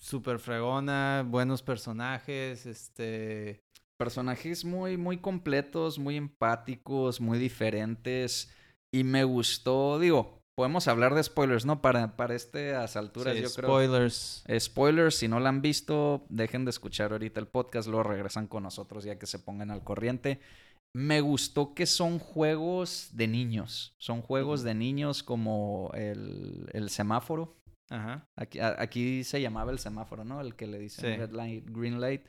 [0.00, 3.60] súper fregona, buenos personajes, este
[3.98, 8.50] Personajes muy, muy completos, muy empáticos, muy diferentes.
[8.92, 11.80] Y me gustó, digo, podemos hablar de spoilers, ¿no?
[11.82, 13.68] Para, para estas alturas, Sí, yo creo.
[13.68, 14.44] spoilers.
[14.58, 18.62] Spoilers, si no la han visto, dejen de escuchar ahorita el podcast, luego regresan con
[18.62, 20.40] nosotros ya que se pongan al corriente.
[20.94, 23.94] Me gustó que son juegos de niños.
[23.98, 27.54] Son juegos de niños como el, el semáforo.
[27.90, 28.26] Ajá.
[28.36, 30.40] Aquí, a- aquí se llamaba el semáforo, ¿no?
[30.40, 31.16] El que le dicen Sí.
[31.18, 32.22] red light, green light.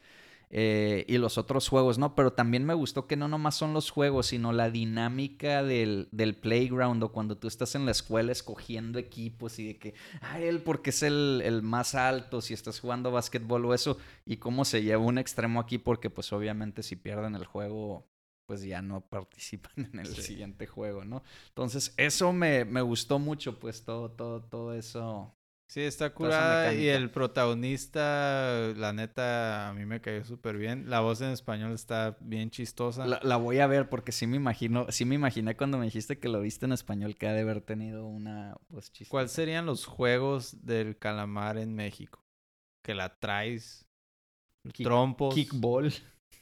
[0.50, 2.16] Eh, y los otros juegos, ¿no?
[2.16, 6.36] Pero también me gustó que no nomás son los juegos, sino la dinámica del, del
[6.36, 10.62] playground o cuando tú estás en la escuela escogiendo equipos y de que, ah, él
[10.64, 14.84] porque es el, el más alto, si estás jugando básquetbol o eso, y cómo se
[14.84, 18.08] lleva un extremo aquí porque pues obviamente si pierden el juego,
[18.46, 20.22] pues ya no participan en el Sí.
[20.22, 21.24] siguiente juego, ¿no?
[21.50, 25.37] Entonces, eso me, me gustó mucho, pues todo, todo, todo eso.
[25.70, 30.90] Sí, está curada y el protagonista, la neta, a mí me cayó súper bien.
[30.90, 33.06] La voz en español está bien chistosa.
[33.06, 36.20] La, la voy a ver porque sí me imagino, sí me imaginé cuando me dijiste
[36.20, 39.10] que lo viste en español que ha de haber tenido una voz chistosa.
[39.12, 42.24] ¿Cuáles serían los juegos del calamar en México?
[42.82, 43.86] Que la traes,
[44.72, 45.94] Kick- trompos, Kickball.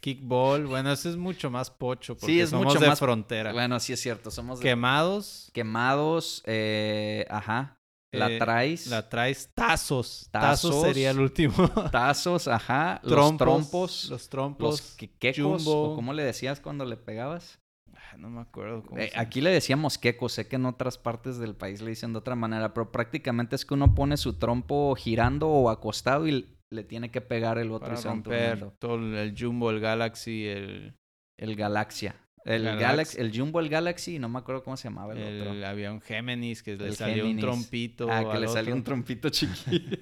[0.01, 0.67] kickball.
[0.67, 3.53] Bueno, eso es mucho más pocho porque Sí, es somos mucho de más- frontera.
[3.53, 7.74] Bueno, sí es cierto, somos de- Quemados, quemados, eh, ajá.
[8.16, 8.88] La Eh, traes.
[8.88, 10.28] la traes tazos.
[10.32, 10.82] Tazos, Tazos.
[10.84, 11.53] sería el último.
[11.91, 12.99] Tazos, ajá.
[13.03, 14.01] los trompos, trompos.
[14.03, 14.97] Los Los trompos.
[15.36, 15.91] jumbo.
[15.91, 17.59] ¿O cómo le decías cuando le pegabas?
[17.93, 21.38] Ah, No me acuerdo cómo Eh, aquí le decíamos quecos, sé que en otras partes
[21.38, 24.95] del país le dicen de otra manera, pero prácticamente es que uno pone su trompo
[24.95, 29.36] girando o acostado y le tiene que pegar el otro para y romper todo el
[29.38, 30.95] Jumbo, el Galaxy, el,
[31.38, 32.16] El Galaxia.
[32.45, 35.47] El Galax- Galaxy, el Jumbo, el Galaxy, no me acuerdo cómo se llamaba el, el-
[35.47, 35.67] otro.
[35.67, 37.43] había un Géminis que le salió Géminis.
[37.43, 38.07] un trompito.
[38.09, 39.97] Ah, que le salió un trompito chiquito.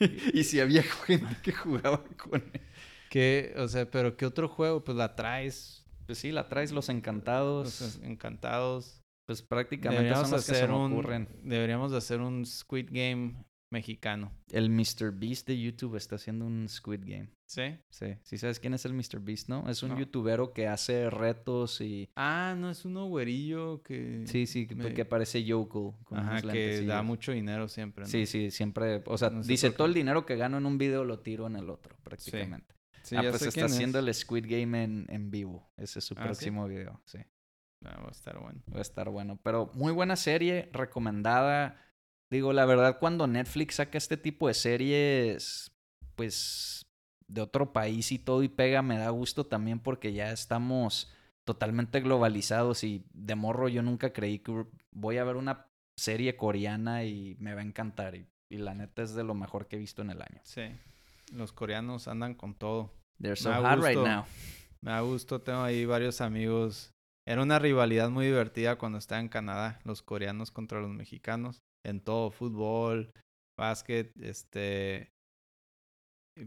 [0.34, 2.60] y si había gente que jugaba con él.
[3.10, 4.82] Que, o sea, pero ¿qué otro juego?
[4.82, 5.84] Pues la traes.
[6.06, 7.80] Pues sí, la traes los encantados.
[7.80, 9.02] Los encantados.
[9.26, 11.28] pues prácticamente Deberíamos son los que se hacer me un, ocurren.
[11.42, 14.32] deberíamos de hacer un Squid Game mexicano.
[14.50, 15.12] El Mr.
[15.12, 17.28] Beast de YouTube está haciendo un Squid Game.
[17.52, 17.76] ¿Sí?
[17.90, 19.20] Sí, sí sabes quién es el Mr.
[19.20, 19.68] Beast, ¿no?
[19.68, 19.98] Es un No.
[19.98, 22.08] youtubero que hace retos y...
[22.16, 24.22] Ah, no, es uno güerillo que...
[24.26, 25.98] Sí, sí, que, me- que parece Yoko.
[26.04, 28.04] con Ajá, que da mucho dinero siempre.
[28.04, 28.08] ¿no?
[28.10, 29.02] Sí, sí, siempre...
[29.04, 31.46] O sea, No sé dice, todo el dinero que gano en un video lo tiro
[31.46, 32.74] en el otro, prácticamente.
[33.02, 34.06] Sí, ah, ya pues sé está quién haciendo es.
[34.06, 35.70] el Squid Game en, en vivo.
[35.76, 36.24] Ese es su ¿Ah, sí?
[36.24, 37.18] próximo video, sí.
[37.84, 38.62] Ah, va a estar bueno.
[38.74, 39.38] Va a estar bueno.
[39.42, 41.76] Pero muy buena serie, recomendada.
[42.30, 45.70] Digo, la verdad, cuando Netflix saca este tipo de series,
[46.14, 46.86] pues
[47.32, 51.10] de otro país y todo y pega, me da gusto también porque ya estamos
[51.44, 55.66] totalmente globalizados y de morro yo nunca creí que voy a ver una
[55.98, 58.14] serie coreana y me va a encantar.
[58.14, 60.40] Y, y la neta es de lo mejor que he visto en el año.
[60.44, 60.62] Sí.
[61.32, 62.92] Los coreanos andan con todo.
[63.20, 64.06] They're so hot right gusto.
[64.06, 64.24] now.
[64.82, 66.92] Me da gusto, tengo ahí varios amigos.
[67.26, 72.00] Era una rivalidad muy divertida cuando estaba en Canadá, los coreanos contra los mexicanos, en
[72.00, 73.12] todo, fútbol,
[73.56, 75.12] básquet, este,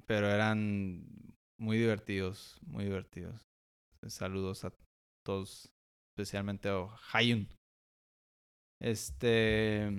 [0.06, 1.06] pero eran
[1.60, 3.42] muy divertidos, muy divertidos.
[4.08, 4.74] Saludos a
[5.26, 5.72] todos,
[6.16, 7.48] especialmente a Hayun.
[8.82, 9.90] Este,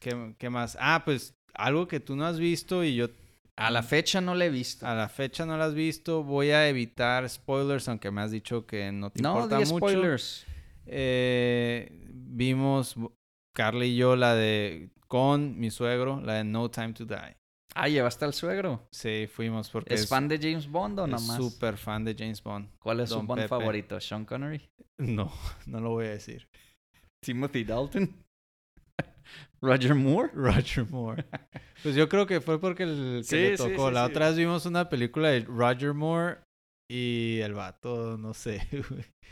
[0.00, 0.76] ¿qué, qué más?
[0.80, 3.08] Ah, pues algo que tú no has visto y yo
[3.56, 4.86] A la fecha no la he visto.
[4.86, 6.24] a la fecha no la has visto.
[6.24, 9.76] Voy a evitar spoilers, aunque me has dicho que no te no, importa mucho.
[9.76, 10.46] spoilers.
[10.86, 12.96] Eh, vimos
[13.54, 17.36] Carly y yo la de con mi suegro, la de No Time to Die.
[17.74, 18.86] Ah, llevaste al suegro.
[18.92, 21.36] Sí, fuimos porque ¿Es, fan de James Bond o nomás?
[21.36, 22.68] súper fan de James Bond.
[22.78, 23.48] ¿Cuál es su Bond Pepe.
[23.48, 24.00] favorito?
[24.00, 24.68] ¿Sean Connery?
[24.98, 25.32] No,
[25.66, 26.48] no lo voy a decir.
[27.20, 28.14] ¿Timothy Dalton?
[29.60, 30.30] ¿Roger Moore?
[30.34, 31.24] Roger Moore.
[31.82, 33.88] Pues yo creo que fue porque el que Sí, le tocó.
[33.88, 36.38] sí, la otra vez vimos una película de Roger Moore
[36.88, 38.68] y el vato, no sé.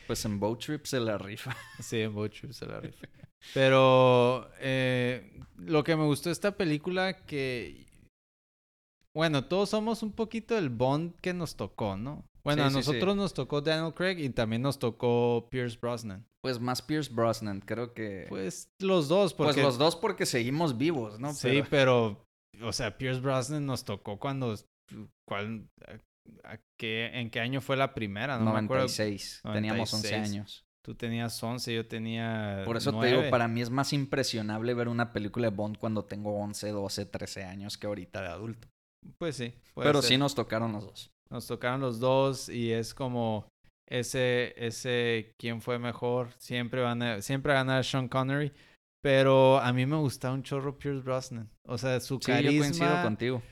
[0.08, 1.56] Pues en Boat Trip se la rifa.
[1.78, 3.06] Sí, en Boat Trip se la rifa.
[3.54, 7.86] Pero eh, lo que me gustó de esta película que...
[9.14, 12.24] Bueno, todos somos un poquito el Bond que nos tocó, ¿no?
[12.44, 16.26] Bueno, Sí, a sí, nosotros nos tocó Daniel Craig y también nos tocó Pierce Brosnan.
[16.42, 18.26] Pues más Pierce Brosnan, creo que...
[18.28, 19.62] Pues, Pues los dos, porque...
[19.62, 21.32] los dos porque seguimos vivos, ¿no?
[21.34, 22.24] Sí, pero...
[22.62, 24.54] O sea, Pierce Brosnan nos tocó cuando...
[25.28, 28.38] ¿cuál, a- a qué- ¿En qué año fue la primera?
[28.38, 28.84] No me acuerdo.
[28.84, 29.40] 96.
[29.52, 30.30] Teníamos 11 96.
[30.30, 30.64] años.
[30.84, 33.16] Tú tenías 11, yo tenía Por eso te 9.
[33.16, 37.06] digo, para mí es más impresionable ver una película de Bond cuando tengo 11, 12,
[37.06, 38.66] 13 años que ahorita de adulto.
[39.18, 39.54] Pues sí.
[39.74, 40.10] Pero ser.
[40.10, 41.10] sí nos tocaron los dos.
[41.30, 43.46] Nos tocaron los dos y es como
[43.88, 46.30] ese, ese quién fue mejor.
[46.38, 48.52] Siempre van a, siempre va a ganar Sean Connery.
[49.02, 51.50] Pero a mí me gustaba un chorro Pierce Brosnan.
[51.66, 53.42] O sea, su Sí, yo coincido carisma contigo.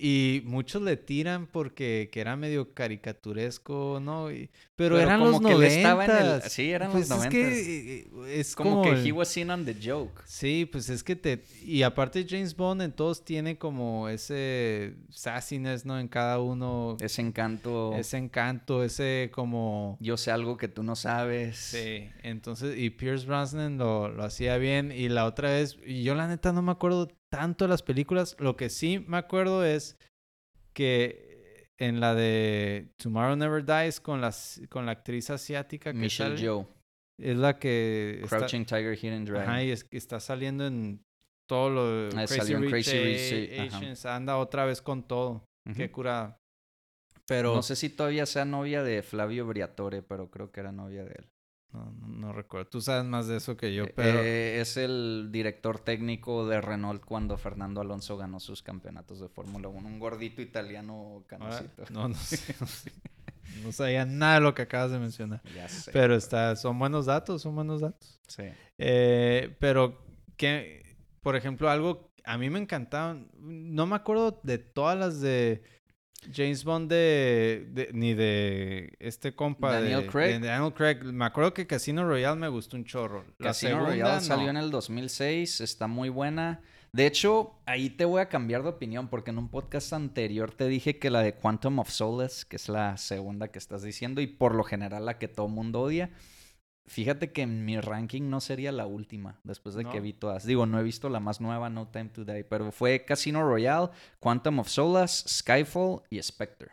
[0.00, 4.30] Y muchos le tiran porque que era medio caricaturesco, ¿no?
[4.30, 6.52] Y- pero, Pero eran como los que estaba en el- noventas.
[6.52, 8.08] sí, eran Pues los es que eh,
[8.40, 10.22] es Como, como, que el- he was in on the joke.
[10.24, 11.42] Sí, pues es que te...
[11.64, 15.98] Y aparte James Bond en todos tiene como ese sassiness, ¿no?
[15.98, 16.96] En cada uno.
[17.00, 17.92] Ese encanto.
[17.96, 19.96] Ese encanto, ese como...
[20.00, 21.56] Yo sé algo que tú no sabes.
[21.56, 24.92] Sí, entonces, y Pierce Brosnan lo, lo hacía bien.
[24.92, 28.36] Y la otra vez, y yo la neta no me acuerdo tanto las películas.
[28.38, 29.96] Lo que sí me acuerdo es
[30.74, 36.30] que en la de Tomorrow Never Dies con, las, con la actriz asiática que Michelle
[36.30, 36.66] sale, Yeoh.
[37.20, 39.42] es la que está, Crouching Tiger, Hidden Dragon.
[39.48, 41.00] ajá, y es está saliendo en
[41.48, 43.76] todo lo Ah, Crazy salió en Rich Crazy Rich, ajá.
[43.76, 45.44] Asians, anda otra vez con todo.
[45.76, 46.38] Qué curada.
[47.26, 51.04] Pero No sé si todavía sea novia de Flavio Briatore, pero creo que era novia
[51.04, 51.28] de él.
[51.72, 52.68] No, no- no recuerdo.
[52.68, 56.60] Tú sabes más de eso que yo, Eh, pero eh, es el director técnico de
[56.60, 59.86] Renault cuando Fernando Alonso ganó sus campeonatos de Fórmula 1.
[59.88, 61.84] Un gordito italiano canosito.
[61.90, 62.92] no, no sé, no sé.
[63.64, 65.40] No sabía nada de lo que acabas de mencionar.
[65.54, 65.90] Ya sé.
[65.92, 68.20] Pero está, son buenos datos, son buenos datos.
[68.28, 68.44] Sí.
[68.76, 69.98] Eh, pero
[70.36, 73.28] que, por ejemplo, algo a mí me encantaban.
[73.38, 75.62] No me acuerdo de todas las de
[76.32, 80.40] James Bond de, de- ni de este compa Daniel de, Craig.
[80.40, 81.02] de Daniel Craig.
[81.04, 83.24] Me acuerdo que Casino Royale me gustó un chorro.
[83.38, 84.20] La Casino segunda, Royale no.
[84.20, 86.60] salió en el 2006, está muy buena.
[86.92, 90.66] De hecho, ahí te voy a cambiar de opinión porque en un podcast anterior te
[90.68, 94.26] dije que la de Quantum of Solace, que es la segunda que estás diciendo y
[94.26, 96.10] por lo general la que todo mundo odia,
[96.88, 100.44] fíjate que en mi ranking no sería la última después de que vi todas.
[100.44, 103.90] Digo, no he visto la más nueva, No Time to Die, pero fue Casino Royale,
[104.20, 106.70] Quantum of Solace, Skyfall y Spectre.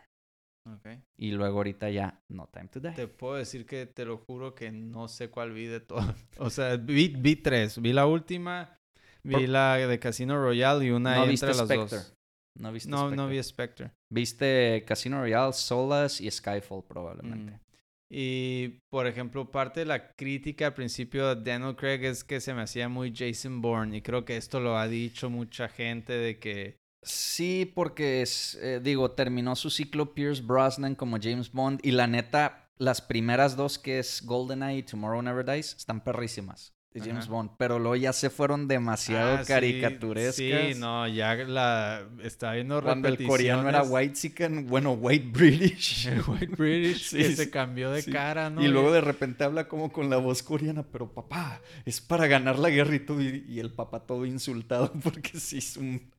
[0.68, 0.88] Ok.
[1.16, 2.90] Y luego ahorita ya No Time to Die.
[2.92, 6.14] Te puedo decir que te lo juro que no sé cuál vi de todas.
[6.38, 7.80] O sea, vi, vi tres.
[7.80, 8.76] Vi la última,
[9.22, 11.98] vi Por- la de Casino Royale y una no ahí viste entre las Spectre.
[11.98, 12.12] dos.
[12.58, 13.28] No viste No, no Spectre.
[13.36, 13.90] vi Spectre.
[14.12, 17.52] Viste Casino Royale, Solace y Skyfall probablemente.
[17.52, 17.60] Mm.
[18.08, 22.54] Y, por ejemplo, parte de la crítica al principio de Daniel Craig es que se
[22.54, 23.96] me hacía muy Jason Bourne.
[23.96, 26.78] Y creo que esto lo ha dicho mucha gente de que...
[27.02, 32.08] Sí, porque es, eh, digo, terminó su ciclo Pierce Brosnan como James Bond y la
[32.08, 37.24] neta, las primeras dos que es GoldenEye y Tomorrow Never Dies están perrísimas de James
[37.24, 37.32] Ajá.
[37.32, 40.34] Bond, pero luego ya se fueron demasiado Ah, caricaturescas.
[40.36, 42.02] Sí, no, ya la...
[42.22, 44.16] Está viendo Cuando el coreano era white
[44.64, 46.08] bueno, white British.
[46.26, 48.62] White British, Sí, que sí, se cambió de cara, ¿no?
[48.62, 52.58] Y luego de repente habla como con la voz coreana, pero papá, es para ganar
[52.58, 53.20] la guerra y todo.
[53.20, 56.10] Y, y el papá todo insultado porque es un, un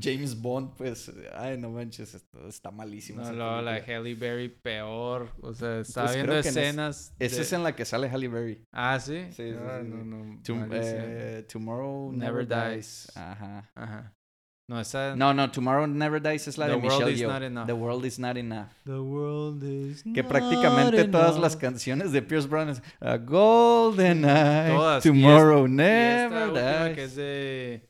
[0.00, 3.18] James Bond, pues, ay, no manches, esto está malísimo.
[3.18, 3.72] No, esa luego la.
[3.76, 5.28] Halle Berry peor.
[5.42, 7.14] O sea, estaba Pues viendo es- escenas.
[7.18, 8.62] Esa de- es en la que sale Halle Berry.
[8.72, 9.26] Ah, sí.
[9.30, 10.08] Sí, sí, Ah, sí, no, sí.
[10.08, 10.98] no, Tom- malísimo.
[11.02, 13.04] eh, Tomorrow Never Never, Dies.
[13.06, 13.16] Dies.
[13.16, 13.70] Ajá.
[13.74, 14.12] Ajá.
[14.68, 15.14] No, esa.
[15.14, 17.36] No, no, Tomorrow Never Dies es la The de World Michelle Yeoh.
[17.44, 17.66] Enough.
[17.66, 18.66] The World is Not Enough.
[18.84, 21.60] The world is Que not prácticamente todas las enough.
[21.60, 25.06] canciones de Pierce Brosnan, a Golden Eye, Todas.
[25.06, 26.94] Y Tomorrow Y esta Never última Dies.
[26.96, 27.88] que es de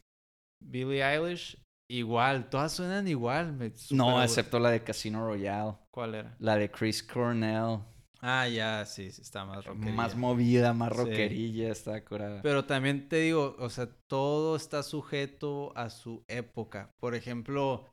[0.67, 1.57] Billie Eilish,
[1.91, 2.49] igual.
[2.51, 3.53] Todas suenan igual.
[3.53, 6.37] me No, excepto la de Casino Royale, ¿Cuál era?
[6.39, 7.81] la de Chris Cornell,
[8.23, 9.93] Ah, ya, sí, sí, está más rockerilla.
[9.95, 10.97] más movida, más Sí.
[10.99, 12.41] rockerilla, está curada.
[12.43, 16.91] Pero también te digo, o sea, todo está sujeto a su época.
[16.99, 17.87] Por ejemplo,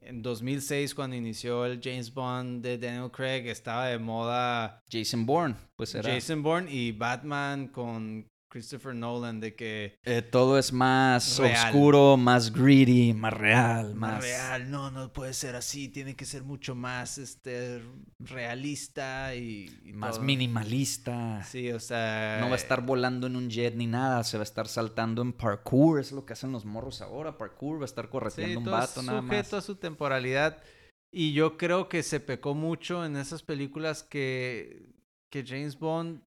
[0.00, 5.54] en 2006, cuando inició el James Bond de Daniel Craig, estaba de moda Jason Bourne,
[5.76, 6.12] pues era.
[6.12, 11.74] Jason Bourne y Batman con Christopher Nolan, de que Eh, todo es más Real.
[11.74, 16.24] oscuro, más greedy, más real, más más, real, no, no puede ser así, tiene que
[16.24, 17.82] ser mucho más este
[18.18, 20.24] realista y, y más todo.
[20.24, 21.42] minimalista.
[21.42, 24.42] Sí, o sea, No va a estar volando en un jet ni nada, se va
[24.42, 27.84] a estar saltando en parkour, es lo que hacen los morros ahora, parkour, va a
[27.86, 29.30] estar Sí, correteando un todo es vato nada más.
[29.36, 30.62] sujeto a su temporalidad.
[31.10, 34.92] Y yo creo que se pecó mucho en esas películas que,
[35.30, 36.22] que James Bond,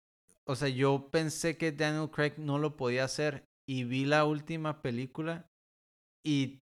[0.48, 4.82] o sea, yo pensé que Daniel Craig no lo podía hacer y vi la última
[4.82, 5.48] película
[6.26, 6.60] y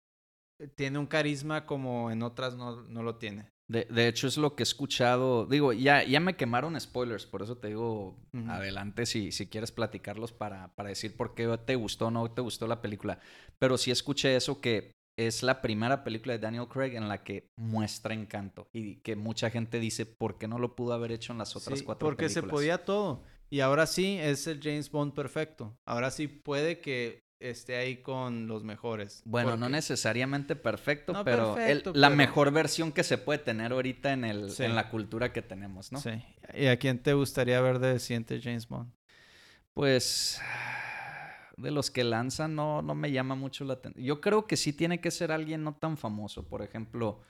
[0.76, 3.50] tiene un carisma como en otras no, no lo tiene.
[3.70, 5.46] De, de hecho, es lo que he escuchado.
[5.46, 8.48] Digo, ya, ya me quemaron spoilers, por eso te digo Ujú.
[8.50, 12.42] adelante si, si quieres platicarlos para, para decir por qué te gustó o no te
[12.42, 13.20] gustó la película.
[13.60, 17.48] Pero sí escuché eso que es la primera película de Daniel Craig en la que
[17.58, 18.68] muestra encanto.
[18.72, 21.80] Y que mucha gente dice, ¿por qué no lo pudo haber hecho en las otras
[21.80, 22.34] Sí, cuatro porque películas?
[22.34, 23.24] se podía todo.
[23.50, 25.78] Y ahora sí es el James Bond perfecto.
[25.86, 29.22] Ahora sí puede que esté ahí con los mejores.
[29.26, 34.12] Bueno, no necesariamente perfecto, No pero el- la mejor versión que se puede tener ahorita
[34.12, 34.64] en, el, Sí.
[34.64, 36.00] en la cultura que tenemos, ¿no?
[36.00, 36.10] Sí.
[36.56, 38.92] ¿Y a quién te gustaría ver de siguiente James Bond?
[39.74, 40.42] Pues
[41.58, 44.04] de los que lanzan no, no me llama mucho la atención.
[44.04, 46.48] Yo creo que sí tiene que ser alguien no tan famoso.
[46.48, 47.22] Por ejemplo,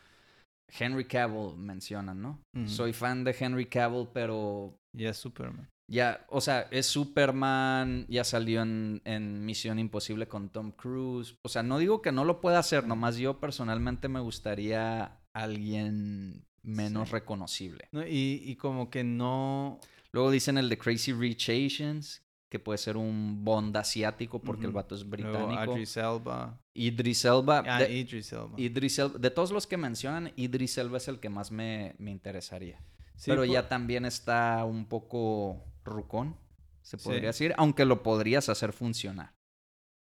[0.79, 2.41] Henry Cavill mencionan, ¿no?
[2.65, 5.67] Soy fan de Henry Cavill, pero Ya es Superman.
[5.87, 11.35] Ya, o sea, es Superman, ya salió en, en Misión Imposible con Tom Cruise.
[11.43, 16.45] O sea, no digo que no lo pueda hacer, nomás yo personalmente me gustaría alguien
[16.63, 17.13] menos Sí.
[17.13, 17.87] reconocible.
[17.91, 19.79] No, y, y como que no...
[20.11, 24.71] Luego dicen el de Crazy Rich Asians, que puede ser un Bond asiático porque el
[24.71, 25.73] vato es Luego británico.
[25.75, 26.59] Idris Elba.
[26.73, 27.63] Idris Elba.
[27.67, 28.53] Ah, de, Idris Elba.
[28.57, 32.11] Idris Elba- de todos los que mencionan, Idris Elba es el que más me, me
[32.11, 32.79] interesaría.
[33.15, 36.37] Sí, Pero por- ya también está un poco rucón,
[36.81, 37.03] se Sí.
[37.05, 39.33] podría decir, aunque lo podrías hacer funcionar.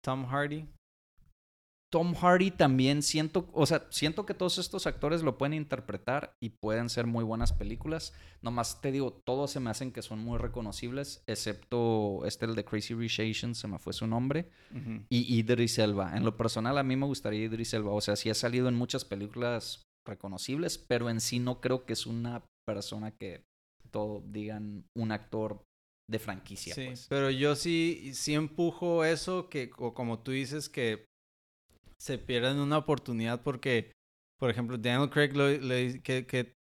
[0.03, 0.67] Tom Hardy.
[1.91, 6.49] Tom Hardy también siento, o sea, siento que todos estos actores lo pueden interpretar y
[6.49, 8.13] pueden ser muy buenas películas.
[8.41, 12.65] Nomás te digo, todos se me hacen que son muy reconocibles, excepto este, el de
[12.65, 14.49] Crazy Rich Asians, se me fue su nombre,
[15.09, 16.17] y Idris Elba.
[16.17, 17.91] En lo personal, a mí me gustaría Idris Elba.
[17.91, 21.93] O sea, sí ha salido en muchas películas reconocibles, pero en sí no creo que
[21.93, 23.45] es una persona que
[23.95, 25.63] todo digan un actor
[26.11, 26.75] de franquicia.
[26.75, 27.07] Sí, pues.
[27.09, 31.05] pero yo sí, sí empujo eso que, o como tú dices, que
[31.97, 33.93] se pierden una oportunidad porque,
[34.37, 36.53] por ejemplo, Daniel Craig, lo, le- ¿qué, qué,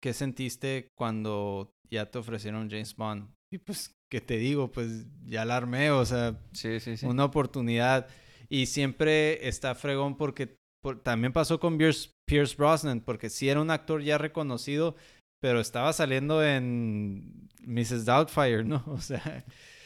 [0.00, 3.28] qué sentiste cuando ya te ofrecieron James Bond?
[3.52, 4.70] Y pues, ¿qué te digo?
[4.70, 7.06] Pues ya la armé, o sea, Sí, sí, sí.
[7.06, 8.06] una oportunidad.
[8.48, 13.60] Y siempre está fregón porque por- también pasó con Pierce, Pierce Brosnan, porque sí era
[13.60, 14.94] un actor ya reconocido,
[15.40, 18.04] pero estaba saliendo en Mrs.
[18.04, 18.82] Doubtfire, ¿no?
[18.88, 19.44] O sea,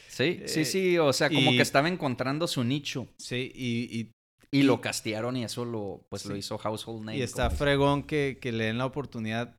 [0.09, 0.97] Sí, sí, Eh, sí.
[0.99, 3.07] O sea, como y- que estaba encontrando su nicho.
[3.17, 4.11] sí, y, y,
[4.51, 7.17] Y lo castearon y eso lo, pues lo hizo Household Name.
[7.17, 9.55] y está fregón que, que le den la oportunidad.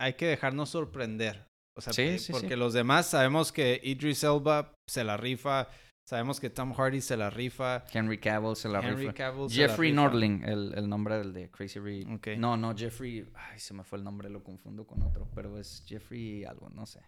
[0.00, 1.48] Hay que dejarnos sorprender.
[1.76, 5.68] O sea, Sí, eh, sí, porque los demás sabemos que Idris Elba se la rifa,
[6.08, 9.12] sabemos que Tom Hardy se la rifa, Henry Cavill se la Henry rifa.
[9.12, 9.92] Cavill Jeffrey.
[9.92, 11.78] Norling, el, el nombre del de Crazy.
[12.10, 12.28] Ok.
[12.38, 13.30] No, no, Jeffrey.
[13.34, 15.28] Ay, se me fue el nombre, lo confundo con otro.
[15.34, 17.02] Pero es Jeffrey algo, no sé.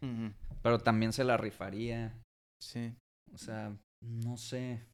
[0.62, 2.14] Pero también se la rifaría.
[2.62, 2.94] Sí.
[3.32, 3.74] O sea,
[4.04, 4.84] no sé.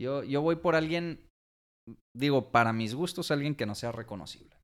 [0.00, 1.24] Yo, yo voy por alguien.
[2.16, 4.56] Digo, para mis gustos, alguien que no sea reconocible.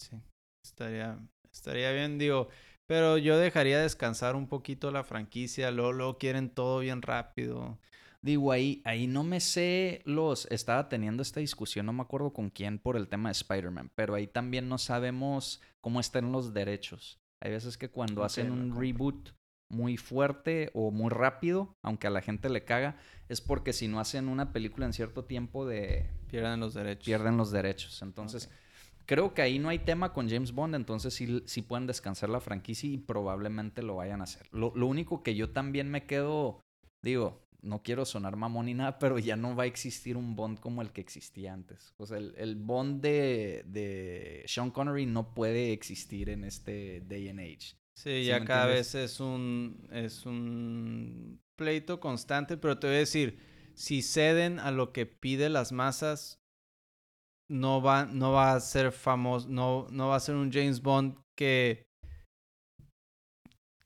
[0.00, 0.20] Sí,
[0.64, 1.18] estaría,
[1.52, 2.48] estaría bien, digo,
[2.92, 7.78] pero yo dejaría descansar un poquito la franquicia, luego, luego quieren todo bien rápido.
[8.20, 10.46] Digo, ahí, ahí no me sé los.
[10.50, 13.92] Estaba teniendo esta discusión, no me acuerdo con quién, por el tema de Spider-Man.
[13.94, 17.18] Pero ahí también no sabemos cómo están los derechos.
[17.40, 19.30] Hay veces que cuando hacen un reboot
[19.70, 22.98] muy fuerte o muy rápido, aunque a la gente le caga,
[23.30, 27.06] es porque si no hacen una película en cierto tiempo de Pierden los derechos.
[27.06, 28.02] pierden los derechos.
[28.02, 28.50] Entonces.
[29.06, 32.40] Creo que ahí no hay tema con James Bond, entonces sí, sí pueden descansar la
[32.40, 34.46] franquicia y probablemente lo vayan a hacer.
[34.52, 36.60] Lo, lo único que yo también me quedo,
[37.02, 40.58] digo, no quiero sonar mamón ni nada, pero ya no va a existir un Bond
[40.60, 41.94] como el que existía antes.
[41.96, 47.28] O sea, el, el Bond de, de Sean Connery no puede existir en este day
[47.28, 47.76] and age.
[47.94, 48.92] Sí, ¿Sí ya cada entiendes?
[48.94, 53.38] vez es un, es un pleito constante, pero te voy a decir,
[53.74, 56.41] si ceden a lo que pide las masas,
[57.52, 61.16] no va, no va a ser famoso, no, no va a ser un James Bond
[61.38, 61.84] que,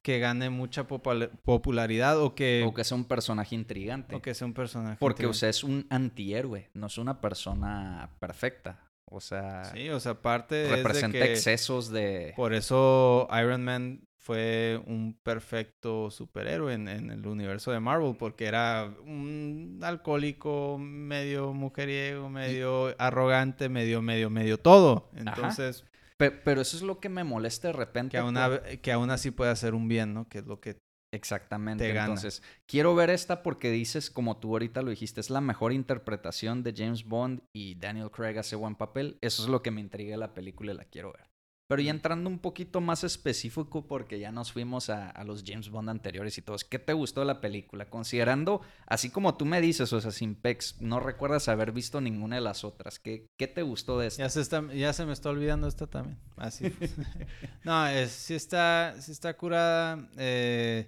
[0.03, 4.15] que gane mucha popula- popularidad o que, O que sea un personaje intrigante.
[4.15, 4.97] o que sea un personaje.
[5.01, 5.39] Porque, o intrigante.
[5.39, 8.83] sea, es un antihéroe, no es una persona perfecta.
[9.09, 12.33] O sea, Sí, o sea, aparte de representa que excesos de...
[12.37, 18.47] por eso Iron Man fue un perfecto superhéroe en, en el universo de Marvel, porque
[18.47, 25.11] era un alcohólico, medio mujeriego, medio arrogante, medio, medio, medio todo.
[25.15, 25.85] Entonces,
[26.19, 28.13] Pe- Pero eso es lo que me molesta de repente.
[28.13, 30.29] que, aún, por- a- que aún así puede hacer un bien, ¿no?
[30.29, 30.79] Que es lo que...
[31.15, 31.85] Exactamente.
[31.87, 32.07] te gana.
[32.07, 36.63] Entonces, quiero ver esta porque dices, como tú ahorita lo dijiste, es la mejor interpretación
[36.65, 39.19] de James Bond y Daniel Craig hace buen papel.
[39.21, 41.27] Eso es lo que me intriga de la película y la quiero ver.
[41.69, 45.69] Pero ya entrando un poquito más específico, porque ya nos fuimos a, a los James
[45.69, 47.91] Bond anteriores y todos, ¿qué te gustó de la película?
[47.91, 52.37] Considerando, así como tú me dices, o sea, sin pex, no recuerdas haber visto ninguna
[52.37, 52.99] de las otras.
[53.01, 54.23] ¿Qué, qué te gustó de esta?
[54.23, 56.19] Ya se, está, ya se me está olvidando esta también.
[56.37, 56.73] Así.
[57.65, 60.09] no, es, sí está, sí está curada.
[60.19, 60.87] eh,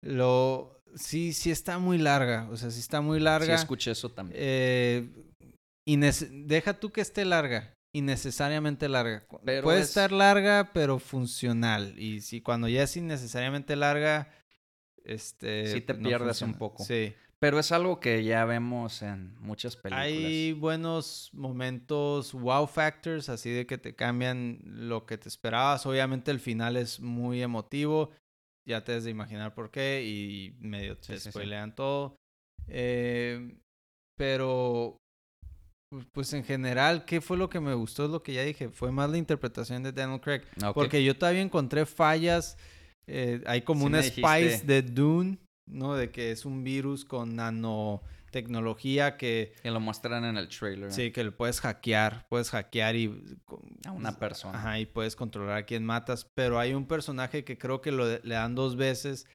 [0.00, 2.48] lo, sí, sí está muy larga.
[2.50, 3.54] O sea, sí está muy Sí, larga.
[3.54, 4.38] escuché eso también.
[4.42, 5.08] Eh,
[6.46, 9.24] deja tú que esté larga, innecesariamente larga.
[9.44, 11.98] Pero Puede es- estar larga, pero funcional.
[11.98, 14.30] Y si cuando ya es innecesariamente larga,
[15.04, 15.66] este.
[15.72, 16.84] Sí te no pierdes un poco.
[16.84, 17.14] Sí.
[17.38, 20.06] Pero es algo que ya vemos en muchas películas.
[20.06, 25.84] Hay buenos momentos, wow factors, así de que te cambian lo que te esperabas.
[25.84, 28.10] Obviamente el final es muy emotivo.
[28.66, 31.30] ya te has de imaginar por qué y medio te Sí, sí, sí.
[31.32, 32.16] spoilean todo.
[32.66, 33.58] Eh,
[34.16, 34.96] pero,
[36.12, 38.04] pues en general, ¿qué fue lo que me gustó?
[38.04, 40.42] Es lo que ya dije, fue más la interpretación de Daniel Craig.
[40.62, 40.72] Ah.
[40.72, 42.56] Porque yo todavía encontré fallas.
[43.06, 45.94] eh, hay como Sí una spice de Dune, ¿no?
[45.94, 50.92] De que es un virus con nanotecnología que Que lo muestran en el trailer.
[50.92, 53.36] sí, que le puedes hackear, puedes hackear y
[53.86, 54.58] A una persona.
[54.58, 58.06] Ajá, y puedes controlar a quién matas, pero hay un personaje que creo que lo
[58.06, 59.26] le dan dos veces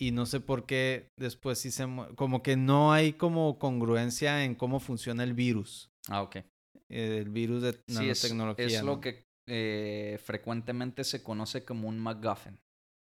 [0.00, 1.86] y no sé por qué después sí se
[2.16, 6.36] como que no hay como congruencia en cómo funciona el virus, Ah, ok.
[6.36, 8.66] eh, el virus de Sí, es, nanotecnología.
[8.66, 12.60] es lo que eh, frecuentemente se conoce como un MacGuffin,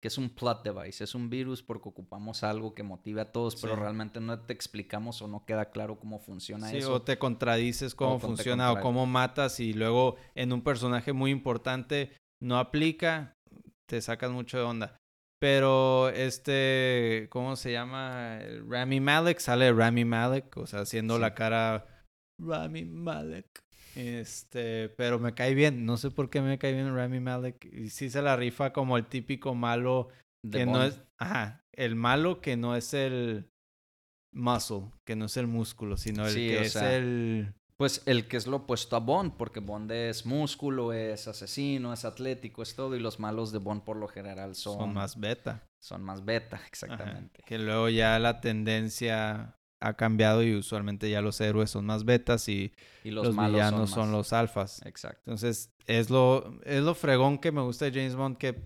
[0.00, 3.56] que es un plot device, es un virus porque ocupamos algo que motive a todos,
[3.60, 6.94] pero realmente no te explicamos o no queda claro cómo funciona Sí, eso.
[6.94, 12.12] o te contradices cómo funciona o cómo matas y luego en un personaje muy importante
[12.40, 13.34] no aplica,
[13.86, 14.96] te sacas mucho de onda.
[15.40, 18.38] Pero este, ¿cómo se llama?
[18.68, 21.20] Rami Malek, sale Rami Malek, o sea, haciendo Sí.
[21.22, 21.86] la cara
[22.38, 23.46] Rami Malek.
[23.96, 27.64] Este, pero me cae bien, no sé por qué me cae bien Rami Malek.
[27.72, 30.08] Y sí se la rifa como el típico malo
[30.44, 30.84] De que no Bond.
[30.84, 33.50] es, ajá, el malo que no es el
[34.32, 38.28] muscle, que no es el músculo, sino el Sí, que es sea, el Pues el
[38.28, 42.74] que es lo opuesto a Bond, porque Bond es músculo, es asesino, es atlético, es
[42.74, 45.66] todo, y los malos de Bond por lo general son, son más beta.
[45.78, 47.42] son más beta, Ajá, exactamente.
[47.46, 52.50] Que luego ya la tendencia ha cambiado y usualmente ya los héroes son más betas
[52.50, 52.70] y
[53.02, 54.84] Y los, los, malos villanos son, son, los alfas.
[54.84, 55.22] Exacto.
[55.24, 58.62] Entonces, es lo, es lo fregón que me gusta de James Bond que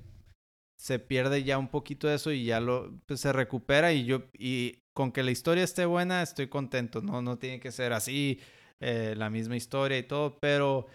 [0.76, 4.80] se pierde ya un poquito eso y ya lo pues, se recupera y yo y
[4.92, 8.40] con que la historia esté buena estoy contento, no no tiene que ser así
[8.80, 10.86] eh, la misma historia y todo, pero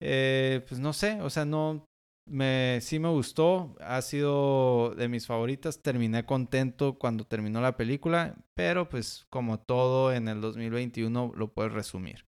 [0.00, 1.84] eh, pues no sé, o sea, no
[2.26, 8.36] me sí me gustó, ha sido de mis favoritas, terminé contento cuando terminó la película,
[8.54, 12.24] pero pues como todo en el 2021 lo puedes resumir.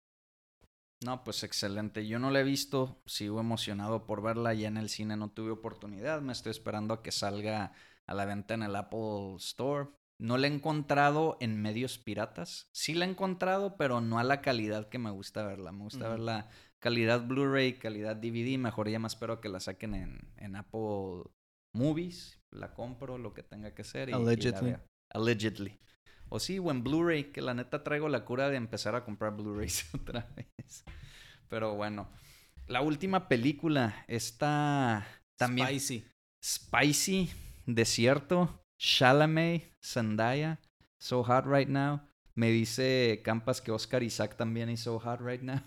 [1.03, 2.07] No, pues excelente.
[2.07, 4.53] Yo no la he visto, sigo emocionado por verla.
[4.53, 6.21] Ya en el cine no tuve oportunidad.
[6.21, 7.71] Me estoy esperando a que salga
[8.07, 9.89] a la venta en el Apple Store.
[10.19, 12.69] No la he encontrado en medios piratas.
[12.71, 15.71] Sí la he encontrado, pero no a la calidad que me gusta verla.
[15.71, 16.49] Me gusta verla
[16.79, 18.57] calidad Blu-ray, calidad DVD.
[18.57, 21.23] Mejor ya me espero que la saquen en, en Apple
[21.73, 22.39] Movies.
[22.49, 24.09] La compro, lo que tenga que ser.
[24.09, 24.75] Y, y la Allegedly.
[25.09, 25.79] Allegedly.
[26.29, 29.35] O sí, o en Blu-ray, que la neta traigo la cura de empezar a comprar
[29.35, 30.83] Blu-rays otra vez.
[31.47, 32.09] Pero bueno,
[32.67, 35.07] la última película está
[35.37, 36.05] también Spicy.
[36.43, 37.29] Spicy,
[37.65, 40.59] Desierto, Chalamet, Zendaya,
[40.99, 42.01] So Hot Right Now.
[42.35, 45.61] Me dice Campas que Oscar Isaac también hizo So Hot Right Now.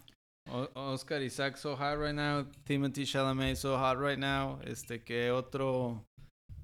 [0.49, 5.31] O- Oscar Isaac so hot right now, Timothy Chalamet so hot right now, este que
[5.31, 6.05] otro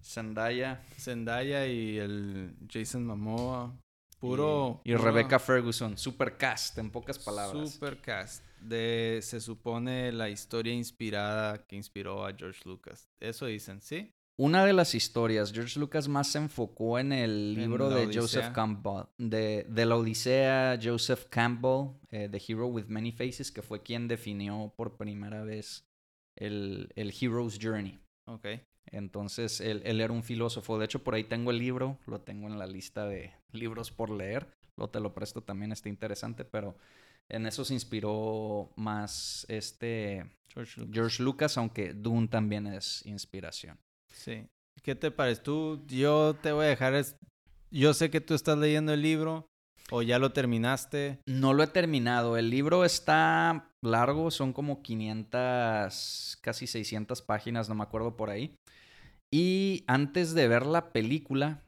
[0.02, 3.76] Zendaya Zendaya y el Jason Momoa,
[4.18, 7.74] puro y, Rebecca Ferguson, super cast en pocas palabras.
[7.74, 13.08] Supercast de se supone la historia inspirada que inspiró a George Lucas.
[13.20, 14.12] Eso dicen, ¿sí?
[14.38, 18.20] Una de las historias, George Lucas más se enfocó en el libro de Odisea.
[18.20, 23.62] Joseph Campbell, de, de la Odisea, Joseph Campbell, eh, The Hero with Many Faces, que
[23.62, 25.88] fue quien definió por primera vez
[26.36, 27.98] el, el Hero's Journey.
[28.26, 28.46] Ok.
[28.86, 30.78] Entonces, él, él era un filósofo.
[30.78, 34.10] De hecho, por ahí tengo el libro, lo tengo en la lista de libros por
[34.10, 34.48] leer.
[34.76, 36.76] Lo te lo presto también, está interesante, pero
[37.30, 40.94] en eso se inspiró más este George Lucas.
[40.94, 43.78] George Lucas, aunque Dune también es inspiración.
[44.16, 44.46] Sí.
[44.82, 45.42] ¿Qué te parece?
[45.42, 46.94] Tú, yo te voy a dejar.
[46.94, 47.16] es-
[47.70, 49.48] Yo sé que tú estás leyendo el libro
[49.90, 51.18] o ya lo terminaste.
[51.26, 52.36] No lo he terminado.
[52.36, 58.54] El libro está largo, son como 500, casi 600 páginas, no me acuerdo por ahí.
[59.32, 61.62] Y antes de ver la película,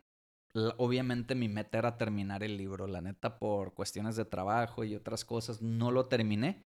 [0.55, 2.87] la- obviamente mi meta era terminar el libro.
[2.87, 6.63] La neta, por cuestiones de trabajo y otras cosas, no lo terminé.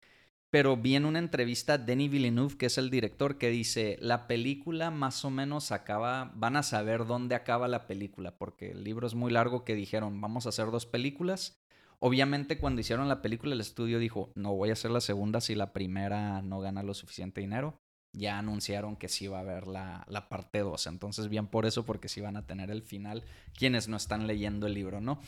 [0.51, 4.27] Pero vi en una entrevista a Denis Villeneuve, que es el director, que dice, la
[4.27, 9.07] película más o menos acaba, van a saber dónde acaba la película, porque el libro
[9.07, 11.57] es muy largo que dijeron, vamos a hacer dos películas.
[11.99, 15.55] Obviamente cuando hicieron la película el estudio dijo, no voy a hacer la segunda si
[15.55, 17.79] la primera no gana lo suficiente dinero.
[18.11, 20.87] Ya anunciaron que sí va a haber la, la parte 2.
[20.87, 23.23] Entonces bien por eso, porque sí van a tener el final
[23.53, 25.21] quienes no están leyendo el libro, ¿no?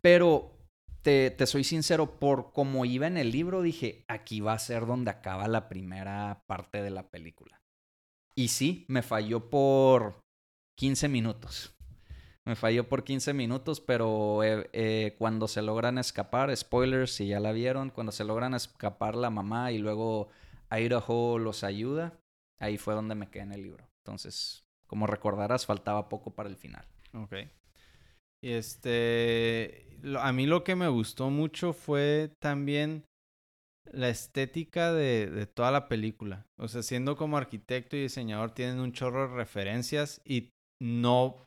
[0.00, 0.57] Pero
[1.08, 5.10] te, soy sincero, por como iba en el libro, dije, aquí va a ser donde
[5.10, 7.62] acaba la primera parte de la película.
[8.34, 10.20] Y sí, me falló por
[10.76, 11.74] 15 minutos.
[12.44, 17.40] Me falló por 15 minutos, pero eh, eh, cuando se logran escapar, spoilers si ya
[17.40, 20.28] la vieron, cuando se logran escapar la mamá y luego
[20.70, 22.18] Idaho los ayuda,
[22.58, 23.88] ahí fue donde me quedé en el libro.
[24.04, 26.86] Entonces, como recordarás, faltaba poco para el final.
[27.14, 27.34] Ok.
[28.42, 33.04] Y este, a mí lo que me gustó mucho fue también
[33.90, 36.46] la estética de, de, toda la película.
[36.58, 40.50] O sea, siendo como arquitecto y diseñador tienen un chorro de referencias y
[40.80, 41.44] no,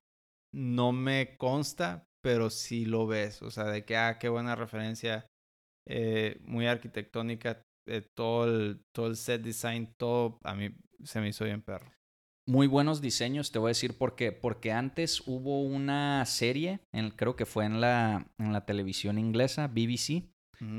[0.53, 3.41] no me consta, pero sí lo ves.
[3.41, 5.27] O sea, de que, ah, qué buena referencia,
[5.88, 10.69] eh, muy arquitectónica, eh, todo, el, todo el set design, todo a mí
[11.03, 11.91] se me hizo bien perro.
[12.47, 14.31] Muy buenos diseños, te voy a decir por qué.
[14.31, 19.68] Porque antes hubo una serie, en, creo que fue en la, en la televisión inglesa,
[19.68, 20.30] BBC,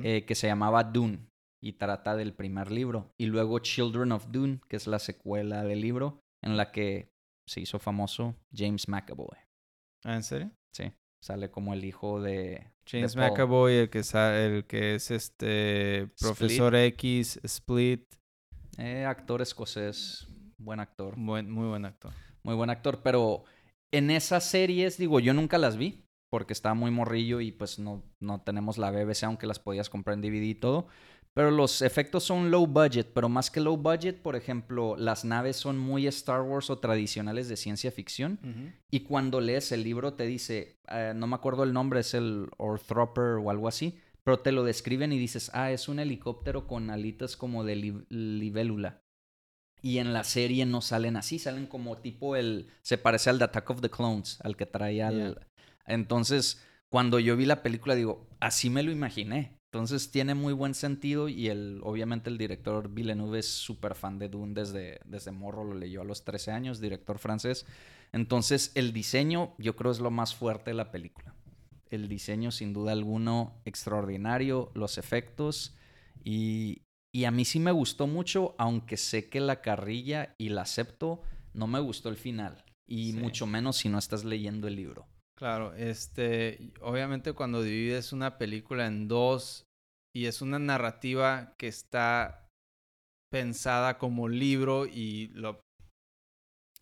[0.05, 1.26] eh, que se llamaba Dune
[1.62, 3.10] y trata del primer libro.
[3.18, 7.10] Y luego Children of Dune, que es la secuela del libro, en la que
[7.48, 9.39] se hizo famoso James McAvoy.
[10.05, 10.51] ¿Ah, en serio?
[10.74, 10.93] Sí.
[11.22, 12.72] Sale como el hijo de.
[12.84, 16.09] James McAvoy, el que, el que es este.
[16.18, 18.14] Profesor X, Split.
[18.78, 20.26] Eh, actor escocés.
[20.62, 21.14] Buen actor.
[21.16, 22.12] Buen, muy buen actor.
[22.43, 23.01] Muy buen actor.
[23.02, 23.44] Pero
[23.93, 26.05] en esas series, digo, yo nunca las vi.
[26.30, 30.14] Porque estaba muy morrillo y pues no, no tenemos la BBC, aunque las podías comprar
[30.14, 30.86] en DVD y todo.
[31.34, 35.56] Pero los efectos son low budget, pero más que low budget, por ejemplo, las naves
[35.56, 38.39] son muy Star Wars o tradicionales de ciencia ficción.
[38.90, 42.48] Y cuando lees el libro te dice, eh, no me acuerdo el nombre, es el
[42.59, 46.90] Orthropper o algo así, pero te lo describen y dices, ah, es un helicóptero con
[46.90, 49.02] alitas como de libélula.
[49.82, 52.68] Y en la serie no salen así, salen como tipo el...
[52.82, 55.46] Se parece al The Attack of the Clones, al que traía al...
[55.86, 59.59] Entonces, cuando yo vi la película, digo, así me lo imaginé.
[59.72, 64.28] Entonces tiene muy buen sentido y el, obviamente el director Villeneuve es súper fan de
[64.28, 67.64] Dune desde, desde morro, lo leyó a los 13 años, director francés.
[68.12, 71.34] Entonces el diseño yo creo es lo más fuerte de la película.
[71.88, 75.74] El diseño sin duda alguno extraordinario, los efectos
[76.22, 76.82] y,
[77.14, 81.22] y a mí sí me gustó mucho, aunque sé que la carrilla y la acepto,
[81.52, 85.06] no me gustó el final y mucho menos si no estás leyendo el libro.
[85.39, 89.64] Claro, este, obviamente cuando divides una película en dos
[90.14, 92.48] y es una narrativa que está
[93.30, 95.60] pensada como libro y lo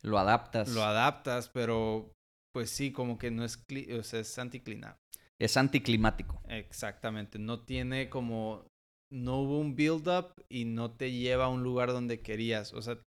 [0.03, 0.69] lo adaptas.
[0.71, 2.13] Lo adaptas, pero
[2.53, 3.63] pues sí, como que no es,
[3.99, 4.97] o sea, es anticlinado.
[5.39, 6.43] Es anticlimático.
[6.49, 8.67] Exactamente, no tiene como
[9.11, 12.83] no hubo un build up y no te lleva a un lugar donde querías, o
[12.83, 12.99] sea,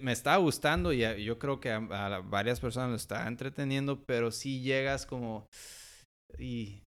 [0.00, 4.62] me estaba gustando y yo creo que a, varias personas lo está entreteniendo, pero sí
[4.62, 5.48] llegas como
[6.38, 6.82] y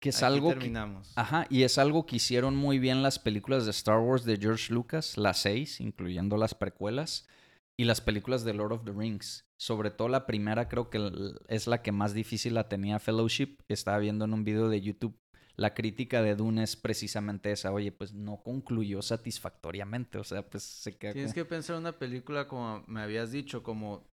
[0.00, 1.12] que es algo terminamos.
[1.16, 4.72] ajá, y es algo que hicieron muy bien las películas de Star Wars de George
[4.72, 7.28] Lucas, las seis, incluyendo las precuelas
[7.76, 9.44] y las películas de Lord of the Rings.
[9.60, 11.10] Sobre todo la primera creo que
[11.48, 13.58] es la que más difícil la tenía Fellowship.
[13.68, 15.18] Estaba viendo en un video de YouTube
[15.58, 20.62] la crítica de Dune es precisamente esa, oye, pues no concluyó satisfactoriamente, o sea, pues
[20.62, 21.12] se queda...
[21.12, 24.06] Tienes que pensar en una película como me habías dicho, como...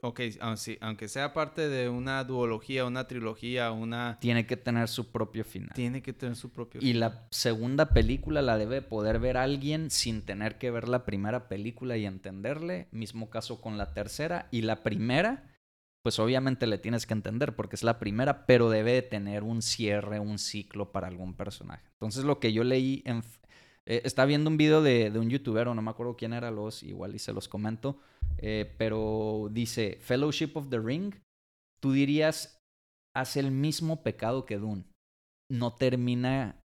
[0.00, 0.20] Ok,
[0.80, 4.18] aunque sea parte de una duología, una trilogía, una...
[4.20, 5.70] Tiene que tener su propio final.
[5.76, 6.96] Tiene que tener su propio final.
[6.96, 11.46] Y la segunda película la debe poder ver alguien sin tener que ver la primera
[11.46, 12.88] película y entenderle.
[12.90, 14.48] Mismo caso con la tercera.
[14.50, 15.51] Y la primera
[16.02, 19.62] pues obviamente le tienes que entender porque es la primera, pero debe de tener un
[19.62, 21.84] cierre, un ciclo para algún personaje.
[21.92, 23.22] Entonces lo que yo leí en...
[23.86, 27.14] Eh, está viendo un video de, un youtuber, no me acuerdo quién era, los igual
[27.14, 27.98] y se los comento,
[28.38, 31.14] eh, pero dice, Fellowship of the Ring,
[31.80, 32.60] tú dirías,
[33.14, 34.84] hace el mismo pecado que Dune.
[35.50, 36.61] No termina,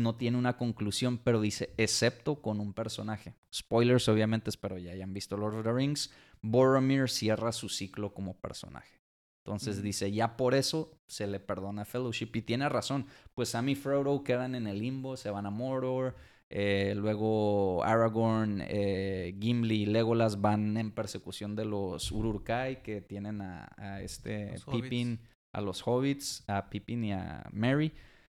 [0.00, 3.34] no tiene una conclusión, pero dice, excepto con un personaje.
[3.54, 6.10] Spoilers, obviamente, espero ya hayan visto Lord of the Rings
[6.42, 9.00] Boromir cierra su ciclo como personaje.
[9.44, 12.30] Entonces dice, ya por eso se le perdona Fellowship.
[12.34, 16.14] Y tiene razón, pues Sam y Frodo quedan en el limbo, se van a Mordor.
[16.50, 23.40] Eh, luego Aragorn, eh, Gimli y Legolas van en persecución de los Ururkai que tienen
[23.40, 25.20] a, este Pippin,
[25.52, 27.92] a los hobbits, a Pippin y a Mary.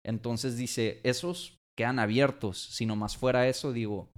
[0.04, 2.58] Entonces dice, esos quedan abiertos.
[2.58, 4.12] Si nomás fuera eso, digo,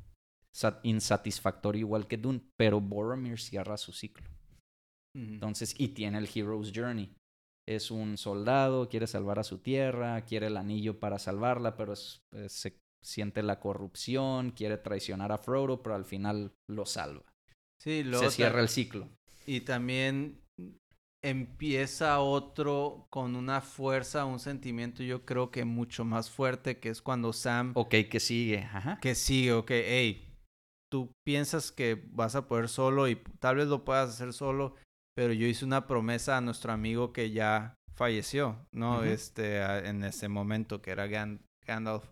[0.82, 4.26] insatisfactorio igual que Dune, pero Boromir cierra su ciclo.
[5.16, 7.14] Entonces, y tiene el Hero's Journey.
[7.66, 12.80] Es un soldado, quiere salvar a su tierra, quiere el anillo para salvarla, pero se
[13.02, 17.24] siente la corrupción, quiere traicionar a Frodo, pero al final lo salva.
[17.80, 19.08] Sí, se cierra el ciclo.
[19.46, 20.40] Y también
[21.24, 27.00] empieza otro con una fuerza, un sentimiento yo creo que mucho más fuerte, que es
[27.00, 27.72] cuando Sam...
[27.74, 28.98] Ok, que sigue, Ajá.
[29.00, 30.36] Que sigue, ok, hey,
[30.92, 34.74] tú piensas que vas a poder solo y tal vez lo puedas hacer solo,
[35.16, 39.02] pero yo hice una promesa a nuestro amigo que ya falleció, ¿no?
[39.02, 42.04] Este, en ese momento, que era Gandalf.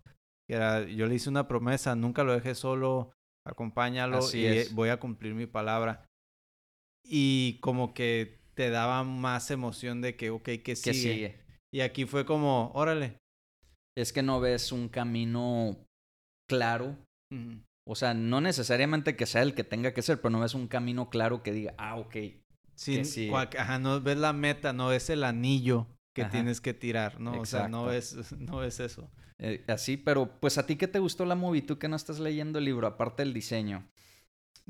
[0.48, 3.12] Que era, yo le hice una promesa, nunca lo dejé solo,
[3.46, 6.06] acompáñalo y voy a cumplir mi palabra.
[7.04, 10.92] y como que te daba más emoción de que, ok, que sigue.
[10.92, 11.40] Que sigue.
[11.72, 13.18] Y aquí fue como, órale.
[13.96, 15.76] Es que no ves un camino
[16.48, 16.96] claro.
[17.86, 20.68] O sea, no necesariamente que sea el que tenga que ser, pero no ves un
[20.68, 22.16] camino claro que diga, ah, ok.
[22.74, 23.30] Sí, sí.
[23.58, 27.40] ajá, no ves la meta, no ves el anillo que tienes que tirar, ¿no?
[27.40, 29.10] O sea, no ves, no ves eso.
[29.38, 32.20] Eh, así, pero pues a ti qué te gustó la movie, tú que no estás
[32.20, 33.88] leyendo el libro, aparte del diseño.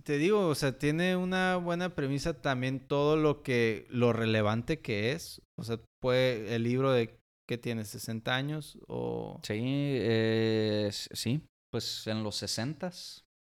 [0.04, 5.12] Te digo, o sea, tiene una buena premisa también todo lo que, lo relevante que
[5.12, 5.42] es.
[5.56, 7.82] O sea, puede, el libro de, ¿qué tiene?
[7.82, 8.78] ¿60 años?
[8.88, 9.40] O...
[9.42, 12.90] Sí, eh, sí, pues en los 60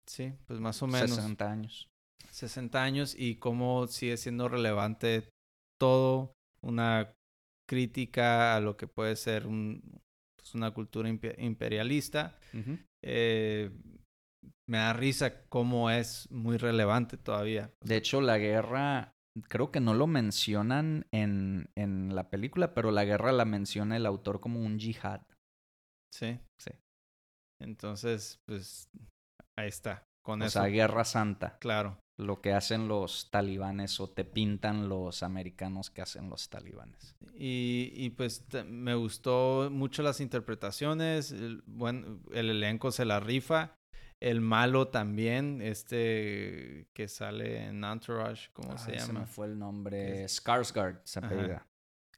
[0.06, 1.10] Sí, pues más o menos.
[1.10, 1.88] 60 años.
[2.30, 5.28] 60 años y cómo sigue siendo relevante
[5.78, 7.12] todo, una
[7.68, 9.82] crítica a lo que puede ser un,
[10.36, 12.38] pues una cultura imperialista.
[13.02, 13.70] eh,
[14.68, 17.72] me da risa cómo es muy relevante todavía.
[17.82, 19.14] De hecho, la guerra,
[19.48, 24.06] creo que no lo mencionan en, en la película, pero la guerra la menciona el
[24.06, 25.22] autor como un yihad.
[26.14, 26.38] Sí.
[26.60, 26.72] Sí.
[27.60, 28.90] Entonces, pues,
[29.58, 30.04] ahí está.
[30.22, 31.58] Con o sea, guerra santa.
[31.58, 31.98] Claro.
[32.18, 37.14] Lo que hacen los talibanes o te pintan los americanos que hacen los talibanes.
[37.34, 41.34] Y, y pues me gustó mucho las interpretaciones.
[41.64, 43.77] bueno, el elenco se la rifa.
[44.20, 49.06] El malo también, este que sale en Entourage, ¿cómo se llama?
[49.06, 50.24] Se me fue el nombre.
[50.24, 51.66] Skarsgård se apellida.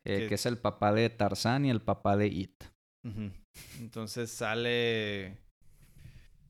[0.04, 0.34] Eh, que...
[0.34, 2.64] es el papá de Tarzán y el papá de It.
[3.78, 5.38] Entonces sale.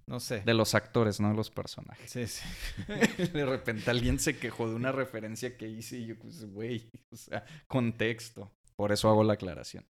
[0.07, 0.41] No sé.
[0.41, 2.11] De los actores, no de los personajes.
[2.11, 2.45] Sí, sí.
[3.33, 7.17] de repente alguien se quejó de una referencia que hice y yo, pues, güey, o
[7.17, 8.53] sea, contexto.
[8.75, 9.87] Por eso hago la aclaración.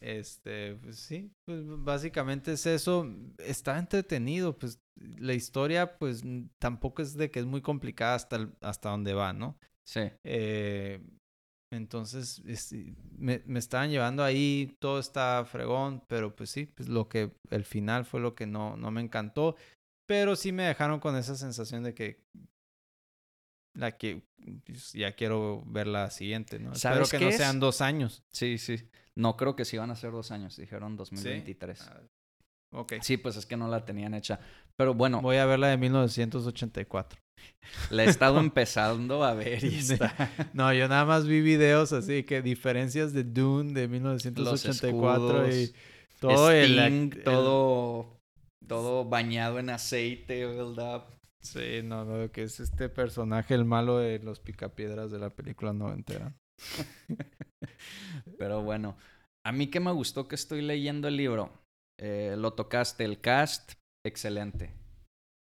[0.00, 3.12] Este, pues sí, pues básicamente es eso.
[3.38, 4.80] Está entretenido, pues
[5.18, 6.22] la historia, pues
[6.58, 9.58] tampoco es de que es muy complicada hasta, hasta donde va, ¿no?
[9.86, 10.10] Sí.
[10.24, 11.00] Eh,
[11.70, 12.42] entonces,
[13.18, 17.64] me, me estaban llevando ahí, todo está fregón, pero pues sí, pues lo que, el
[17.64, 19.56] final fue lo que no, no me encantó,
[20.06, 22.24] pero sí me dejaron con esa sensación de que
[23.74, 24.22] la que
[24.64, 26.72] pues, ya quiero ver la siguiente, ¿no?
[26.72, 28.24] Espero que no sean dos años.
[28.32, 28.88] Sí, sí.
[29.14, 31.78] No creo que sí van a ser dos años, dijeron 2023.
[31.78, 31.84] ¿Sí?
[32.72, 32.94] Ok.
[33.02, 34.40] Sí, pues es que no la tenían hecha.
[34.76, 35.20] Pero bueno.
[35.20, 37.18] Voy a ver la de 1984.
[37.90, 40.30] La he estado empezando a ver y está.
[40.52, 45.72] No, yo nada más vi videos así que diferencias de Dune de 1984 y
[46.20, 48.18] todo el, todo
[48.66, 51.04] todo bañado en aceite, ¿verdad?
[51.40, 55.72] Sí, no, no, que es este personaje, el malo de los picapiedras de la película
[55.72, 56.34] noventera.
[58.38, 58.96] Pero bueno,
[59.44, 61.50] a mí que me gustó que estoy leyendo el libro,
[61.98, 63.72] eh, lo tocaste, el cast,
[64.04, 64.74] excelente.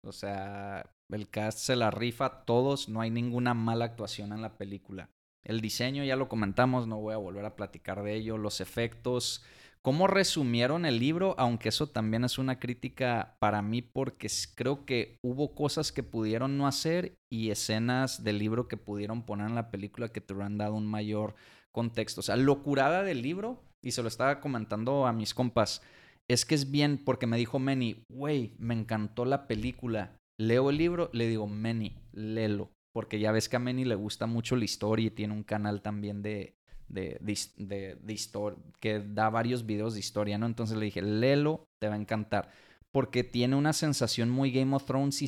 [0.04, 4.58] O sea, el cast se la rifa todos, no hay ninguna mala actuación en la
[4.58, 5.10] película.
[5.44, 9.44] El diseño ya lo comentamos, no voy a volver a platicar de ello, los efectos,
[9.82, 15.18] cómo resumieron el libro, aunque eso también es una crítica para mí porque creo que
[15.24, 19.72] hubo cosas que pudieron no hacer y escenas del libro que pudieron poner en la
[19.72, 21.36] película que te hubieran dado un mayor
[21.72, 22.20] contexto.
[22.20, 25.82] O sea, locurada del libro, y se lo estaba comentando a mis compas,
[26.30, 30.18] es que es bien porque me dijo Manny, güey, me encantó la película.
[30.40, 32.72] Leo el libro, le digo, Manny, léelo.
[32.94, 35.82] Porque ya ves que a Manny le gusta mucho la historia y tiene un canal
[35.82, 36.58] también de,
[36.90, 40.45] de, de, historia, que da varios videos de historia, ¿no?
[40.45, 42.52] Entonces le dije, léelo, te va a encantar.
[42.91, 45.28] Porque tiene una sensación muy Game of Thrones y,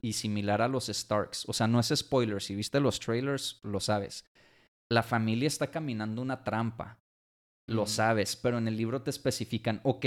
[0.00, 1.48] y similar a los Starks.
[1.48, 2.40] O sea, no es spoiler.
[2.40, 4.24] Si viste los trailers, lo sabes.
[4.90, 6.98] La familia está caminando una trampa.
[7.68, 8.36] Lo sabes.
[8.36, 10.06] Pero en el libro te especifican, ok,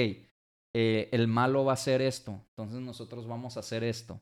[0.77, 2.41] eh, el malo va a hacer esto.
[2.49, 4.19] Entonces nosotros vamos a hacer esto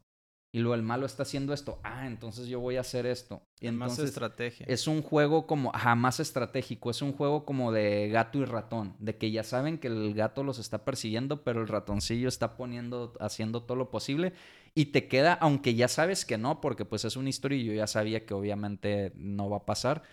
[0.55, 3.41] y luego el malo está haciendo esto, ah, entonces yo voy a hacer esto.
[3.59, 4.67] Y entonces más estrategia.
[4.69, 9.17] Es un juego como, jamás estratégico, es un juego como de gato y ratón, de
[9.17, 13.63] que ya saben que el gato los está persiguiendo, pero el ratoncillo está poniendo, haciendo
[13.63, 14.33] todo lo posible
[14.75, 17.73] y te queda, aunque ya sabes que no, porque pues es una historia y yo
[17.73, 20.03] ya sabía que obviamente no va a pasar,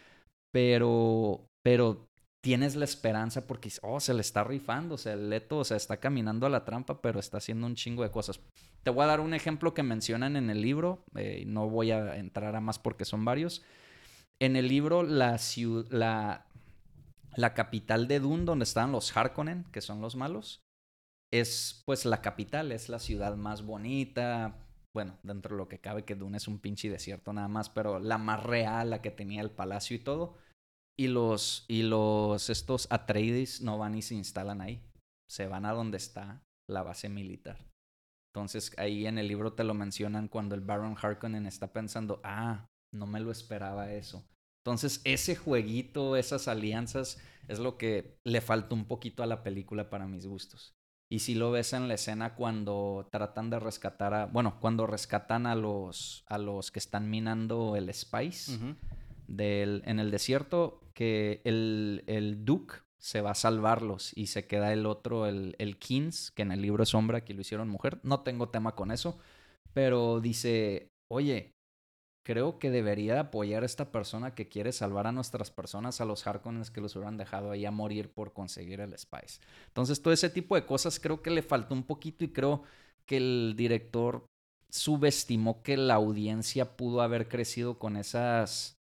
[0.52, 2.08] pero, pero
[2.40, 5.76] tienes la esperanza porque, oh, se le está rifando, o sea, el Leto, o sea,
[5.76, 8.40] está caminando a la trampa, pero está haciendo un chingo de cosas.
[8.82, 12.16] Te voy a dar un ejemplo que mencionan en el libro, eh, no voy a
[12.16, 13.62] entrar a más porque son varios.
[14.38, 15.38] En el libro, la,
[15.90, 16.46] la,
[17.36, 20.62] la capital de Dune, donde están los Harkonnen, que son los malos,
[21.30, 24.56] es pues la capital, es la ciudad más bonita,
[24.94, 27.98] bueno, dentro de lo que cabe que Dune es un pinche desierto nada más, pero
[27.98, 30.36] la más real, la que tenía el palacio y todo
[31.00, 34.84] y los, y los, estos Atreides no van y se instalan ahí.
[35.30, 37.56] Se van a donde está la base militar.
[38.34, 42.66] Entonces ahí en el libro te lo mencionan cuando el Baron Harkonnen está pensando, ah,
[42.92, 44.28] no me lo esperaba eso.
[44.62, 47.18] Entonces, ese jueguito, esas alianzas,
[47.48, 50.74] es lo que le falta un poquito a la película para mis gustos.
[51.10, 55.46] Y si lo ves en la escena cuando tratan de rescatar a, bueno, cuando rescatan
[55.46, 58.76] a los, a los que están minando el Spice
[59.38, 64.86] en el desierto, que el, el Duke se va a salvarlos y se queda el
[64.86, 67.98] otro, el, el Kings, que en el libro es sombra, que lo hicieron mujer.
[68.02, 69.18] No tengo tema con eso,
[69.72, 71.52] pero dice, oye,
[72.22, 76.26] creo que debería apoyar a esta persona que quiere salvar a nuestras personas, a los
[76.26, 79.40] Harkonnens que los hubieran dejado ahí a morir por conseguir el Spice.
[79.68, 82.62] Entonces, todo ese tipo de cosas creo que le faltó un poquito y creo
[83.06, 84.26] que el director
[84.70, 88.79] subestimó que la audiencia pudo haber crecido con esas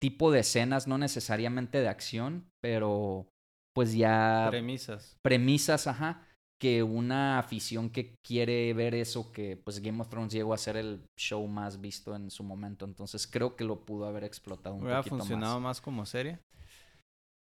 [0.00, 3.28] tipo de escenas, no necesariamente de acción, pero
[3.74, 4.46] pues ya...
[4.50, 5.16] Premisas.
[5.22, 6.24] Premisas, ajá
[6.58, 10.76] que una afición que quiere ver eso, que pues Game of Thrones llegó a ser
[10.76, 12.84] el show más visto en su momento.
[12.84, 15.80] Entonces creo que lo pudo haber explotado un ¿Hubiera funcionado más.
[15.80, 16.40] como serie?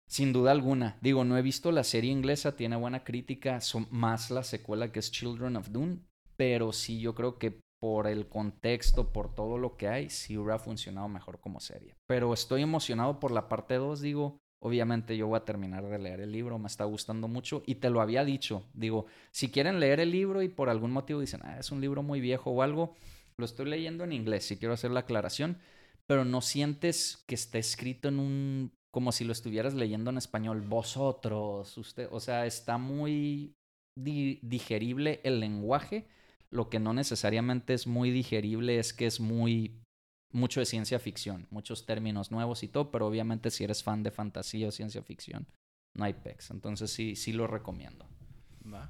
[0.08, 0.98] Sin duda alguna.
[1.02, 5.00] Digo, no he visto la serie inglesa, tiene buena crítica, son más la secuela que
[5.00, 6.00] es Children of Dune,
[6.38, 10.60] pero sí yo creo que por el contexto, por todo lo que hay, sí hubiera
[10.60, 11.96] funcionado mejor como serie.
[12.08, 16.20] Pero estoy emocionado por la parte 2, digo, Obviamente yo voy a terminar de leer
[16.20, 18.64] el libro, me está gustando mucho y te lo había dicho.
[18.74, 22.02] Digo, si quieren leer el libro y por algún motivo dicen, ah, es un libro
[22.02, 22.96] muy viejo o algo,
[23.38, 25.60] lo estoy leyendo en inglés, si quiero hacer la aclaración,
[26.08, 30.62] pero no sientes que está escrito en un, como si lo estuvieras leyendo en español,
[30.62, 33.54] vosotros, usted, o sea, está muy
[33.96, 36.08] digerible el lenguaje.
[36.50, 39.82] Lo que no necesariamente es muy digerible es que es muy
[40.32, 44.12] mucho de ciencia ficción, muchos términos nuevos y todo, pero obviamente si eres fan de
[44.12, 45.48] fantasía o ciencia ficción,
[45.94, 46.52] no hay pex.
[46.52, 48.06] Entonces sí, sí lo recomiendo.
[48.72, 48.90] Va.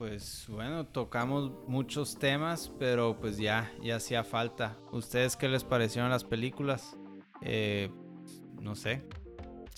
[0.00, 4.78] Pues bueno, tocamos muchos temas, pero pues ya, ya hacía falta.
[4.92, 6.96] ¿Ustedes qué les parecieron las películas?
[7.42, 7.90] Eh,
[8.62, 9.06] no sé.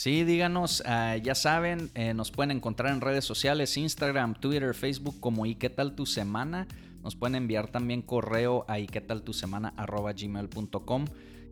[0.02, 5.20] Sí, díganos, ah, ya saben, eh, nos pueden encontrar en redes sociales, Instagram, Twitter, Facebook
[5.20, 6.66] como ¿y qué tal tu semana?
[7.04, 11.04] Nos pueden enviar también correo a y qué tal tu semana gmail.com.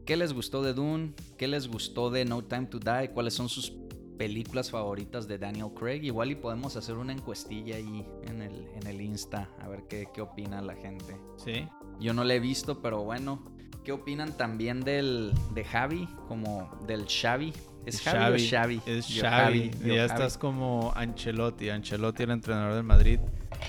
[0.05, 1.13] ¿Qué les gustó de Dune?
[1.39, 3.13] ¿Qué les gustó de No Time to Die?
[3.13, 3.73] ¿Cuáles son sus
[4.19, 6.03] películas favoritas de Daniel Craig?
[6.03, 10.09] Igual y podemos hacer una encuestilla ahí en el, en el Insta, a ver qué,
[10.13, 11.17] qué opina la gente.
[11.37, 11.69] Sí.
[12.01, 13.45] Yo no la he visto, pero bueno.
[13.85, 16.09] ¿Qué opinan también del de Javi?
[16.29, 17.53] Como del Xavi.
[17.87, 18.83] ¿Es o Xavi?
[18.87, 19.71] Es Xavi.
[19.85, 21.71] ya estás como Ancelotti.
[21.71, 23.21] Ancelotti, el entrenador del Madrid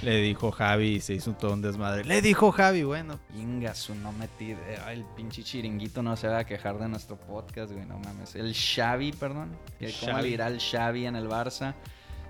[0.02, 2.04] le dijo Javi y se hizo todo un desmadre.
[2.04, 3.20] Le dijo Javi, bueno.
[3.36, 4.56] Inga, su no metí.
[4.90, 8.36] El pinche chiringuito no se va a quejar de nuestro podcast, güey, no mames.
[8.36, 9.50] El Xavi, perdón.
[9.80, 11.76] Que ¿Cómo le irá el Xavi en el Barça?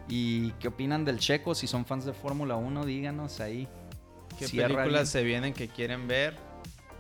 [0.08, 1.56] ¿Y qué opinan del Checo?
[1.56, 3.68] Si son fans de Fórmula 1, díganos ahí.
[4.38, 6.36] ¿Qué películas se vienen que quieren ver?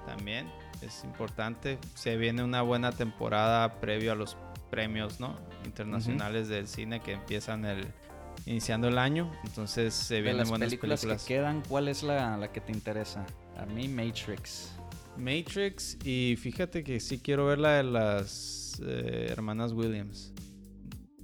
[0.06, 0.48] También
[0.82, 1.78] es importante.
[1.96, 4.38] Se viene una buena temporada previo a los
[4.72, 5.36] premios, ¿no?
[5.66, 7.86] Internacionales del cine que empiezan el
[8.46, 9.32] iniciando el año.
[9.44, 11.06] Entonces se vienen buenas películas.
[11.06, 13.26] que quedan, ¿cuál es la, la, que te interesa?
[13.58, 14.72] A mí Matrix.
[15.18, 20.34] Matrix y fíjate que sí quiero ver la de las eh, hermanas Williams.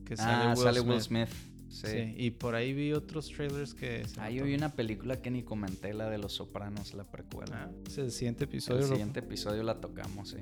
[0.06, 0.92] Que sale, ah, Will, sale Smith.
[0.92, 1.30] Will Smith.
[1.70, 2.16] Sí.
[2.18, 4.04] Y por ahí vi otros trailers que...
[4.18, 7.70] Ahí vi una película que ni comenté, la de Los Sopranos, la precuela.
[7.70, 8.82] Ah, es el siguiente episodio.
[8.82, 10.38] El siguiente episodio la tocamos, sí.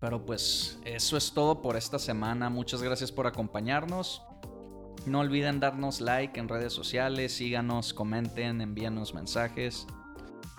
[0.00, 2.50] Pero pues eso es todo por esta semana.
[2.50, 4.22] Muchas gracias por acompañarnos.
[5.06, 9.86] No olviden darnos like en redes sociales, síganos, comenten, envíanos mensajes.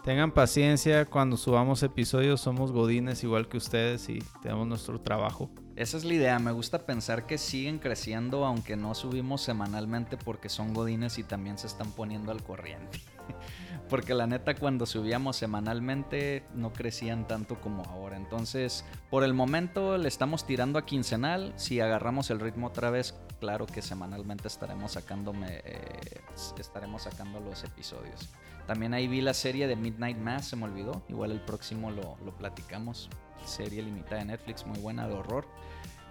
[0.03, 5.49] Tengan paciencia cuando subamos episodios, somos godines igual que ustedes y tenemos nuestro trabajo.
[5.75, 10.47] Esa es la idea, me gusta pensar que siguen creciendo aunque no subimos semanalmente porque
[10.47, 13.01] son godines y también se están poniendo al corriente.
[13.89, 18.17] porque la neta cuando subíamos semanalmente no crecían tanto como ahora.
[18.17, 23.15] Entonces, por el momento le estamos tirando a quincenal, si agarramos el ritmo otra vez
[23.39, 26.21] claro que semanalmente estaremos sacándome, eh,
[26.57, 28.29] estaremos sacando los episodios.
[28.65, 31.01] También ahí vi la serie de Midnight Mass, se me olvidó.
[31.07, 33.09] Igual el próximo lo, lo platicamos.
[33.45, 35.47] Serie limitada de Netflix, muy buena de horror.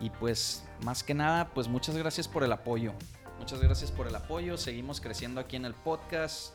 [0.01, 2.93] Y pues, más que nada, pues muchas gracias por el apoyo.
[3.39, 4.57] Muchas gracias por el apoyo.
[4.57, 6.55] Seguimos creciendo aquí en el podcast.